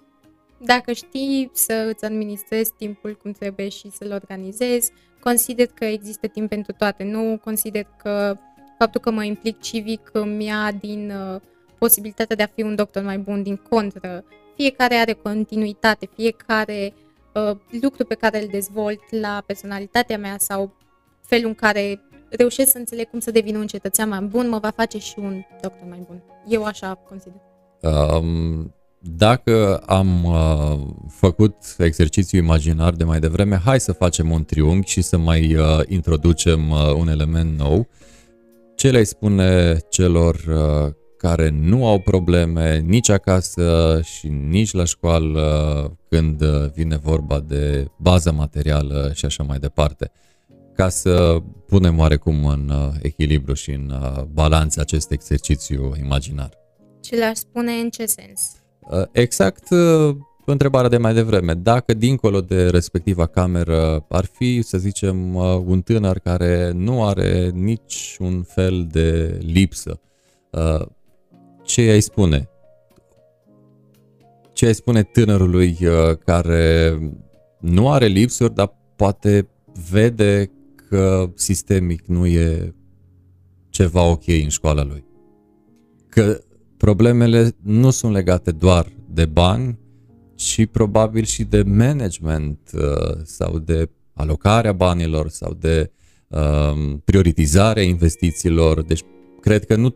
Dacă 0.59 0.93
știi 0.93 1.51
să 1.53 1.91
îți 1.95 2.05
administrezi 2.05 2.72
timpul 2.77 3.18
cum 3.22 3.33
trebuie 3.33 3.68
și 3.68 3.91
să-l 3.91 4.12
organizezi, 4.12 4.93
consider 5.20 5.66
că 5.74 5.85
există 5.85 6.27
timp 6.27 6.49
pentru 6.49 6.72
toate. 6.72 7.05
Nu 7.05 7.41
consider 7.45 7.87
că 8.03 8.37
faptul 8.79 9.01
că 9.01 9.11
mă 9.11 9.24
implic 9.24 9.61
civic 9.61 10.11
îmi 10.12 10.45
ia 10.45 10.72
din 10.81 11.11
uh, 11.11 11.41
posibilitatea 11.79 12.37
de 12.37 12.43
a 12.43 12.53
fi 12.55 12.62
un 12.62 12.74
doctor 12.74 13.03
mai 13.03 13.18
bun, 13.18 13.43
din 13.43 13.57
contră. 13.57 14.24
Fiecare 14.57 14.95
are 14.95 15.13
continuitate, 15.13 16.09
fiecare 16.15 16.95
uh, 17.35 17.57
lucru 17.83 18.05
pe 18.05 18.15
care 18.15 18.43
îl 18.43 18.49
dezvolt 18.51 19.01
la 19.11 19.43
personalitatea 19.47 20.19
mea 20.19 20.37
sau 20.39 20.77
felul 21.23 21.47
în 21.47 21.55
care 21.55 22.01
reușesc 22.29 22.71
să 22.71 22.79
înțeleg 22.79 23.11
cum 23.11 23.19
să 23.19 23.31
devin 23.31 23.57
un 23.57 23.67
cetățean 23.67 24.09
mai 24.09 24.21
bun, 24.21 24.49
mă 24.49 24.59
va 24.59 24.71
face 24.71 24.99
și 24.99 25.15
un 25.19 25.43
doctor 25.63 25.89
mai 25.89 26.05
bun. 26.07 26.23
Eu 26.49 26.65
așa 26.65 26.95
consider. 27.09 27.41
Um, 27.81 28.75
dacă 28.99 29.77
am 29.77 30.25
uh, 30.25 30.79
făcut 31.09 31.57
exercițiul 31.79 32.43
imaginar 32.43 32.93
de 32.93 33.05
mai 33.05 33.19
devreme, 33.19 33.61
hai 33.65 33.81
să 33.81 33.93
facem 33.93 34.31
un 34.31 34.45
triunghi 34.45 34.91
și 34.91 35.03
să 35.03 35.17
mai 35.17 35.57
uh, 35.57 35.81
introducem 35.87 36.71
uh, 36.71 36.93
un 36.97 37.09
element 37.09 37.59
nou. 37.59 37.89
Ce 38.75 38.91
le 38.91 39.03
spune 39.03 39.79
celor 39.89 40.35
uh, 40.35 40.93
care 41.19 41.49
nu 41.49 41.87
au 41.87 41.99
probleme 41.99 42.79
nici 42.79 43.09
acasă 43.09 44.01
și 44.05 44.29
nici 44.29 44.73
la 44.73 44.85
școală 44.85 45.99
când 46.09 46.45
vine 46.75 46.97
vorba 46.97 47.41
de 47.41 47.91
baza 47.97 48.31
materială 48.31 49.11
și 49.14 49.25
așa 49.25 49.43
mai 49.43 49.59
departe? 49.59 50.11
ca 50.77 50.89
să 50.89 51.43
punem 51.67 51.99
oarecum 51.99 52.45
în 52.45 52.69
uh, 52.69 52.95
echilibru 53.03 53.55
și 53.55 53.71
în 53.71 53.91
uh, 53.91 54.23
balanță 54.23 54.81
acest 54.81 55.11
exercițiu 55.11 55.95
imaginar. 55.99 56.51
Ce 57.01 57.14
le-aș 57.14 57.37
spune 57.37 57.73
în 57.73 57.91
ce 57.91 58.07
sens? 58.07 58.41
Uh, 58.91 59.03
exact 59.12 59.69
întrebarea 60.45 60.89
de 60.89 60.97
mai 60.97 61.14
devreme. 61.14 61.55
Dacă 61.55 61.95
dincolo 61.95 62.41
de 62.41 62.69
respectiva 62.69 63.27
cameră 63.27 64.05
ar 64.09 64.25
fi, 64.25 64.62
să 64.62 64.79
zicem, 64.79 65.35
un 65.64 65.83
tânăr 65.83 66.19
care 66.19 66.71
nu 66.75 67.05
are 67.05 67.51
nici 67.55 68.17
un 68.19 68.43
fel 68.43 68.87
de 68.91 69.39
lipsă, 69.43 70.01
ce 71.67 71.81
ai 71.81 72.01
spune? 72.01 72.49
Ce 74.53 74.67
ai 74.67 74.75
spune 74.75 75.03
tânărului 75.03 75.79
care 76.25 76.99
nu 77.61 77.91
are 77.91 78.07
lipsuri, 78.07 78.55
dar 78.55 78.77
poate 78.97 79.49
vede 79.91 80.51
că 80.89 81.31
sistemic 81.35 82.07
nu 82.07 82.27
e 82.27 82.75
ceva 83.69 84.03
ok 84.03 84.27
în 84.27 84.49
școala 84.49 84.85
lui. 84.85 85.05
Că 86.09 86.41
problemele 86.77 87.57
nu 87.62 87.91
sunt 87.91 88.12
legate 88.12 88.51
doar 88.51 88.93
de 89.11 89.27
bani, 89.27 89.79
ci 90.35 90.67
probabil 90.67 91.25
și 91.25 91.45
de 91.45 91.62
management 91.62 92.71
uh, 92.75 93.17
sau 93.23 93.59
de 93.59 93.91
alocarea 94.12 94.73
banilor 94.73 95.29
sau 95.29 95.55
de 95.55 95.91
uh, 96.29 96.95
prioritizarea 97.05 97.83
investițiilor. 97.83 98.83
Deci 98.83 99.03
cred 99.41 99.64
că 99.64 99.77
nu 99.77 99.95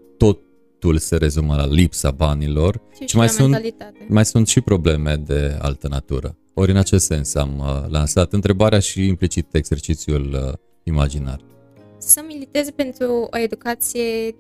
totul 0.80 0.98
se 0.98 1.16
rezumă 1.16 1.54
la 1.54 1.66
lipsa 1.66 2.10
banilor, 2.10 2.80
ci, 3.00 3.04
ci 3.04 3.14
mai, 3.14 3.28
sunt, 3.28 3.74
mai 4.08 4.24
sunt 4.24 4.48
și 4.48 4.60
probleme 4.60 5.16
de 5.16 5.58
altă 5.60 5.88
natură. 5.88 6.36
Ori 6.54 6.70
în 6.70 6.76
acest 6.76 7.04
sens 7.04 7.34
am 7.34 7.58
uh, 7.58 7.84
lansat 7.88 8.32
întrebarea 8.32 8.78
și 8.78 9.06
implicit 9.06 9.54
exercițiul 9.54 10.32
uh, 10.32 10.52
imaginar? 10.82 11.40
Să 11.98 12.22
militeze 12.26 12.70
pentru 12.70 13.28
o 13.30 13.38
educație 13.38 14.34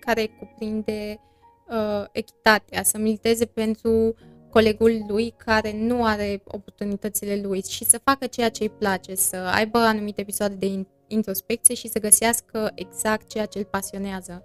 care 0.00 0.30
cuprinde 0.38 1.20
uh, 1.68 2.04
echitatea, 2.12 2.82
să 2.82 2.98
militeze 2.98 3.44
pentru 3.44 4.14
colegul 4.50 5.04
lui 5.08 5.34
care 5.36 5.74
nu 5.78 6.04
are 6.04 6.42
oportunitățile 6.44 7.40
lui 7.44 7.62
și 7.68 7.84
să 7.84 8.00
facă 8.04 8.26
ceea 8.26 8.48
ce 8.48 8.62
îi 8.62 8.70
place, 8.78 9.14
să 9.14 9.36
aibă 9.36 9.78
anumite 9.78 10.20
episoade 10.20 10.54
de 10.54 10.86
introspecție 11.06 11.74
și 11.74 11.88
să 11.88 12.00
găsească 12.00 12.70
exact 12.74 13.28
ceea 13.28 13.46
ce 13.46 13.58
îl 13.58 13.64
pasionează 13.64 14.44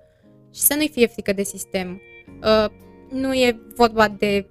și 0.56 0.62
să 0.62 0.74
nu-i 0.78 0.90
fie 0.94 1.08
frică 1.08 1.34
de 1.34 1.44
sistem. 1.44 2.02
Uh, 2.44 2.70
nu 3.10 3.34
e 3.34 3.60
vorba 3.76 4.08
de 4.08 4.48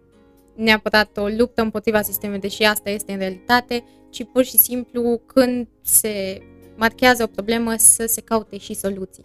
neapărat 0.57 1.17
o 1.17 1.27
luptă 1.27 1.63
împotriva 1.63 2.03
sistemului, 2.03 2.41
deși 2.41 2.63
asta 2.63 2.91
este 2.91 3.13
în 3.13 3.19
realitate, 3.19 3.85
ci 4.11 4.25
pur 4.33 4.45
și 4.45 4.57
simplu 4.57 5.21
când 5.27 5.67
se 5.83 6.43
marchează 6.77 7.23
o 7.23 7.27
problemă 7.27 7.75
să 7.77 8.05
se 8.07 8.21
caute 8.21 8.59
și 8.59 8.75
soluții. 8.75 9.25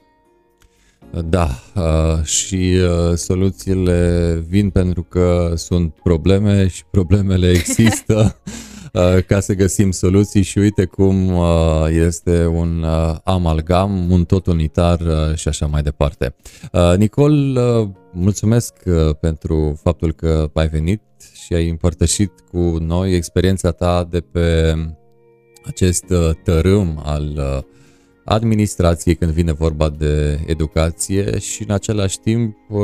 Da, 1.25 1.49
uh, 1.75 2.23
și 2.23 2.79
uh, 2.81 3.15
soluțiile 3.15 4.43
vin 4.47 4.69
pentru 4.69 5.03
că 5.03 5.53
sunt 5.55 5.93
probleme 6.03 6.67
și 6.67 6.83
problemele 6.91 7.49
există 7.49 8.39
uh, 8.45 8.53
ca 9.27 9.39
să 9.39 9.53
găsim 9.53 9.91
soluții 9.91 10.41
și 10.41 10.57
uite 10.57 10.85
cum 10.85 11.31
este 11.89 12.45
un 12.45 12.85
amalgam, 13.23 14.11
un 14.11 14.25
tot 14.25 14.45
unitar 14.45 14.99
și 15.35 15.47
așa 15.47 15.65
mai 15.65 15.81
departe. 15.81 16.35
Nicol, 16.97 17.33
mulțumesc 18.11 18.73
pentru 19.19 19.79
faptul 19.83 20.13
că 20.13 20.49
ai 20.53 20.67
venit 20.67 21.01
și 21.45 21.53
ai 21.53 21.69
împărtășit 21.69 22.31
cu 22.51 22.57
noi 22.79 23.13
experiența 23.13 23.71
ta 23.71 24.07
de 24.09 24.19
pe 24.19 24.75
acest 25.65 26.05
uh, 26.09 26.29
tărâm 26.43 27.01
al 27.03 27.33
uh, 27.37 27.63
administrației 28.29 29.15
când 29.15 29.31
vine 29.31 29.51
vorba 29.51 29.89
de 29.89 30.39
educație 30.45 31.39
și 31.39 31.63
în 31.67 31.73
același 31.73 32.19
timp 32.19 32.57
uh, 32.69 32.79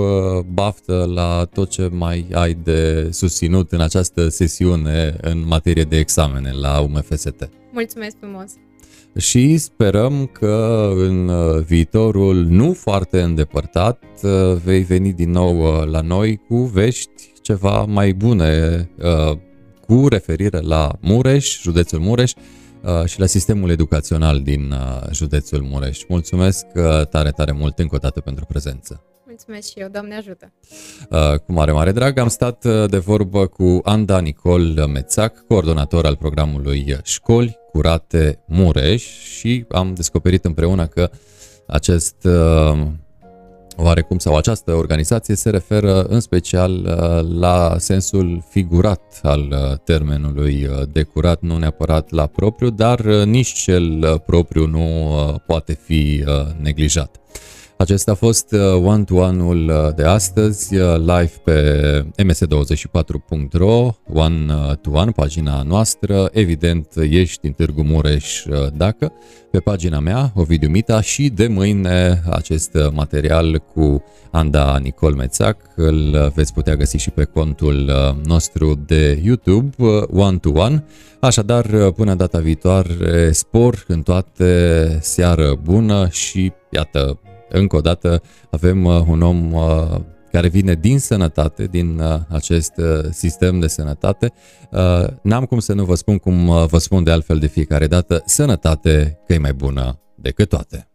baftă 0.53 1.09
la 1.13 1.47
tot 1.53 1.69
ce 1.69 1.89
mai 1.91 2.27
ai 2.33 2.53
de 2.53 3.09
susținut 3.11 3.71
în 3.71 3.81
această 3.81 4.27
sesiune 4.27 5.15
în 5.21 5.43
materie 5.47 5.83
de 5.83 5.97
examene 5.97 6.51
la 6.51 6.79
UMFST. 6.79 7.49
Mulțumesc 7.71 8.15
frumos! 8.19 8.51
și 9.17 9.57
sperăm 9.57 10.29
că 10.31 10.89
în 10.95 11.27
uh, 11.27 11.63
viitorul 11.63 12.35
nu 12.35 12.73
foarte 12.73 13.21
îndepărtat 13.21 14.03
uh, 14.23 14.31
vei 14.63 14.81
veni 14.81 15.13
din 15.13 15.31
nou 15.31 15.59
uh, 15.59 15.85
la 15.85 16.01
noi 16.01 16.41
cu 16.47 16.55
vești 16.55 17.31
ceva 17.41 17.85
mai 17.85 18.13
bune 18.13 18.89
cu 19.87 20.07
referire 20.07 20.59
la 20.59 20.91
Mureș, 21.01 21.61
județul 21.61 21.99
Mureș 21.99 22.33
și 23.05 23.19
la 23.19 23.25
sistemul 23.25 23.69
educațional 23.69 24.41
din 24.41 24.73
județul 25.11 25.61
Mureș. 25.61 25.99
Mulțumesc 26.07 26.65
tare, 27.09 27.31
tare 27.31 27.51
mult 27.51 27.79
încă 27.79 27.95
o 27.95 27.97
dată 27.97 28.19
pentru 28.19 28.45
prezență. 28.45 29.03
Mulțumesc 29.25 29.69
și 29.69 29.79
eu, 29.79 29.87
Doamne 29.87 30.15
ajută! 30.15 30.53
Cu 31.45 31.51
mare, 31.51 31.71
mare 31.71 31.91
drag 31.91 32.17
am 32.17 32.27
stat 32.27 32.65
de 32.89 32.97
vorbă 32.97 33.47
cu 33.47 33.79
Anda 33.83 34.19
Nicol 34.19 34.85
Mețac, 34.93 35.45
coordonator 35.47 36.05
al 36.05 36.15
programului 36.15 36.97
Școli 37.03 37.57
Curate 37.71 38.43
Mureș 38.47 39.03
și 39.37 39.65
am 39.69 39.93
descoperit 39.93 40.45
împreună 40.45 40.87
că 40.87 41.09
acest 41.67 42.15
uh, 42.23 42.87
oarecum 43.75 44.17
sau 44.17 44.35
această 44.35 44.73
organizație 44.73 45.35
se 45.35 45.49
referă 45.49 46.03
în 46.03 46.19
special 46.19 46.71
uh, 46.71 47.39
la 47.39 47.75
sensul 47.77 48.43
figurat 48.49 49.19
al 49.23 49.39
uh, 49.51 49.77
termenului 49.83 50.69
de 50.91 51.03
curat, 51.03 51.41
nu 51.41 51.57
neapărat 51.57 52.11
la 52.11 52.25
propriu, 52.27 52.69
dar 52.69 53.05
nici 53.05 53.53
cel 53.53 54.19
propriu 54.25 54.65
nu 54.67 55.09
poate 55.45 55.73
fi 55.85 56.23
neglijat. 56.61 57.19
Acesta 57.77 58.11
a 58.11 58.15
fost 58.15 58.51
uh, 58.51 58.59
one-to-one-ul 58.83 59.69
uh, 59.69 59.95
de 59.95 60.03
astăzi, 60.03 60.75
uh, 60.75 60.95
live 60.97 61.31
pe 61.43 62.05
ms24.ro, 62.23 63.95
one-to-one, 64.13 65.11
pagina 65.11 65.61
noastră. 65.61 66.29
Evident, 66.33 66.87
ești 67.09 67.45
în 67.45 67.51
Târgu 67.51 67.83
Mureș 67.83 68.43
dacă, 68.73 69.11
pe 69.51 69.59
pagina 69.59 69.99
mea, 69.99 70.31
Ovidiu 70.35 70.69
Mita, 70.69 71.01
și 71.01 71.29
de 71.29 71.47
mâine 71.47 72.21
acest 72.29 72.77
material 72.91 73.57
cu 73.73 74.03
Anda 74.31 74.77
Nicol 74.77 75.13
Mețac 75.13 75.57
îl 75.75 76.31
veți 76.35 76.53
putea 76.53 76.75
găsi 76.75 76.97
și 76.97 77.09
pe 77.09 77.23
contul 77.23 77.91
nostru 78.25 78.83
de 78.85 79.21
YouTube, 79.23 79.69
one-to-one. 80.11 80.83
Așadar, 81.19 81.91
până 81.91 82.15
data 82.15 82.39
viitoare, 82.39 83.31
spor 83.31 83.83
în 83.87 84.01
toate, 84.01 84.97
seară 85.01 85.59
bună 85.63 86.07
și, 86.11 86.51
iată, 86.69 87.19
încă 87.49 87.75
o 87.75 87.81
dată 87.81 88.21
avem 88.49 88.83
uh, 88.83 89.03
un 89.07 89.21
om 89.21 89.53
uh, 89.53 89.99
care 90.31 90.47
vine 90.47 90.73
din 90.73 90.99
sănătate, 90.99 91.65
din 91.65 91.99
uh, 91.99 92.19
acest 92.27 92.73
sistem 93.11 93.59
de 93.59 93.67
sănătate. 93.67 94.33
N-am 95.21 95.45
cum 95.45 95.59
să 95.59 95.73
nu 95.73 95.85
vă 95.85 95.95
spun 95.95 96.17
cum 96.17 96.45
vă 96.65 96.77
spun 96.77 97.03
de 97.03 97.11
altfel 97.11 97.39
de 97.39 97.47
fiecare 97.47 97.87
dată, 97.87 98.23
sănătate 98.25 99.19
că 99.27 99.33
e 99.33 99.37
mai 99.37 99.53
bună 99.53 99.99
decât 100.15 100.49
toate. 100.49 100.89